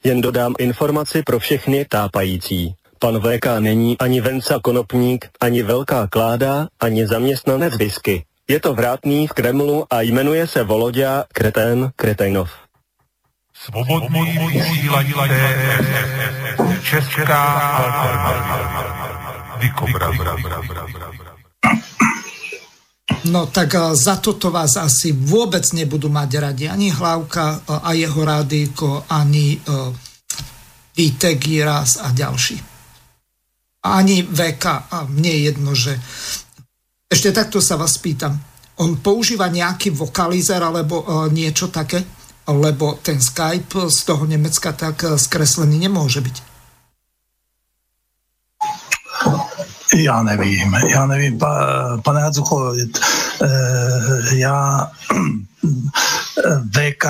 [0.05, 2.75] Jen dodám informaci pro všechny tápající.
[2.99, 8.25] Pan VK není ani Venca Konopník, ani Velká Kláda, ani zaměstnanec Bisky.
[8.49, 12.51] Je to vrátný v Kremlu a jmenuje se Volodia Kretén Kretajnov.
[13.55, 17.43] Svobodný vysílače Česká
[23.29, 29.05] No tak za toto vás asi vôbec nebudú mať radi ani Hlavka a jeho rádíko,
[29.11, 29.61] ani
[30.97, 32.57] Vítek, Jiras a ďalší.
[33.85, 34.65] Ani VK.
[34.91, 35.95] A mne je jedno, že...
[37.09, 38.39] Ešte takto sa vás pýtam.
[38.79, 42.05] on používa nejaký vokalizer alebo niečo také?
[42.49, 46.48] Lebo ten Skype z toho Nemecka tak skreslený nemôže byť.
[49.97, 52.75] Já nevím, já nevím, pa, pane Hadzucho,
[54.33, 54.91] já
[56.73, 57.05] VK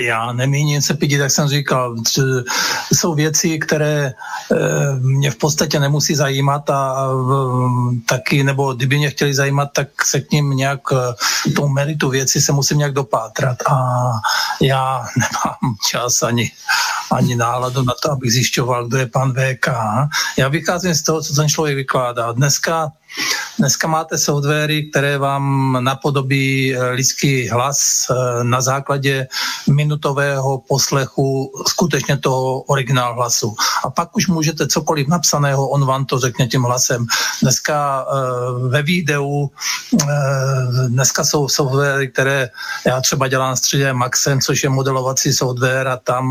[0.00, 1.96] já nemíním se pídit, jak jsem říkal.
[2.92, 4.12] Jsou věci, které
[4.52, 4.56] eh,
[4.98, 7.08] mě v podstatě nemusí zajímat a
[8.06, 12.40] taky, nebo kdyby mě chtěli zajímat, tak se k ním nějak, eh, tomu meritu věci
[12.40, 13.76] se musím nějak dopátrat a
[14.60, 16.50] já nemám čas ani,
[17.12, 19.68] ani náladu na to, abych zjišťoval, kdo je pan VK.
[20.38, 22.32] Já vycházím z toho, co ten člověk vykládá.
[22.32, 22.92] Dneska
[23.58, 27.78] Dneska máte softwary, které vám napodobí eh, lidský hlas
[28.10, 29.26] eh, na základě
[29.70, 33.54] minutového poslechu skutečně toho originál hlasu.
[33.84, 37.06] A pak už můžete cokoliv napsaného, on vám to řekne tím hlasem.
[37.42, 39.50] Dneska eh, ve videu,
[40.88, 42.50] dneska jsou softwary, které
[42.86, 46.26] já třeba dělám s 3D Maxem, což je modelovací software a tam,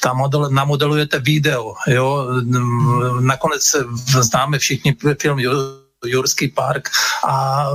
[0.00, 1.74] tam model, namodelujete video.
[1.86, 2.26] Jo?
[3.20, 3.62] Nakonec
[4.20, 5.38] známe všichni film
[6.06, 6.88] Jurský park
[7.28, 7.66] a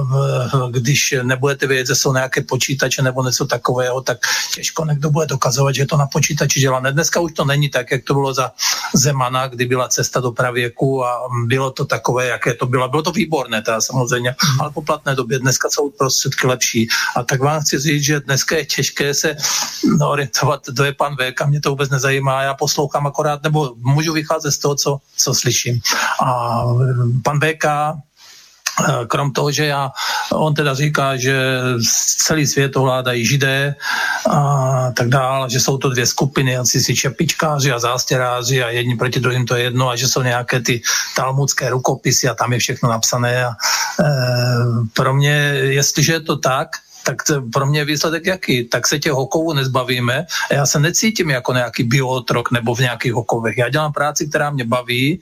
[0.69, 4.17] když nebudete vědět, že jsou nějaké počítače nebo něco takového, tak
[4.55, 6.79] těžko někdo bude dokazovat, že to na počítači dělá.
[6.79, 8.51] Dneska už to není tak, jak to bylo za
[8.95, 12.89] Zemana, kdy byla cesta do pravěku a bylo to takové, jaké to bylo.
[12.89, 16.87] Bylo to výborné teda samozřejmě, ale po platné době dneska jsou prostředky lepší.
[17.15, 19.35] A tak vám chci říct, že dneska je těžké se
[20.07, 24.51] orientovat, kdo je pan VK, mě to vůbec nezajímá, já poslouchám akorát, nebo můžu vycházet
[24.51, 25.79] z toho, co, co slyším.
[26.23, 26.63] A
[27.23, 27.95] pan Eh,
[29.07, 29.91] krom toho, že já,
[30.33, 31.33] on teda říká, že
[32.27, 33.75] celý svět ovládají židé
[34.29, 38.95] a tak dále, že jsou to dvě skupiny, asi si čepičkáři a zástěráři a jedni
[38.95, 40.81] proti druhým to je jedno a že jsou nějaké ty
[41.15, 43.55] talmudské rukopisy a tam je všechno napsané a e,
[44.93, 45.35] pro mě,
[45.73, 46.67] jestliže je to tak,
[47.07, 48.63] tak to pro mě je výsledek jaký?
[48.67, 53.13] Tak se těch hokovů nezbavíme a já se necítím jako nějaký biotrok nebo v nějakých
[53.13, 53.57] hokovech.
[53.57, 55.19] Já dělám práci, která mě baví, e,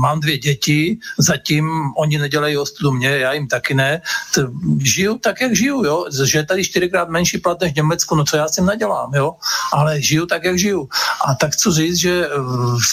[0.00, 4.00] mám dvě děti, zatím oni nedělají ostudu mě, já jim taky ne.
[4.34, 4.46] T,
[4.80, 6.06] žiju tak, jak žiju, jo?
[6.24, 9.14] že je tady čtyřikrát menší plat než v Německu, no co já s tím nedělám,
[9.14, 9.36] jo?
[9.72, 10.88] ale žiju tak, jak žiju.
[11.26, 12.30] A tak chci říct, že eh,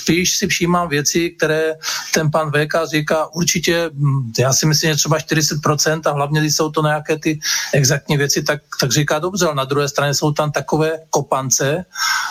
[0.01, 1.73] spíš si všímám věci, které
[2.13, 6.55] ten pan VK říká určitě, hm, já si myslím, že třeba 40% a hlavně, když
[6.55, 7.39] jsou to nějaké ty
[7.73, 11.85] exaktní věci, tak, tak říká dobře, ale na druhé straně jsou tam takové kopance,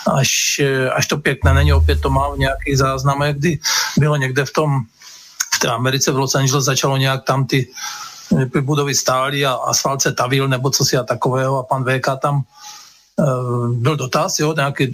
[0.07, 0.61] až,
[0.93, 3.59] až to pěkné není, opět to mám v nějakých záznamech, kdy
[3.99, 4.81] bylo někde v tom,
[5.55, 7.69] v té Americe, v Los Angeles začalo nějak tam ty
[8.61, 12.43] budovy stály a asfalt se tavil nebo co si a takového a pan VK tam
[13.73, 14.93] byl dotaz, jo, nějaký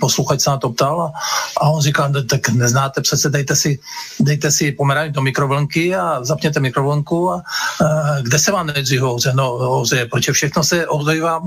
[0.00, 1.12] posluchač se na to ptal a,
[1.60, 3.78] a on říkal, tak neznáte přece, dejte si,
[4.20, 9.02] dejte si pomeranč do mikrovlnky a zapněte mikrovlnku a, a eh, kde se vám nejdřív
[9.02, 9.32] ohře?
[9.34, 11.42] No, ohřeje, protože všechno se ohřívá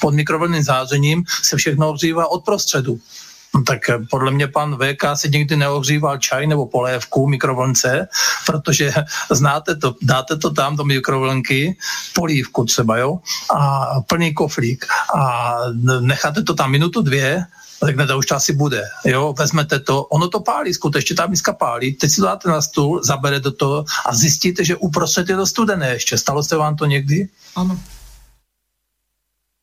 [0.00, 2.98] pod mikrovlnným zářením, se všechno ohřívá od prostředu.
[3.66, 8.08] Tak eh, podle mě pan VK si nikdy neohříval čaj nebo polévku mikrovlnce,
[8.46, 8.92] protože
[9.30, 11.76] znáte to, dáte to tam do mikrovlnky,
[12.14, 13.18] polívku třeba, jo,
[13.54, 15.54] a plný koflík a
[16.00, 17.46] necháte to tam minutu, dvě,
[17.86, 18.82] řeknete, už to asi bude.
[19.04, 22.62] Jo, vezmete to, ono to pálí, skutečně ta miska pálí, teď si to dáte na
[22.62, 26.18] stůl, zabere do toho a zjistíte, že uprostřed je to studené ještě.
[26.18, 27.28] Stalo se vám to někdy?
[27.56, 27.78] Ano.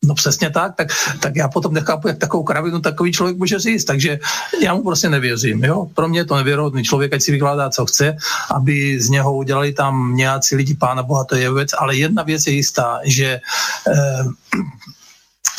[0.05, 0.87] No přesně tak, tak,
[1.19, 4.19] tak já potom nechápu, jak takovou kravinu takový člověk může říct, takže
[4.61, 5.63] já mu prostě nevěřím.
[5.63, 5.87] Jo?
[5.93, 8.17] Pro mě je to nevěrohodný člověk, ať si vykládá, co chce,
[8.55, 12.47] aby z něho udělali tam nějací lidi, pána Boha, to je věc, ale jedna věc
[12.47, 13.39] je jistá, že
[13.87, 14.23] eh,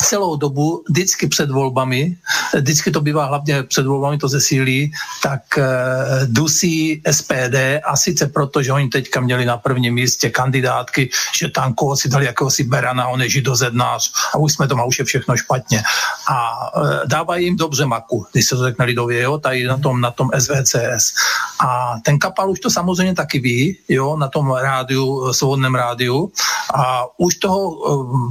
[0.01, 2.17] celou dobu, vždycky před volbami,
[2.55, 4.91] vždycky to bývá hlavně před volbami, to zesílí,
[5.23, 5.63] tak uh,
[6.25, 11.09] dusí SPD a sice proto, že oni teďka měli na prvním místě kandidátky,
[11.39, 14.99] že tam koho si dali jakéhosi Berana, on je židozednář a už jsme doma, už
[14.99, 15.83] je všechno špatně.
[16.27, 16.35] A
[16.75, 20.11] uh, dávají jim dobře maku, když se to řekne lidově, jo, tady na tom, na
[20.11, 21.13] tom SVCS.
[21.59, 26.31] A ten kapal už to samozřejmě taky ví, jo, na tom rádiu, svobodném rádiu
[26.73, 27.61] a už toho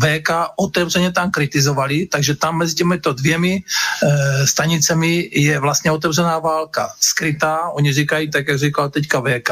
[0.03, 6.39] VK otevřeně tam kritizuje kritizovali, takže tam mezi těmito dvěmi e, stanicemi je vlastně otevřená
[6.39, 6.89] válka.
[7.01, 9.51] Skrytá, oni říkají, tak jak říkal teďka VK,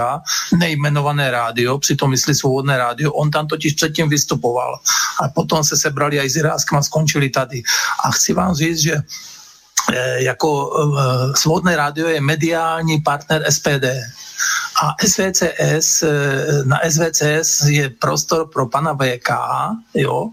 [0.56, 4.80] nejmenované rádio, přitom myslí svobodné rádio, on tam totiž předtím vystupoval.
[5.20, 7.62] A potom se sebrali i s a skončili tady.
[8.04, 9.02] A chci vám říct, že
[10.16, 13.84] jako e, svobodné rádio je mediální partner SPD
[14.82, 16.04] A SVCS,
[16.64, 19.30] na SVCS je prostor pro pana VK,
[19.94, 20.30] jo,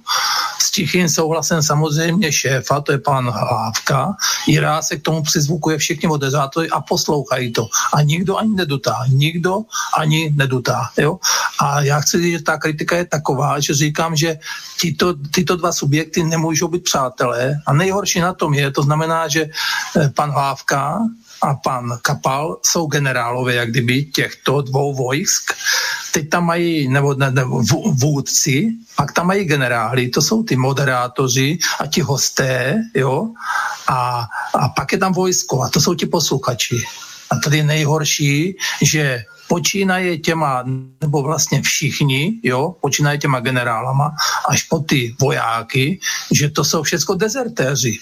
[0.62, 4.16] s tichým souhlasem samozřejmě šéfa, to je pan Hlávka,
[4.48, 7.68] Jirá se k tomu přizvukuje všichni moderátory a poslouchají to.
[7.94, 9.58] A nikdo ani nedutá, nikdo
[9.98, 10.90] ani nedutá.
[10.98, 11.20] Jo?
[11.60, 14.38] A já chci říct, že ta kritika je taková, že říkám, že
[14.82, 19.45] tyto, tyto dva subjekty nemůžou být přátelé a nejhorší na tom je, to znamená, že
[19.50, 21.00] eh, pan Hlávka
[21.42, 25.54] a pan Kapal jsou generálové, jak kdyby těchto dvou vojsk.
[26.12, 27.62] Teď tam mají, nebo, ne, nebo
[27.92, 33.30] vůdci, pak tam mají generály, to jsou ty moderátoři a ti hosté, jo,
[33.88, 36.84] a, a pak je tam vojsko a to jsou ti posluchači.
[37.30, 40.64] A tady je nejhorší, že počínaje těma,
[41.02, 44.12] nebo vlastně všichni, jo, počínaje těma generálama,
[44.50, 46.00] až po ty vojáky,
[46.32, 48.00] že to jsou všechno dezertéři.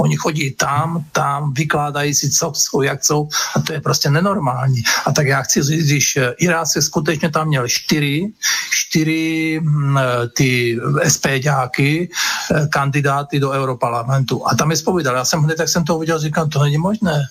[0.00, 4.82] Oni chodí tam, tam, vykládají si, co jsou, jak jsou a to je prostě nenormální.
[5.06, 8.32] A tak já chci říct, když eh, Irák se skutečně tam měl čtyři,
[8.70, 10.78] čtyři hm, eh, ty
[11.08, 12.08] SPďáky,
[12.54, 14.48] eh, kandidáty do Europarlamentu.
[14.48, 15.16] A tam je spovídal.
[15.16, 17.22] Já jsem hned, tak jsem to uviděl, říkám, to není možné.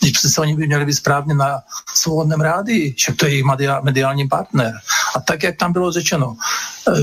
[0.00, 1.58] Když přece oni by měli být správně na
[1.94, 3.44] svobodném rádi, že to je jejich
[3.82, 4.72] mediální partner.
[5.16, 6.36] A tak, jak tam bylo řečeno,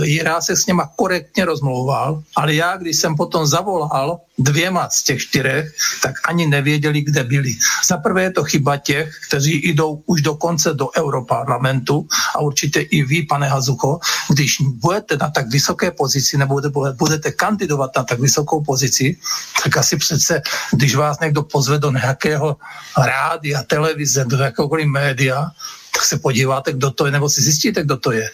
[0.03, 5.19] Jirá se s něma korektně rozmlouval, ale já, když jsem potom zavolal dvěma z těch
[5.19, 7.55] čtyřech, tak ani nevěděli, kde byli.
[7.89, 13.03] Za prvé je to chyba těch, kteří jdou už dokonce do Europarlamentu a určitě i
[13.03, 13.99] vy, pane Hazucho,
[14.29, 16.61] když budete na tak vysoké pozici nebo
[16.97, 19.17] budete kandidovat na tak vysokou pozici,
[19.63, 20.41] tak asi přece,
[20.71, 22.57] když vás někdo pozve do nějakého
[22.97, 25.51] rádia, televize, do jakéhokoliv média,
[25.93, 28.29] tak se podíváte, kdo to je, nebo si zjistíte, kdo to je.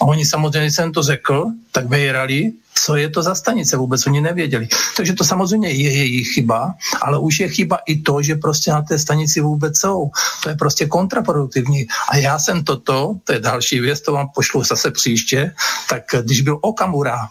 [0.00, 4.20] A oni samozřejmě, jsem to řekl, tak vyjrali, co je to za stanice, vůbec oni
[4.20, 4.68] nevěděli.
[4.96, 8.82] Takže to samozřejmě je jejich chyba, ale už je chyba i to, že prostě na
[8.82, 10.10] té stanici vůbec jsou.
[10.42, 11.86] To je prostě kontraproduktivní.
[12.08, 15.54] A já jsem toto, to je další věc, to vám pošlu zase příště,
[15.88, 17.28] tak když byl Okamura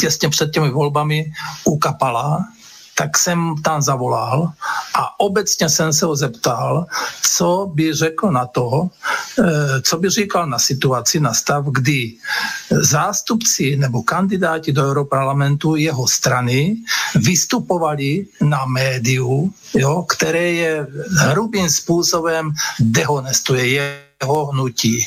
[0.00, 1.32] těsně před těmi volbami
[1.64, 2.44] u Kapala,
[2.94, 4.52] tak jsem tam zavolal
[4.94, 6.86] a obecně jsem se ho zeptal,
[7.36, 8.88] co by řekl na to,
[9.38, 12.12] eh, co by říkal na situaci, na stav, kdy
[12.70, 16.76] zástupci nebo kandidáti do Europarlamentu jeho strany
[17.14, 20.86] vystupovali na médiu, jo, které je
[21.18, 25.06] hrubým způsobem dehonestuje jeho hnutí.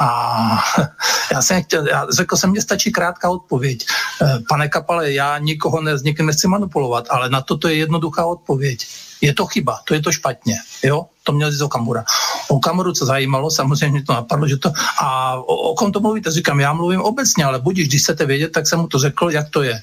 [0.00, 0.58] A
[1.32, 3.86] já jsem chtěl, já řekl jsem, že stačí krátká odpověď.
[4.22, 7.74] Eh, pane Kapale, já nikoho ne, s nikým nechci manipulovat, ale na to to je
[7.74, 8.86] jednoduchá odpověď.
[9.20, 10.54] Je to chyba, to je to špatně,
[10.84, 11.06] jo?
[11.24, 12.04] To měl říct Okamura.
[12.48, 14.72] Okamuru, co zajímalo, samozřejmě to napadlo, že to...
[15.00, 16.30] A o, o kom to mluvíte?
[16.30, 19.50] Říkám, já mluvím obecně, ale budíš, když chcete vědět, tak jsem mu to řekl, jak
[19.50, 19.80] to je.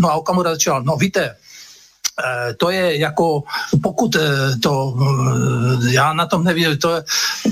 [0.00, 1.36] No a Okamura začal, no víte,
[2.56, 3.42] to je jako,
[3.82, 7.04] pokud eh, to, eh, já na tom nevím, to je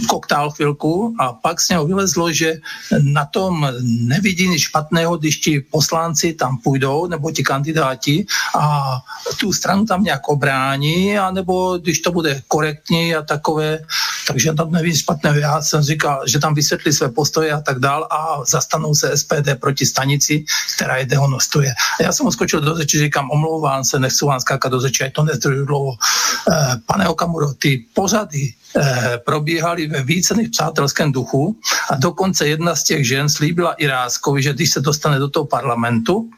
[0.09, 2.55] koktál chvilku a pak z něho vylezlo, že
[3.03, 8.27] na tom nevidí nic špatného, když ti poslanci tam půjdou, nebo ti kandidáti
[8.59, 8.97] a
[9.41, 13.79] tu stranu tam nějak obrání, anebo když to bude korektní a takové,
[14.27, 15.37] takže tam nevidí špatného.
[15.37, 19.61] Já jsem říkal, že tam vysvětlí své postoje a tak dál a zastanou se SPD
[19.61, 20.45] proti stanici,
[20.77, 21.75] která je dehonostuje.
[22.01, 25.23] A já jsem skočil do řeči, říkám, omlouvám se, nechci vám skákat do ať to
[25.25, 25.93] nezdržuje dlouho.
[25.99, 31.57] Eh, pane Okamuro, ty pořady eh, probíhaly ve více než přátelském duchu
[31.91, 36.31] a dokonce jedna z těch žen slíbila Iráskovi, že když se dostane do toho parlamentu,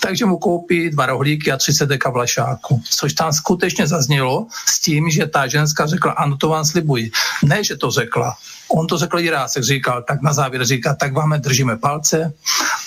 [0.00, 2.82] takže mu koupí dva rohlíky a 30 deka vlašáku.
[2.88, 7.10] Což tam skutečně zaznělo s tím, že ta ženská řekla, ano, to vám slibuji.
[7.44, 8.34] Ne, že to řekla,
[8.74, 12.32] On to řekl Jirásek, říkal, tak na závěr říká, tak vám držíme palce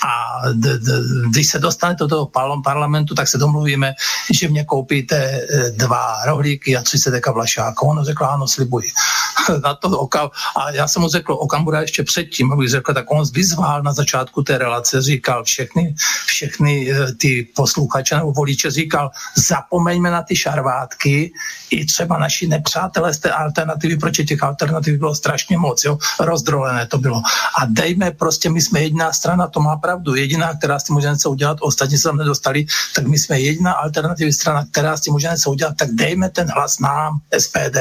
[0.07, 2.31] a d- d- když se dostanete do toho
[2.63, 3.93] parlamentu, tak se domluvíme,
[4.39, 7.87] že mě koupíte e, dva rohlíky a 30 deka vlašáku.
[7.87, 8.87] On řekl, ano, slibuji.
[9.63, 13.23] na to oka- a já jsem mu řekl, Okamura ještě předtím, abych řekl, tak on
[13.33, 15.95] vyzval na začátku té relace, říkal všechny,
[16.25, 19.11] všechny e, ty posluchače nebo voliče, říkal,
[19.47, 21.33] zapomeňme na ty šarvátky,
[21.69, 25.97] i třeba naši nepřátelé z té alternativy, proč těch alternativ bylo strašně moc moc, jo,
[26.19, 27.22] rozdrolené to bylo.
[27.60, 31.07] A dejme prostě, my jsme jediná strana, to má pravdu, jediná, která s tím může
[31.07, 32.65] něco udělat, ostatní se tam nedostali,
[32.95, 36.47] tak my jsme jediná alternativní strana, která s tím může něco udělat, tak dejme ten
[36.52, 37.77] hlas nám, SPD.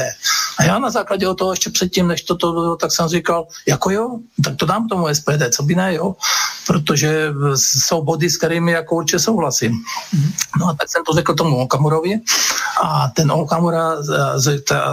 [0.57, 4.19] A já na základě toho ještě předtím, než toto bylo, tak jsem říkal, jako jo,
[4.43, 6.15] tak to dám tomu SPD, co by ne, jo,
[6.67, 9.73] protože jsou body, s kterými jako určitě souhlasím.
[10.59, 12.19] No a tak jsem to řekl tomu Okamurovi
[12.83, 13.95] a ten Okamura,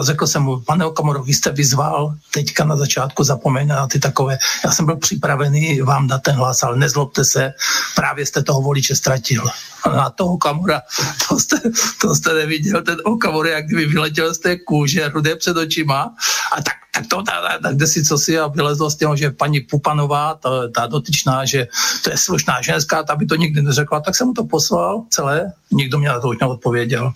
[0.00, 3.98] řekl jsem mu, pane Okamuro, vy jste vyzval teďka na začátku začátku zapomeňte na ty
[3.98, 7.52] takové, já jsem byl připravený vám dát ten hlas, ale nezlobte se,
[7.96, 9.44] právě jste toho voliče ztratil.
[9.86, 10.82] Na toho Kamura,
[11.28, 11.56] to jste,
[12.00, 16.14] to jste neviděl, ten Okamura, jak kdyby vyletěl z té kůže, rudé před očima
[16.52, 19.60] a tak tak to tak kde si co si a vylezlo z toho, že paní
[19.60, 21.68] Pupanová, ta, ta dotyčná, že
[22.04, 25.52] to je slušná ženská, ta by to nikdy neřekla, tak jsem mu to poslal celé,
[25.70, 27.12] nikdo mě na to už neodpověděl.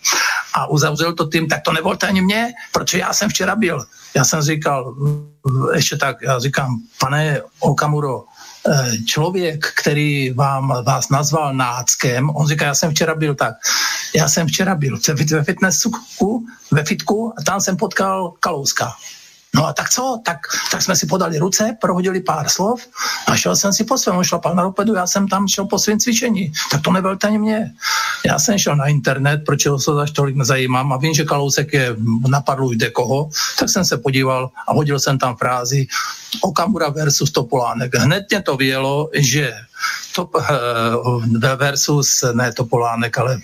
[0.55, 3.85] A uzavřel to tím, tak to nevolte ani mě, protože já jsem včera byl.
[4.17, 4.95] Já jsem říkal,
[5.75, 8.25] ještě tak, já říkám, pane Okamuro,
[8.69, 13.55] eh, člověk, který vám, vás nazval náckem, on říká, já jsem včera byl tak,
[14.17, 14.99] já jsem včera byl
[15.31, 15.91] ve fitnessu,
[16.71, 18.93] ve fitku a tam jsem potkal Kalouska.
[19.57, 20.21] No a tak co?
[20.25, 20.39] Tak,
[20.71, 22.81] tak jsme si podali ruce, prohodili pár slov
[23.27, 25.99] a šel jsem si po svém, šlapal na ropedu, já jsem tam šel po svém
[25.99, 26.53] cvičení.
[26.71, 27.73] Tak to nebyl ani mě.
[28.27, 31.73] Já jsem šel na internet, proč ho se zaš tolik nezajímám a vím, že Kalousek
[31.73, 31.97] je
[32.29, 35.87] napadl jde koho, tak jsem se podíval a hodil jsem tam frázi
[36.41, 37.95] Okamura versus Topolánek.
[37.95, 39.55] Hned mě to vělo, že
[40.15, 41.25] top, uh,
[41.57, 43.41] versus, ne Topolánek, ale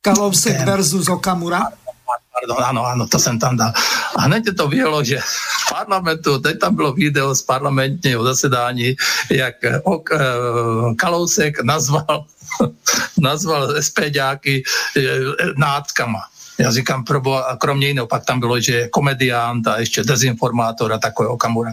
[0.00, 1.62] Kalousek versus Okamura?
[2.40, 3.72] Pardon, ano, ano, to jsem tam dal.
[4.16, 8.96] A hned to vyjelo, že v parlamentu, teď tam bylo video z parlamentního zasedání,
[9.30, 10.18] jak ok, eh,
[10.96, 12.24] Kalousek nazval,
[13.20, 14.62] nazval SPďáky
[14.96, 15.02] eh,
[15.56, 16.20] nátkama.
[16.58, 20.92] Já říkám, probo, a kromě jiného, pak tam bylo, že je komediant a ještě dezinformátor
[20.92, 21.72] a takový okamura.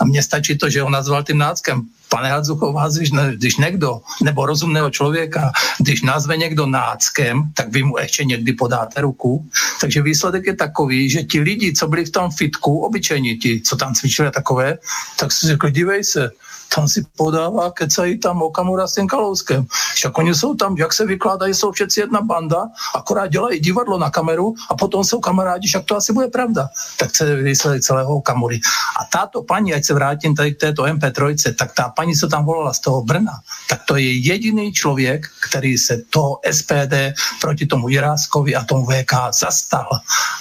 [0.00, 1.82] A mně stačí to, že ho nazval tím náckem.
[2.14, 7.82] Pane Hadzuchov, když, ne, když někdo, nebo rozumného člověka, když nazve někdo náckem, tak vy
[7.82, 9.48] mu ještě někdy podáte ruku.
[9.80, 13.76] Takže výsledek je takový, že ti lidi, co byli v tom fitku, obyčejní ti, co
[13.76, 14.78] tam cvičili takové,
[15.18, 16.30] tak si řekli, dívej se,
[16.74, 19.66] tam si podává, kecají tam Okamura s tím Kalouskem.
[19.94, 24.10] Však oni jsou tam, jak se vykládají, jsou všetci jedna banda, akorát dělají divadlo na
[24.10, 26.68] kameru a potom jsou kamarádi, však to asi bude pravda.
[26.98, 28.60] Tak se výsledek celého Okamury.
[29.00, 32.44] A táto paní, ať se vrátím tady k této MP3, tak ta paní, co tam
[32.44, 33.32] volala z toho Brna,
[33.68, 36.94] tak to je jediný člověk, který se toho SPD
[37.40, 39.88] proti tomu Jiráskovi a tomu VK zastal.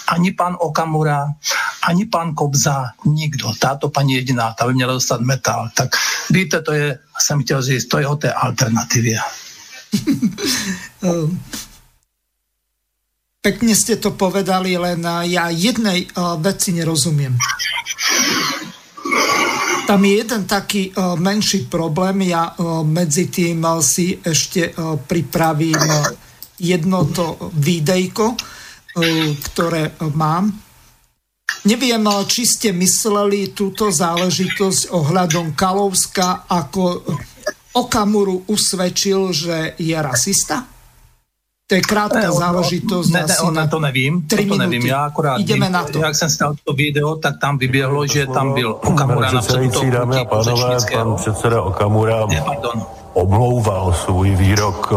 [0.07, 1.27] Ani pan Okamura,
[1.87, 3.53] ani pan Kobza, nikdo.
[3.59, 5.69] Táto paní jediná, ta by měla dostat metal.
[5.75, 5.89] Tak
[6.29, 9.19] Víte, to je, jsem chtěl říct, to je o té alternativě.
[13.43, 17.35] Pekne ste to povedali, len ja jednej uh, veci nerozumiem.
[19.83, 22.23] Tam je jeden taký uh, menší problém.
[22.23, 22.55] Ja
[22.87, 24.71] medzi tým uh, si ešte
[25.11, 26.07] pripravím uh,
[26.55, 30.62] jedno to videjko, uh, mám
[31.63, 37.05] Neviem, či ste mysleli túto záležitosť ohľadom Kalovska ako
[37.73, 40.69] Okamuru usvedčil, že je rasista?
[41.65, 43.09] To je krátká ne, záležitosť.
[43.09, 45.99] Ne, ne, ne, to nevím, to, to nevím, já akorát Ideme vím, na to.
[45.99, 49.41] jak jsem stal to video, tak tam vyběhlo, že tam byl Okamura na
[49.89, 54.93] dámy a pánové, pan předseda Okamura ne, pardon omlouval svůj výrok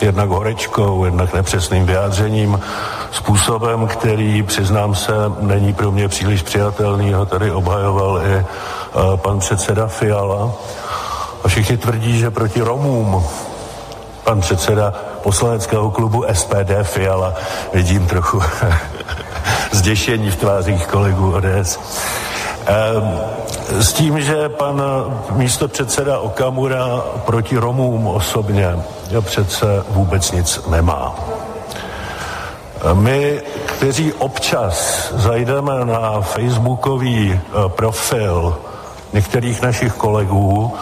[0.00, 2.60] jednak horečkou, jednak nepřesným vyjádřením,
[3.12, 7.12] způsobem, který, přiznám se, není pro mě příliš přijatelný.
[7.12, 8.44] Ho tady obhajoval i e,
[9.16, 10.52] pan předseda Fiala.
[11.44, 13.24] A všichni tvrdí, že proti Romům
[14.24, 17.34] pan předseda poslaneckého klubu SPD Fiala,
[17.74, 18.42] vidím trochu
[19.72, 21.78] zděšení v tvářích kolegů ODS.
[22.66, 23.20] Ehm,
[23.80, 24.82] s tím, že pan
[25.30, 28.76] místo předseda Okamura proti Romům osobně
[29.20, 31.14] přece vůbec nic nemá.
[32.92, 38.58] My, kteří občas zajdeme na facebookový eh, profil
[39.12, 40.74] některých našich kolegů,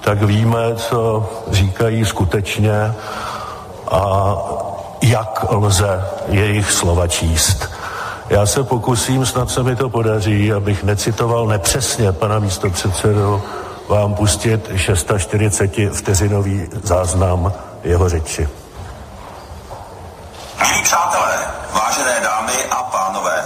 [0.00, 2.94] tak víme, co říkají skutečně
[3.90, 4.36] a
[5.02, 7.75] jak lze jejich slova číst.
[8.28, 13.42] Já se pokusím, snad se mi to podaří, abych necitoval nepřesně pana místopředsedu,
[13.88, 17.52] vám pustit 640 vteřinový záznam
[17.84, 18.48] jeho řeči.
[20.58, 21.38] Milí přátelé,
[21.72, 23.44] vážené dámy a pánové,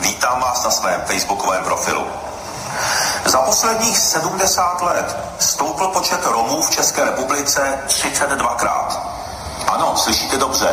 [0.00, 2.06] vítám vás na svém facebookovém profilu.
[3.24, 9.00] Za posledních 70 let stoupl počet Romů v České republice 32krát.
[9.66, 10.68] Ano, slyšíte dobře,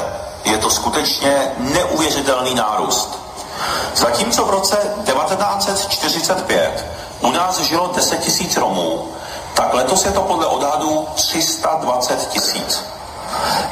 [0.45, 3.20] je to skutečně neuvěřitelný nárůst.
[3.95, 6.85] Zatímco v roce 1945
[7.21, 9.09] u nás žilo 10 tisíc Romů,
[9.53, 12.83] tak letos je to podle odhadů 320 tisíc.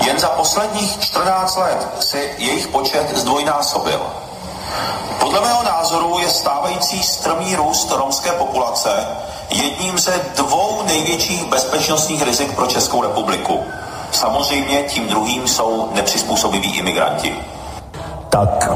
[0.06, 4.02] Jen za posledních 14 let se jejich počet zdvojnásobil.
[5.20, 9.08] Podle mého názoru je stávající strmý růst romské populace
[9.50, 13.66] jedním ze dvou největších bezpečnostních rizik pro Českou republiku.
[14.12, 17.36] Samozřejmě tím druhým jsou nepřizpůsobiví imigranti.
[18.30, 18.72] Tak,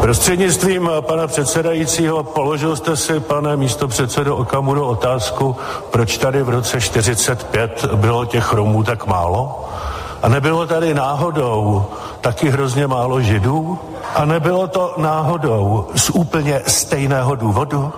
[0.00, 5.56] prostřednictvím pana předsedajícího položil jste si, pane místo předsedo Okamuru, otázku,
[5.90, 9.68] proč tady v roce 45 bylo těch Romů tak málo?
[10.22, 11.84] A nebylo tady náhodou
[12.20, 13.78] taky hrozně málo židů?
[14.14, 17.92] A nebylo to náhodou z úplně stejného důvodu?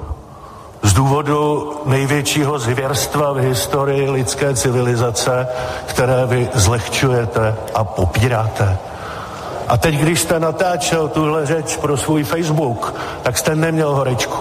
[0.83, 5.49] Z důvodu největšího zvěrstva v historii lidské civilizace,
[5.87, 8.79] které vy zlehčujete a popíráte.
[9.71, 14.39] A teď, když jste natáčel tuhle řeč pro svůj Facebook, tak jste neměl horečku.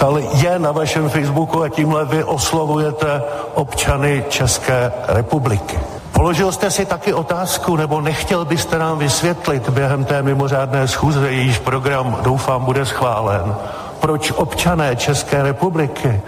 [0.00, 3.22] Ale je na vašem Facebooku a tímhle vy oslovujete
[3.54, 5.78] občany České republiky.
[6.12, 11.58] Položil jste si taky otázku, nebo nechtěl byste nám vysvětlit během té mimořádné schůze, jejíž
[11.58, 13.54] program doufám bude schválen,
[14.00, 16.20] proč občané České republiky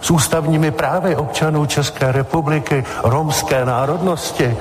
[0.00, 4.56] s ústavními právy občanů České republiky romské národnosti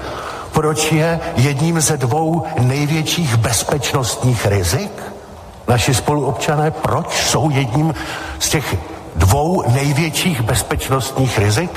[0.52, 4.92] proč je jedním ze dvou největších bezpečnostních rizik?
[5.68, 7.94] Naši spoluobčané, proč jsou jedním
[8.40, 8.76] z těch
[9.16, 11.72] dvou největších bezpečnostních rizik?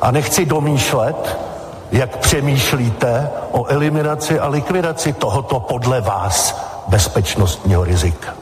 [0.00, 1.36] A nechci domýšlet,
[1.92, 6.56] jak přemýšlíte o eliminaci a likvidaci tohoto podle vás
[6.88, 8.34] bezpečnostního rizika.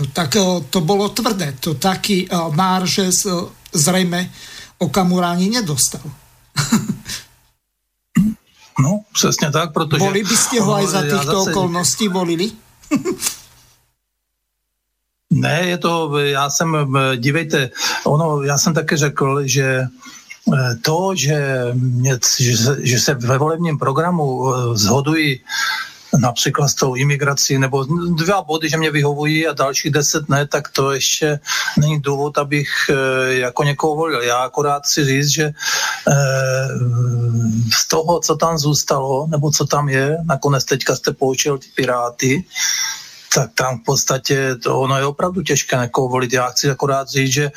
[0.00, 1.54] No, tak eh, to bylo tvrdé.
[1.60, 4.30] To taky uh, Máržes uh, zřejmě
[4.78, 6.00] Okamura ani nedostal.
[8.78, 9.98] No, přesně tak, protože...
[9.98, 11.50] Volili byste ho aj za těchto zase...
[11.50, 12.50] okolností volili?
[15.30, 17.70] ne, je to, já jsem, dívejte,
[18.04, 19.82] ono, já jsem taky řekl, že
[20.54, 25.40] eh, to, že, mě, že, se, že se ve volebním programu eh, zhodují
[26.16, 30.68] například s tou imigrací, nebo dva body, že mě vyhovují a dalších deset ne, tak
[30.68, 31.40] to ještě
[31.78, 32.94] není důvod, abych e,
[33.34, 34.22] jako někoho volil.
[34.22, 35.52] Já akorát si říct, že e,
[37.82, 42.44] z toho, co tam zůstalo, nebo co tam je, nakonec teďka jste poučil ty Piráty,
[43.34, 46.32] tak tam v podstatě to ono je opravdu těžké někoho volit.
[46.32, 47.52] Já chci akorát říct, že e,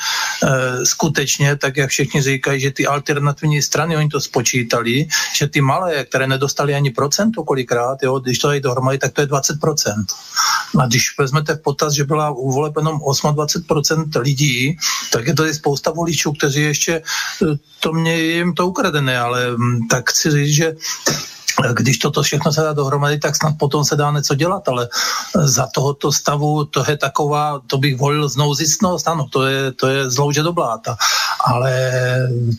[0.85, 6.03] skutečně, tak jak všichni říkají, že ty alternativní strany, oni to spočítali, že ty malé,
[6.05, 10.05] které nedostali ani procento kolikrát, jo, když to dají dohromady, tak to je 20%.
[10.79, 14.77] A když vezmete v potaz, že byla u jenom 28% lidí,
[15.11, 17.01] tak je tady spousta voličů, kteří ještě, e,
[17.79, 20.75] to mě jim to ukradené, ale mm, tak chci říct, že
[21.73, 24.87] když toto všechno se dá dohromady, tak snad potom se dá něco dělat, ale
[25.43, 30.09] za tohoto stavu to je taková, to bych volil znouzistnost, ano, to je, to je
[30.09, 30.97] zlouže do bláta.
[31.45, 31.91] Ale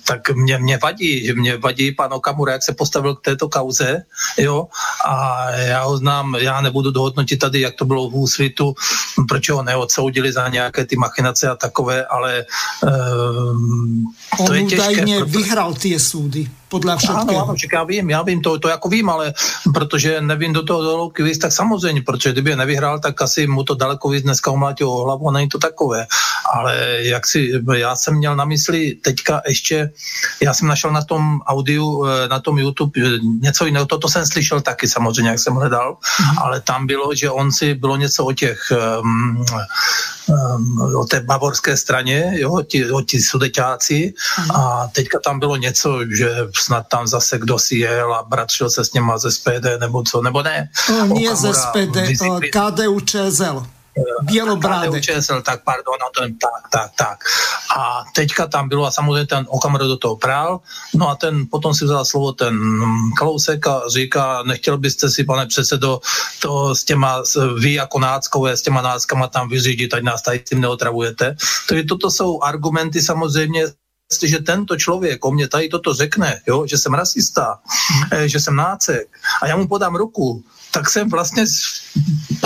[0.07, 4.03] tak mě, mě vadí, že mě vadí pan Okamura, jak se postavil k této kauze,
[4.39, 4.67] jo,
[5.07, 8.75] a já ho znám, já nebudu dohodnotit tady, jak to bylo v úsvitu,
[9.29, 12.45] proč ho neodsoudili za nějaké ty machinace a takové, ale
[12.83, 14.05] um,
[14.37, 15.05] to On je těžké.
[15.17, 17.21] On vyhrál ty soudy podle všetkého.
[17.21, 19.35] Ano, ano, já vím, já vím, to, to jako vím, ale
[19.75, 23.65] protože nevím do toho dolouky víc, tak samozřejmě, protože kdyby je nevyhrál, tak asi mu
[23.65, 26.07] to daleko víc dneska umlátil o hlavu není to takové.
[26.53, 28.72] Ale jak si, já jsem měl na mysli
[29.03, 29.93] teďka ještě,
[30.41, 33.01] já jsem našel na tom audiu, eh, na tom YouTube
[33.41, 36.43] něco jiného, toto jsem slyšel taky samozřejmě, jak jsem hledal, mm-hmm.
[36.43, 38.73] ale tam bylo, že on si bylo něco o těch
[39.03, 39.45] um,
[40.29, 44.51] um, o té bavorské straně, jo, ti, o ti sudeťáci mm.
[44.51, 48.85] a teďka tam bylo něco, že snad tam zase kdo si jel a bratřil se
[48.85, 50.69] s něma ze SPD nebo co, nebo ne?
[51.03, 51.97] O, nie ze SPD,
[52.53, 53.82] KDU ČSL.
[54.23, 55.01] Bělobráde.
[55.01, 57.19] ČSL, tak pardon, no je, tak, tak, tak.
[57.77, 60.61] A teďka tam bylo a samozřejmě ten Okamura do toho prál,
[60.95, 62.59] no a ten potom si vzal slovo ten
[63.19, 66.01] Kalousek a říká, nechtěl byste si, pane předsedo,
[66.41, 67.23] to s těma,
[67.59, 71.37] vy jako náckové, s těma náckama tam vyřídit, ať nás tady tím neotravujete.
[71.69, 73.67] Takže toto jsou argumenty samozřejmě
[74.13, 77.59] jestliže tento člověk o mě tady toto řekne, jo, že jsem rasista,
[78.13, 78.29] mm.
[78.29, 79.09] že jsem nácek
[79.43, 81.45] a já mu podám ruku, tak jsem vlastně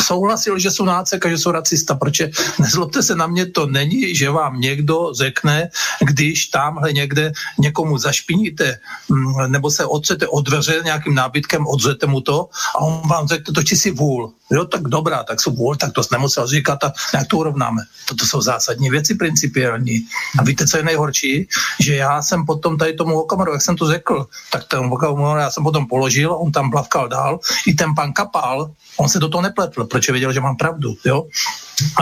[0.01, 4.15] souhlasil, že jsou nácek a že jsou racista, protože nezlobte se na mě, to není,
[4.15, 5.69] že vám někdo řekne,
[6.01, 8.79] když tamhle někde někomu zašpiníte
[9.09, 13.55] mm, nebo se otřete od dveře nějakým nábytkem, odřete mu to a on vám řekne,
[13.55, 14.33] toči si vůl.
[14.51, 17.83] Jo, tak dobrá, tak jsou vůl, tak to nemusel říkat a nějak to urovnáme.
[18.09, 20.07] Toto jsou zásadní věci principiální.
[20.39, 21.49] A víte, co je nejhorší?
[21.81, 25.51] Že já jsem potom tady tomu Okamaru, jak jsem to řekl, tak ten Okamaru já
[25.51, 29.43] jsem potom položil, on tam plavkal dál, i ten pan Kapal, on se do toho
[29.43, 31.29] nepletl, protože věděl, že mám pravdu, jo.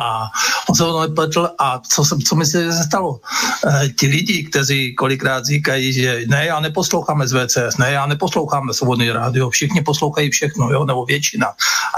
[0.00, 0.30] A
[0.68, 3.20] on se o tom a co, se, co myslíte, že se stalo?
[3.66, 8.74] E, ti lidi, kteří kolikrát říkají, že ne, já neposloucháme z VCS, ne, já neposloucháme
[8.74, 11.46] svobodný rádio, všichni poslouchají všechno, jo, nebo většina.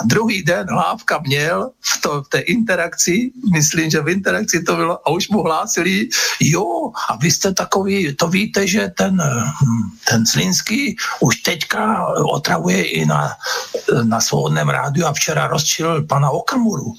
[0.01, 4.77] A druhý den Hlávka měl v, to, v té interakci, myslím, že v interakci to
[4.77, 6.09] bylo, a už mu hlásili,
[6.41, 9.23] jo, a vy jste takový, to víte, že ten,
[10.09, 13.33] ten Slinský už teďka otravuje i na,
[14.03, 16.95] na svobodném rádiu a včera rozčil pana Okamuru.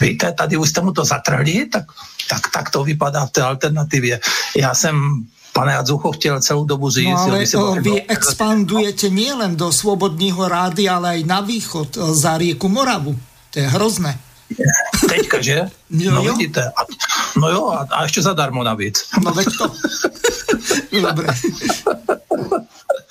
[0.00, 1.84] Víte, tady už jste mu to zatrhli, tak,
[2.28, 4.20] tak, tak to vypadá v té alternativě.
[4.56, 7.08] Já jsem Pane Adzucho chtěl celou dobu říct.
[7.08, 12.68] No ale si vy expandujete nielen do Svobodního rády, ale aj na východ za rieku
[12.68, 13.12] Moravu.
[13.52, 14.16] To je hrozné.
[15.08, 15.68] Teďka, že?
[15.90, 16.32] Jo, no jo.
[16.32, 16.72] vidíte.
[16.72, 16.80] A,
[17.36, 19.04] no jo, a, a ještě zadarmo navíc.
[19.24, 19.72] No veď to.
[21.00, 21.28] Dobre.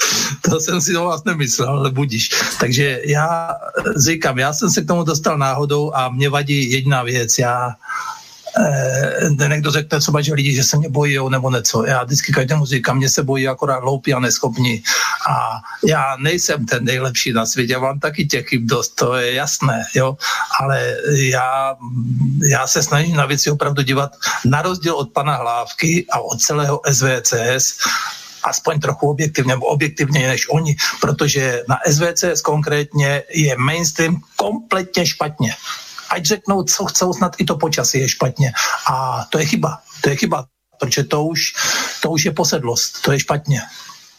[0.42, 2.30] to jsem si o vás nemyslel, ale budíš.
[2.60, 3.56] Takže já
[4.06, 7.40] říkám, já jsem se k tomu dostal náhodou a mě vadí jedna věc.
[7.40, 7.76] Já
[8.60, 11.86] eh, někdo řekne třeba, že lidi, že se mě bojí nebo něco.
[11.86, 14.84] Já vždycky každému říkám, mě se bojí akorát hloupí a neschopní.
[15.30, 19.34] A já nejsem ten nejlepší na světě, já mám taky těch chyb dost, to je
[19.34, 20.18] jasné, jo.
[20.60, 21.76] Ale já,
[22.50, 24.12] já se snažím na věci opravdu dívat
[24.46, 27.78] na rozdíl od pana Hlávky a od celého SVCS
[28.44, 35.56] aspoň trochu objektivně, nebo objektivně než oni, protože na SVCS konkrétně je mainstream kompletně špatně.
[36.10, 38.52] Ať řeknou, co chcou, snad i to počasí je špatně.
[38.92, 39.80] A to je chyba.
[40.02, 40.46] To je chyba,
[40.80, 41.42] protože to už,
[42.02, 43.62] to už je posedlost, to je špatně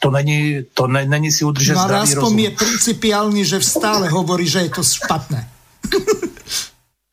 [0.02, 2.38] to není, to ne, není si udržet no, zdravý rozum.
[2.38, 5.48] je principiální, že stále hovorí, že je to špatné.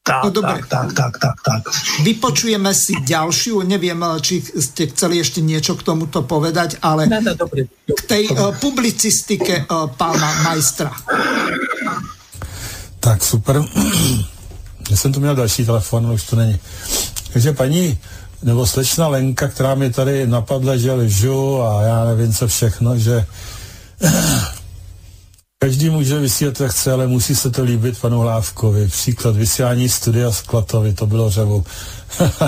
[0.09, 0.65] Tak, no dobre.
[0.65, 1.61] tak, tak, tak, tak,
[2.01, 7.37] Vypočujeme si ďalšiu, neviem, či ste chceli ešte niečo k tomuto povedať, ale ne, ne,
[7.37, 10.89] dobrý, k tej uh, publicistike uh, pána majstra.
[12.99, 13.61] Tak, super.
[14.89, 16.59] Já jsem tu měl další telefon, ale už to není.
[17.33, 17.97] Takže paní,
[18.43, 23.25] nebo slečna Lenka, která mi tady napadla, že lžu a já nevím co všechno, že
[25.61, 28.87] Každý může vysílat, jak chce, ale musí se to líbit panu Hlávkovi.
[28.87, 31.63] Příklad vysílání studia z Klatovy, to bylo řevu.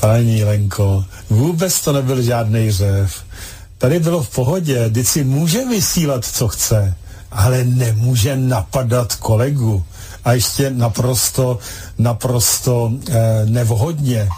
[0.00, 3.24] Paní Lenko, vůbec to nebyl žádný řev.
[3.78, 6.94] Tady bylo v pohodě, vždyť si může vysílat, co chce,
[7.30, 9.84] ale nemůže napadat kolegu.
[10.24, 11.58] A ještě naprosto,
[11.98, 14.28] naprosto eh, nevhodně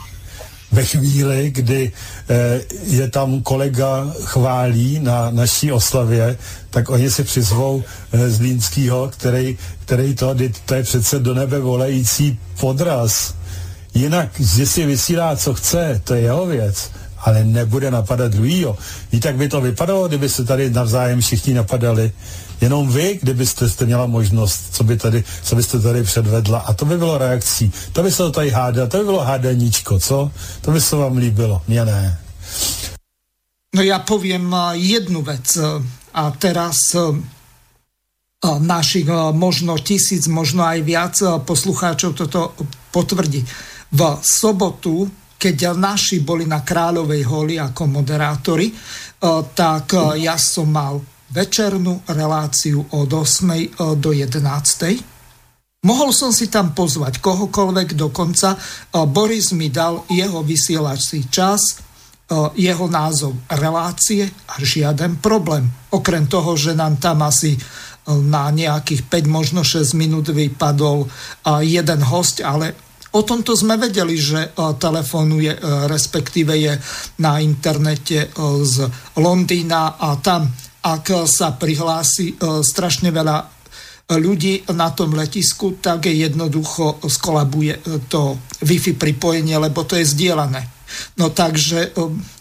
[0.72, 1.93] ve chvíli, kdy
[2.28, 6.36] eh, je tam kolega chválí na naší oslavě,
[6.70, 10.36] tak oni si přizvou eh, Zlínskýho, který, který to,
[10.66, 13.34] to je přece do nebe volající podraz.
[13.94, 18.76] Jinak, že si vysílá, co chce, to je jeho věc, ale nebude napadat druhýho.
[19.12, 22.12] Víte, tak by to vypadalo, kdyby se tady navzájem všichni napadali.
[22.61, 26.59] Jenom vy, kdybyste jste měla možnost, co, by tady, co byste tady předvedla.
[26.59, 27.73] A to by bylo reakcí.
[27.93, 30.31] To by se to tady hádalo, to by bylo hádaníčko, co?
[30.61, 31.62] To by se vám líbilo.
[31.69, 32.19] Mně ne.
[33.74, 35.57] No já povím eh, jednu věc.
[35.57, 35.83] Eh,
[36.15, 37.01] a teraz eh,
[38.59, 42.55] našich možno tisíc, možno aj viac poslucháčov toto
[42.95, 43.43] potvrdí.
[43.91, 48.70] V sobotu, keď naši boli na Kráľovej holi ako moderátori,
[49.57, 51.01] tak ja som mal
[51.31, 53.51] večernú reláciu od 8.
[53.51, 53.66] E,
[53.98, 55.86] do 11.
[55.86, 58.55] Mohol som si tam pozvať kohokoľvek dokonca.
[58.55, 58.59] E,
[59.11, 61.74] Boris mi dal jeho vysielací čas, e,
[62.59, 65.66] jeho názov relácie a žiaden problém.
[65.90, 67.59] Okrem toho, že nám tam asi
[68.07, 71.11] na nejakých 5, možno 6 minút vypadol
[71.66, 72.86] jeden host, ale
[73.16, 75.48] O tomto sme vedeli, že telefonuje,
[75.89, 76.77] respektíve je
[77.16, 78.28] na internete
[78.61, 78.77] z
[79.16, 80.53] Londýna a tam
[80.86, 83.56] ak sa prihlási e, strašne veľa
[84.06, 90.62] ľudí na tom letisku, tak jednoducho skolabuje to Wi-Fi pripojenie, lebo to je zdieľané.
[91.18, 91.90] No takže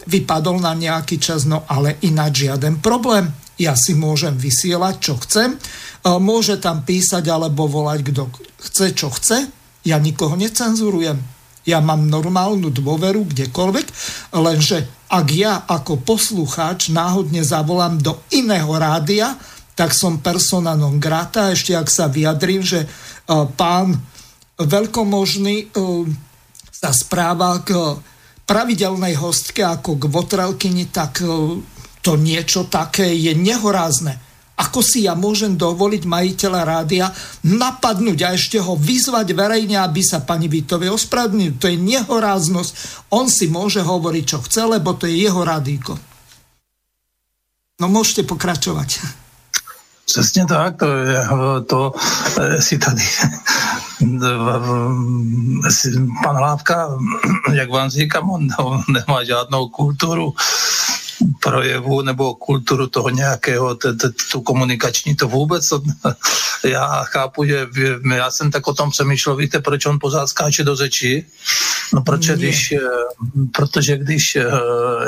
[0.05, 3.33] vypadol na nejaký čas, no ale ináč žiaden problém.
[3.57, 5.57] Ja si môžem vysielať, čo chcem.
[6.05, 8.29] Môže tam písať alebo volať, kto
[8.61, 9.49] chce, čo chce.
[9.89, 11.17] Ja nikoho necenzurujem.
[11.65, 13.87] Ja mám normálnu dôveru kdekoľvek,
[14.37, 19.37] lenže ak ja ako poslucháč náhodne zavolám do iného rádia,
[19.75, 21.51] tak som persona non grata.
[21.51, 23.97] Ešte ak sa vyjadrím, že uh, pán
[24.57, 26.07] veľkomožný uh,
[26.71, 27.75] sa správa k
[28.45, 31.59] pravidelnej hostke ako k votrelkyni, tak uh,
[32.01, 34.24] to niečo také je nehorázne.
[34.55, 37.11] Ako si ja môžem dovoliť majiteľa rádia
[37.43, 41.59] napadnúť a ešte ho vyzvať verejne, aby sa pani Vítovej ospravedlnil.
[41.59, 42.71] To je nehoráznosť.
[43.11, 45.99] On si môže hovoriť, čo chce, lebo to je jeho radíko.
[47.83, 48.99] No môžete pokračovať.
[50.05, 51.91] Přesně tak, to, to
[52.59, 53.03] si tady
[56.23, 56.89] pan Hlávka,
[57.53, 58.47] jak vám říkám, on
[58.87, 60.33] nemá žádnou kulturu
[61.41, 63.77] projevu nebo kulturu toho nějakého,
[64.31, 65.69] tu komunikační, to vůbec.
[66.63, 67.67] Já chápu, že
[68.15, 71.25] já jsem tak o tom přemýšlel, víte, proč on pořád skáče do řeči?
[71.93, 72.79] No protože když, eh,
[73.51, 74.47] protože když eh,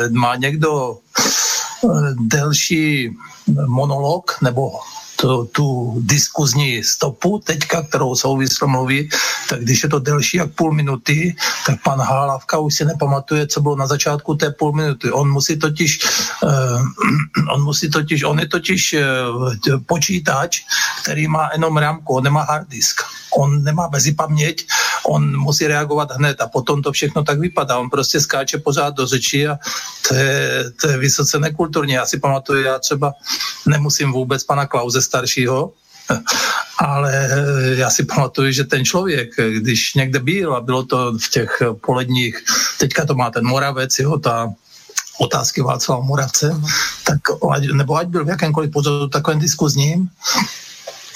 [0.10, 1.88] má někdo eh,
[2.20, 3.10] delší
[3.68, 4.72] monolog nebo
[5.22, 9.10] tu, tu diskuzní stopu teďka, kterou souvislo mluví,
[9.50, 11.36] tak když je to delší jak půl minuty,
[11.66, 15.12] tak pan Hálavka už si nepamatuje, co bylo na začátku té půl minuty.
[15.12, 16.00] On musí totiž,
[16.44, 20.62] uh, on musí totiž, on je totiž uh, počítač,
[21.02, 23.02] který má jenom rámku, on nemá hard disk.
[23.38, 24.66] On nemá mezi paměť,
[25.06, 27.78] on musí reagovat hned a potom to všechno tak vypadá.
[27.78, 29.58] On prostě skáče pořád do řeči a
[30.08, 31.94] to je, to je vysoce nekulturní.
[31.94, 33.14] Já si pamatuju, já třeba
[33.68, 35.72] nemusím vůbec pana Klauze staršího,
[36.80, 37.30] ale
[37.76, 42.44] já si pamatuju, že ten člověk, když někde byl a bylo to v těch poledních,
[42.80, 44.54] teďka to má ten Moravec, jo, ta
[45.20, 46.56] otázky Václava Moravce,
[47.04, 47.20] tak,
[47.74, 50.10] nebo ať byl v jakémkoliv pozoru takovém diskuzním,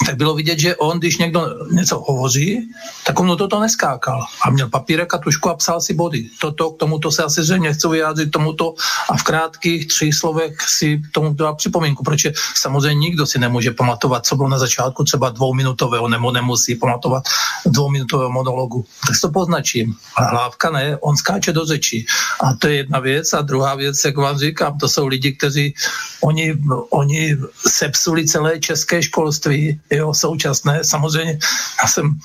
[0.06, 2.68] tak bylo vidět, že on, když někdo něco hovoří,
[3.06, 4.24] tak on toto neskákal.
[4.44, 6.28] A měl papírek a tušku a psal si body.
[6.40, 8.74] Toto, k tomuto se asi zřejmě chci vyjádřit tomuto
[9.10, 14.26] a v krátkých tři slovech si tomu dá připomínku, protože samozřejmě nikdo si nemůže pamatovat,
[14.26, 17.24] co bylo na začátku třeba dvouminutového, nebo nemusí pamatovat
[17.66, 18.84] dvouminutového monologu.
[19.06, 19.94] Tak to poznačím.
[20.16, 22.04] A hlávka ne, on skáče do řeči.
[22.40, 23.32] A to je jedna věc.
[23.32, 25.74] A druhá věc, jak vám říkám, to jsou lidi, kteří
[26.20, 26.54] oni,
[26.90, 27.36] oni
[27.68, 30.84] sepsuli celé české školství, jo, současné.
[30.84, 31.38] Samozřejmě
[31.82, 32.18] já jsem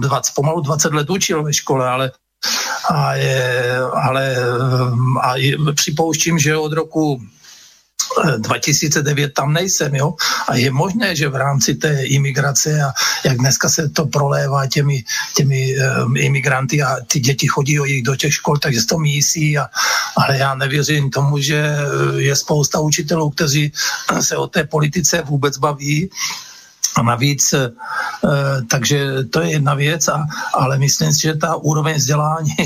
[0.00, 2.12] 20, pomalu 20 let učil ve škole, ale
[2.90, 4.36] a je, ale
[5.20, 7.20] a je, připouštím, že od roku
[8.38, 10.14] 2009 tam nejsem, jo?
[10.48, 12.92] A je možné, že v rámci té imigrace a
[13.24, 15.04] jak dneska se to prolévá těmi,
[15.36, 18.98] těmi um, imigranty a ty děti chodí o jich do těch škol, takže se to
[18.98, 19.68] mísí, a,
[20.16, 21.76] ale já nevěřím tomu, že
[22.16, 23.72] je spousta učitelů, kteří
[24.20, 26.10] se o té politice vůbec baví
[26.96, 27.70] a navíc, e,
[28.70, 32.56] takže to je jedna věc, a, ale myslím si, že ta úroveň vzdělání,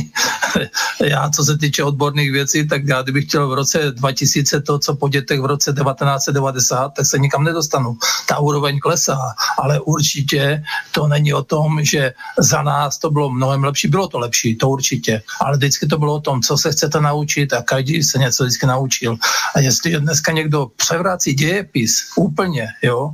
[1.05, 4.95] já co se týče odborných věcí, tak já kdybych chtěl v roce 2000 to, co
[4.95, 7.97] po dětech v roce 1990, tak se nikam nedostanu.
[8.29, 9.19] Ta úroveň klesá,
[9.59, 13.89] ale určitě to není o tom, že za nás to bylo mnohem lepší.
[13.89, 17.53] Bylo to lepší, to určitě, ale vždycky to bylo o tom, co se chcete naučit
[17.53, 19.17] a každý se něco vždycky naučil.
[19.55, 23.11] A jestli dneska někdo převrací dějepis úplně, jo,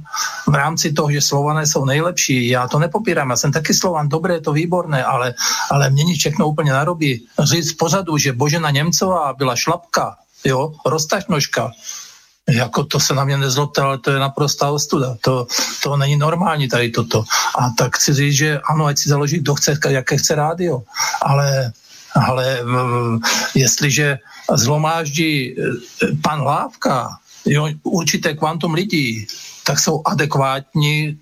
[0.46, 4.34] v rámci toho, že Slované jsou nejlepší, já to nepopírám, já jsem taky Slovan, dobré,
[4.34, 5.34] je to výborné, ale,
[5.70, 7.26] ale mění všechno úplně narobí.
[7.42, 11.70] Říct v pořadu, že Božena Němcová byla šlapka, jo, roztažnožka,
[12.48, 15.16] jako to se na mě nezlobte, ale to je naprostá ostuda.
[15.20, 15.46] To,
[15.82, 17.24] to není normální tady toto.
[17.58, 20.82] A tak chci říct, že ano, ať si založí, kdo chce, jaké chce rádio,
[21.22, 21.72] ale
[22.14, 22.58] ale
[23.54, 24.18] jestliže
[24.54, 25.62] zlomáždí eh,
[26.22, 29.26] pan Hlávka jo, určité kvantum lidí,
[29.64, 31.20] tak jsou adekvátní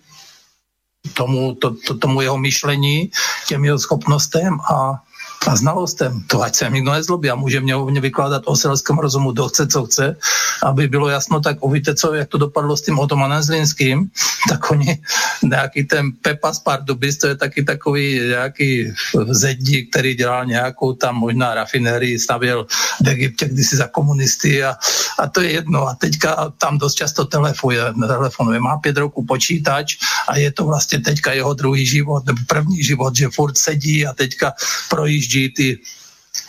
[1.15, 3.11] tomu, to, to, tomu jeho myšlení,
[3.49, 5.03] těm jeho schopnostem a
[5.47, 6.23] a znalostem.
[6.27, 9.67] To ať se nikdo nezlobí a může mě, mě vykládat o selském rozumu, kdo chce,
[9.67, 10.17] co chce,
[10.63, 14.11] aby bylo jasno, tak uvíte, co, jak to dopadlo s tím Otomanem Zlínským,
[14.49, 14.99] tak oni,
[15.43, 18.93] nějaký ten Pepa z Pardubis, to je taky takový nějaký
[19.31, 22.67] zedí, který dělal nějakou tam možná rafinérii, stavěl
[23.05, 24.75] v Egyptě kdysi za komunisty a,
[25.19, 25.89] a to je jedno.
[25.89, 28.61] A teďka tam dost často telefonuje, telefonuje.
[28.61, 29.97] Má pět roků počítač
[30.29, 34.13] a je to vlastně teďka jeho druhý život, nebo první život, že furt sedí a
[34.13, 34.53] teďka
[34.91, 35.79] projíždí projíždí ty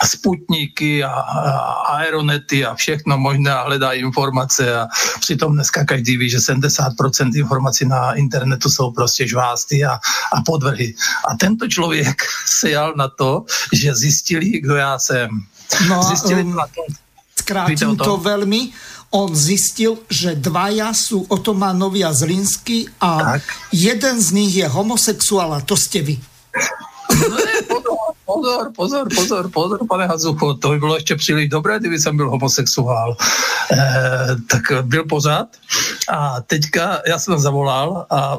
[0.06, 1.51] sputníky a, a
[1.97, 4.88] aeronety a všechno možné a hledá informace a
[5.19, 9.99] přitom dneska každý ví, že 70% informací na internetu jsou prostě žvásty a,
[10.34, 10.95] a podvrhy.
[11.27, 12.22] A tento člověk
[12.60, 15.30] se jal na to, že zjistili, kdo já jsem.
[15.89, 16.81] No zjistili um, na to.
[17.39, 18.69] Zkrátím to velmi.
[19.10, 23.43] On zistil, že dvaja sú Otomanovi a Zlinsky a tak.
[23.73, 26.22] jeden z nich je homosexuál a to ste vy.
[27.10, 27.38] No,
[28.26, 32.30] pozor, pozor, pozor, pozor, pane Hazucho, to by bylo ještě příliš dobré, kdyby jsem byl
[32.30, 33.18] homosexuál.
[33.72, 33.77] E,
[34.49, 35.48] tak byl pořád
[36.10, 38.38] a teďka já jsem zavolal a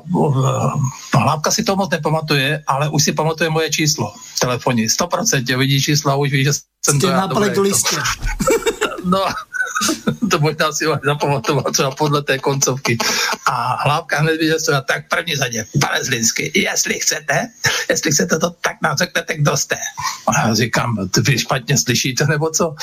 [1.15, 4.87] e, Hlávka si to moc nepamatuje, ale už si pamatuje moje číslo telefonní.
[4.87, 7.27] 100% vidí číslo a už ví, že jsem Jste to já.
[7.27, 7.55] Dobré,
[9.05, 9.25] no,
[10.31, 12.99] to možná si vás zapamatoval třeba podle té koncovky.
[13.47, 17.49] A Hlávka hned viděl, že tak první zadě, pane Zlinsky, jestli chcete,
[17.91, 19.77] jestli chcete to, tak nám řeknete, kdo jste.
[20.27, 22.75] A já říkám, vy špatně slyšíte, nebo co?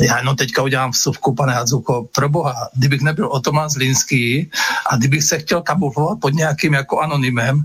[0.00, 4.50] Já jenom teďka udělám vsuvku, pane Hadzuko, pro boha, kdybych nebyl Otoman Zlinský
[4.90, 7.64] a kdybych se chtěl kamuflovat pod nějakým jako anonymem,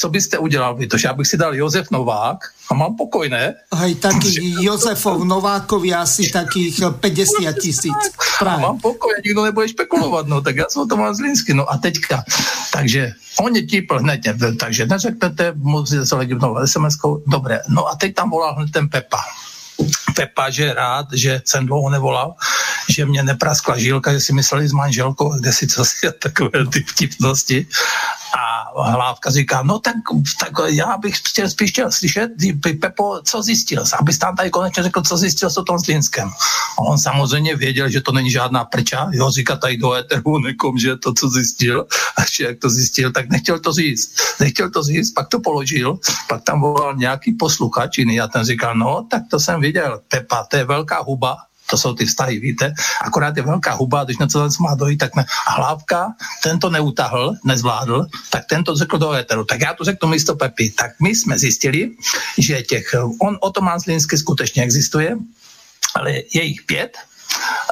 [0.00, 0.86] co byste udělal vy?
[0.86, 2.38] To, já bych si dal Josef Novák
[2.70, 3.54] a mám pokoj, ne?
[3.74, 7.94] Hej, taký Josefov Novákovi asi takých 50 tisíc.
[8.38, 8.62] Právě.
[8.62, 11.76] Mám pokoj, nikdo nebude špekulovat, no, tak já jsem to mám z Linsky, no a
[11.76, 12.24] teďka.
[12.72, 14.20] Takže oni típl hned,
[14.60, 16.96] takže neřeknete, musíte se lidi sms
[17.26, 17.60] dobré.
[17.68, 19.20] No a teď tam volal hned ten Pepa.
[20.14, 22.34] Pepa, že rád, že jsem dlouho nevolal,
[22.88, 26.80] že mě nepraskla žílka, že si mysleli s manželkou, kde si co si takové ty
[26.82, 27.66] vtipnosti.
[28.38, 29.94] A Hlávka říká, no tak,
[30.40, 32.30] tak já bych chtěl, spíš chtěl slyšet,
[32.80, 36.28] Pepo, co zjistil, abys tam tady konečně řekl, co zjistil s tom Zlínskem.
[36.78, 40.78] A on samozřejmě věděl, že to není žádná prča, jo, říká tady do éteru nekom,
[40.78, 41.86] že to, co zjistil,
[42.16, 44.14] a že jak to zjistil, tak nechtěl to říct.
[44.40, 48.74] Nechtěl to říct, pak to položil, pak tam volal nějaký posluchač jiný a ten říkal,
[48.74, 51.36] no, tak to jsem viděl, Pepa, to je velká huba,
[51.70, 55.16] to jsou ty vztahy, víte, akorát je velká huba, když na co má dojít, tak
[55.16, 55.24] ne.
[55.46, 59.44] A hlávka, ten to neutahl, nezvládl, tak ten to řekl do éteru.
[59.44, 60.70] Tak já to řeknu místo Pepy.
[60.70, 61.90] Tak my jsme zjistili,
[62.38, 65.16] že těch, on otomán Zlínsky skutečně existuje,
[65.94, 66.98] ale je jich pět,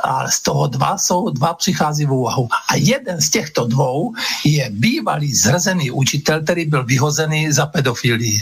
[0.04, 2.48] a z toho dva jsou, dva přichází v úvahu.
[2.68, 4.14] A jeden z těchto dvou
[4.44, 8.40] je bývalý zrzený učitel, který byl vyhozený za pedofilii.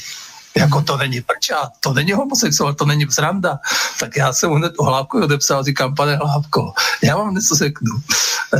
[0.56, 3.58] Jako to není prča, to není homosexuál, to není sranda.
[4.00, 6.72] Tak já jsem hned o Hlávku odepsal, říkám, pane Hlávko,
[7.02, 7.90] já vám něco řeknu.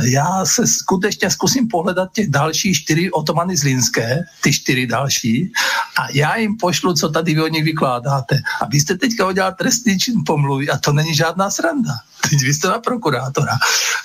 [0.03, 5.51] Já se skutečně zkusím pohledat těch další čtyři otomany zlínské, ty čtyři další,
[5.99, 8.41] a já jim pošlu, co tady vy o nich vykládáte.
[8.61, 11.93] A vy jste teďka udělal trestný čin pomluvy a to není žádná sranda.
[12.29, 13.53] Teď vy jste na prokurátora.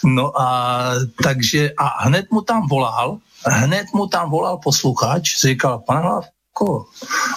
[0.05, 0.81] No a
[1.23, 6.25] takže a hned mu tam volal, hned mu tam volal posluchač, říkal, pane Hlav,
[6.61, 6.87] jako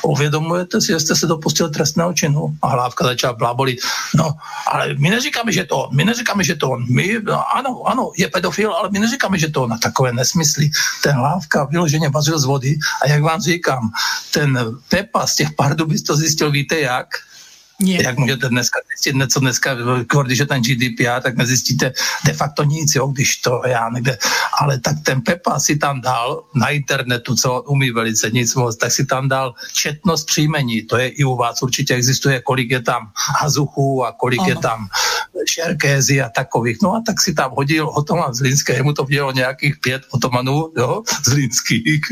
[0.04, 2.58] uvědomujete si, že jste se dopustil trestného činu?
[2.62, 3.80] A Hlávka začala blábolit.
[4.16, 4.36] No,
[4.68, 6.86] ale my neříkáme, že to on, my neříkáme, že to on.
[6.90, 9.74] My, no, ano, ano, je pedofil, ale my neříkáme, že to on.
[9.74, 10.70] A takové nesmysly.
[11.04, 13.92] Ten Hlávka vyloženě vařil z vody a jak vám říkám,
[14.34, 14.60] ten
[14.90, 17.08] Pepa z těch Pardubic to zjistil, víte jak?
[17.80, 18.04] Nie.
[18.04, 19.76] Jak můžete dneska zjistit něco dneska,
[20.26, 21.94] když je ten GDPR, tak nezjistíte
[22.26, 24.18] de facto nic, jo, když to já někde,
[24.60, 28.92] ale tak ten Pepa si tam dal na internetu, co umí velice nic moc, tak
[28.92, 33.12] si tam dal četnost příjmení, to je i u vás určitě existuje, kolik je tam
[33.40, 34.50] hazuchů a kolik ano.
[34.50, 34.88] je tam
[35.52, 39.32] šerkézy a takových, no a tak si tam hodil Otoman z Línské, mu to mělo
[39.32, 42.02] nějakých pět Otomanů, jo, z Línských.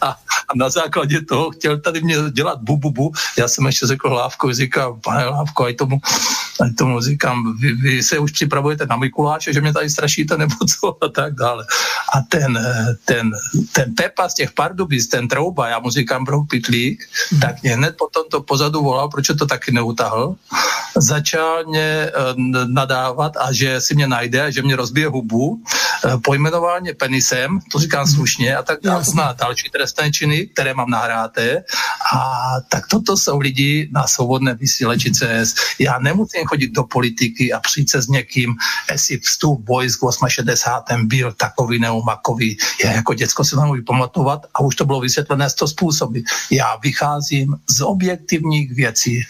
[0.00, 0.08] a,
[0.48, 3.14] a na základě toho chtěl tady mě dělat bububu, bu, bu.
[3.38, 6.00] já jsem ještě řekl hlav Lávkovi říkám, pane Lávko, a tomu,
[6.78, 10.96] tomu říkám, vy, vy, se už připravujete na Mikuláše, že mě tady strašíte nebo co
[11.04, 11.64] a tak dále.
[12.14, 12.58] A ten,
[13.04, 13.32] ten,
[13.72, 17.40] ten Pepa z těch Pardubic, ten Trouba, já mu říkám bro Pitlík, mm.
[17.40, 20.36] tak mě hned po tomto pozadu volal, proč to taky neutahl.
[20.96, 25.48] Začal mě uh, nadávat a že si mě najde a že mě rozbije hubu.
[25.48, 28.14] Uh, pojmenoval mě penisem, to říkám mhm.
[28.14, 29.04] slušně, a tak dále.
[29.46, 31.62] Další trestné činy, které mám nahráté.
[32.14, 32.20] A
[32.68, 35.54] tak toto jsou lidi na svobodné vysíleči CS.
[35.78, 38.54] Já nemusím chodit do politiky a přijít se s někým,
[38.92, 41.08] jestli vstup vojsk v 68.
[41.08, 42.58] byl takový neumakový.
[42.84, 46.20] Já jako děcko se nemůžu pamatovat a už to bylo vysvětlené z toho způsoby.
[46.50, 49.22] Já vycházím z objektivních věcí.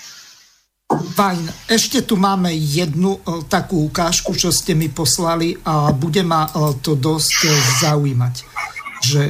[0.87, 1.51] Fajn.
[1.67, 6.79] Ešte tu máme jednu uh, takú ukážku, čo ste mi poslali a bude ma uh,
[6.79, 7.53] to dosť uh,
[7.83, 8.35] zaujímať.
[9.03, 9.23] Že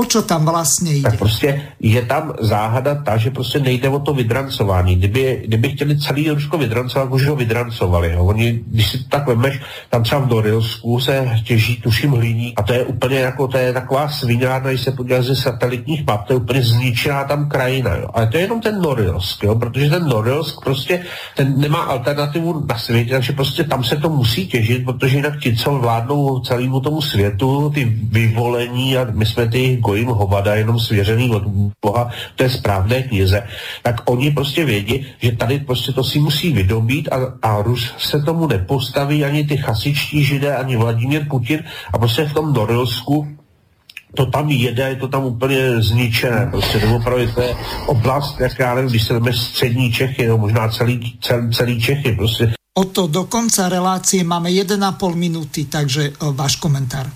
[0.00, 1.02] O čo tam vlastně jde?
[1.02, 4.96] Tak prostě je tam záhada ta, že prostě nejde o to vydrancování.
[4.96, 8.12] Kdyby, kdyby chtěli celý Rusko vydrancovat, už ho vydrancovali.
[8.12, 8.24] Jo.
[8.24, 9.60] Oni, když si tak vemeš,
[9.90, 13.72] tam třeba v Norilsku se těží tuším hliní a to je úplně jako, to je
[13.72, 17.96] taková svinárna, když se podíváš ze satelitních map, to je úplně zničená tam krajina.
[17.96, 18.08] Jo.
[18.14, 21.04] Ale to je jenom ten Norilsk, jo, protože ten Norilsk prostě
[21.36, 25.56] ten nemá alternativu na světě, takže prostě tam se to musí těžit, protože jinak ti,
[25.56, 31.30] co vládnou celému tomu světu, ty vyvolení a my jsme ty gojím hovada jenom svěřený
[31.30, 31.42] od
[31.82, 33.42] Boha té správné knize,
[33.82, 38.22] tak oni prostě vědí, že tady prostě to si musí vydobít a, a Rus se
[38.22, 43.26] tomu nepostaví ani ty chasičtí židé, ani Vladimír Putin a prostě v tom Norilsku
[44.14, 46.48] to tam jede, je to tam úplně zničené.
[46.50, 47.54] Prostě doopravdy to je
[47.86, 52.12] oblast, jak já nevím, když se jdeme střední Čechy, no možná celý, celý, celý Čechy.
[52.12, 52.52] Prostě.
[52.74, 57.06] O to do konca relácie máme 1,5 minuty, takže uh, váš komentár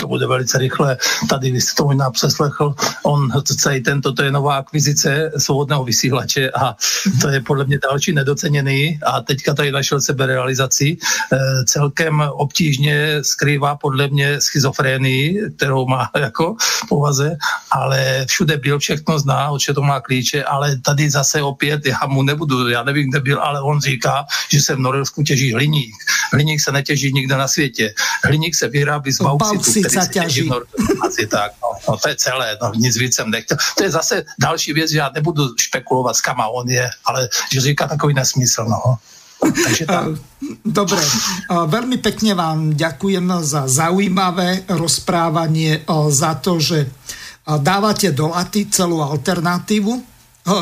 [0.00, 0.96] to bude velice rychle.
[1.28, 6.50] Tady vy jste to možná přeslechl, on celý tento, to je nová akvizice svobodného vysílače
[6.50, 6.76] a
[7.20, 10.96] to je podle mě další nedoceněný a teďka tady našel sebe realizaci.
[11.32, 16.56] E, celkem obtížně skrývá podle mě schizofrénii, kterou má jako
[16.88, 17.36] povaze,
[17.70, 22.22] ale všude byl, všechno zná, od to má klíče, ale tady zase opět, já mu
[22.22, 25.94] nebudu, já nevím, kde byl, ale on říká, že se v Norilsku těží hliník.
[26.32, 27.94] Hliník se netěží nikde na světě.
[28.24, 30.50] Hliník se vyrábí z bauxitu, sa ťaží.
[31.06, 31.74] Asi tak, no.
[31.88, 33.56] no to je celé, no, nic víc jsem nechtěl.
[33.78, 37.60] To je zase další věc, že já nebudu špekulovat, s kama on je, ale že
[37.60, 38.98] říká takový nesmysl, no.
[39.42, 40.14] Takže tam.
[40.62, 41.02] Dobre,
[41.50, 45.82] veľmi pekne vám ďakujem za zaujímavé rozprávanie,
[46.14, 46.86] za to, že
[47.42, 49.98] dávate do laty celú alternatívu.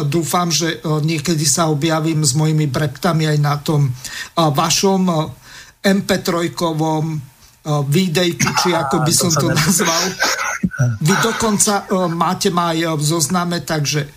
[0.08, 3.92] Dúfam, že niekedy sa objavím s mojimi breptami aj na tom
[4.36, 5.08] vašom
[5.80, 7.20] MP3-kovom
[7.66, 10.04] videjku, či ako by som to nazval.
[11.00, 14.08] Vy dokonca máte ma aj v zozname, takže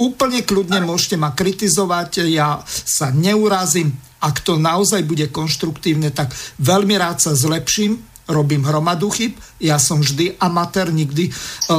[0.00, 6.96] úplne kľudne môžete ma kritizovať, ja sa neurazím, ak to naozaj bude konštruktívne, tak veľmi
[6.98, 8.00] rád sa zlepším,
[8.30, 11.28] robím hromadu chyb, ja som vždy amatér, nikdy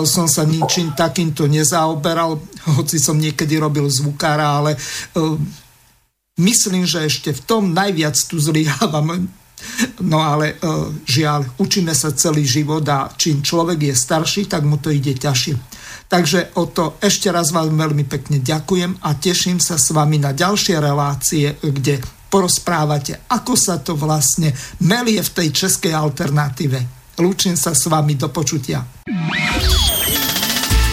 [0.06, 2.40] som sa ničím takýmto nezaoberal,
[2.78, 4.78] hoci som niekedy robil zvukára, ale
[6.38, 9.28] myslím, že ešte v tom najviac tu zlyhávam.
[10.02, 14.78] No ale uh, žiaľ, učíme sa celý život a čím človek je starší, tak mu
[14.82, 15.56] to ide ťažšie.
[16.12, 20.36] Takže o to ešte raz vám veľmi pekne ďakujem a teším sa s vami na
[20.36, 24.52] ďalšie relácie, kde porozprávate, ako sa to vlastne
[24.84, 26.80] melie v tej českej alternatíve.
[27.20, 28.84] Lúčim sa s vami do počutia.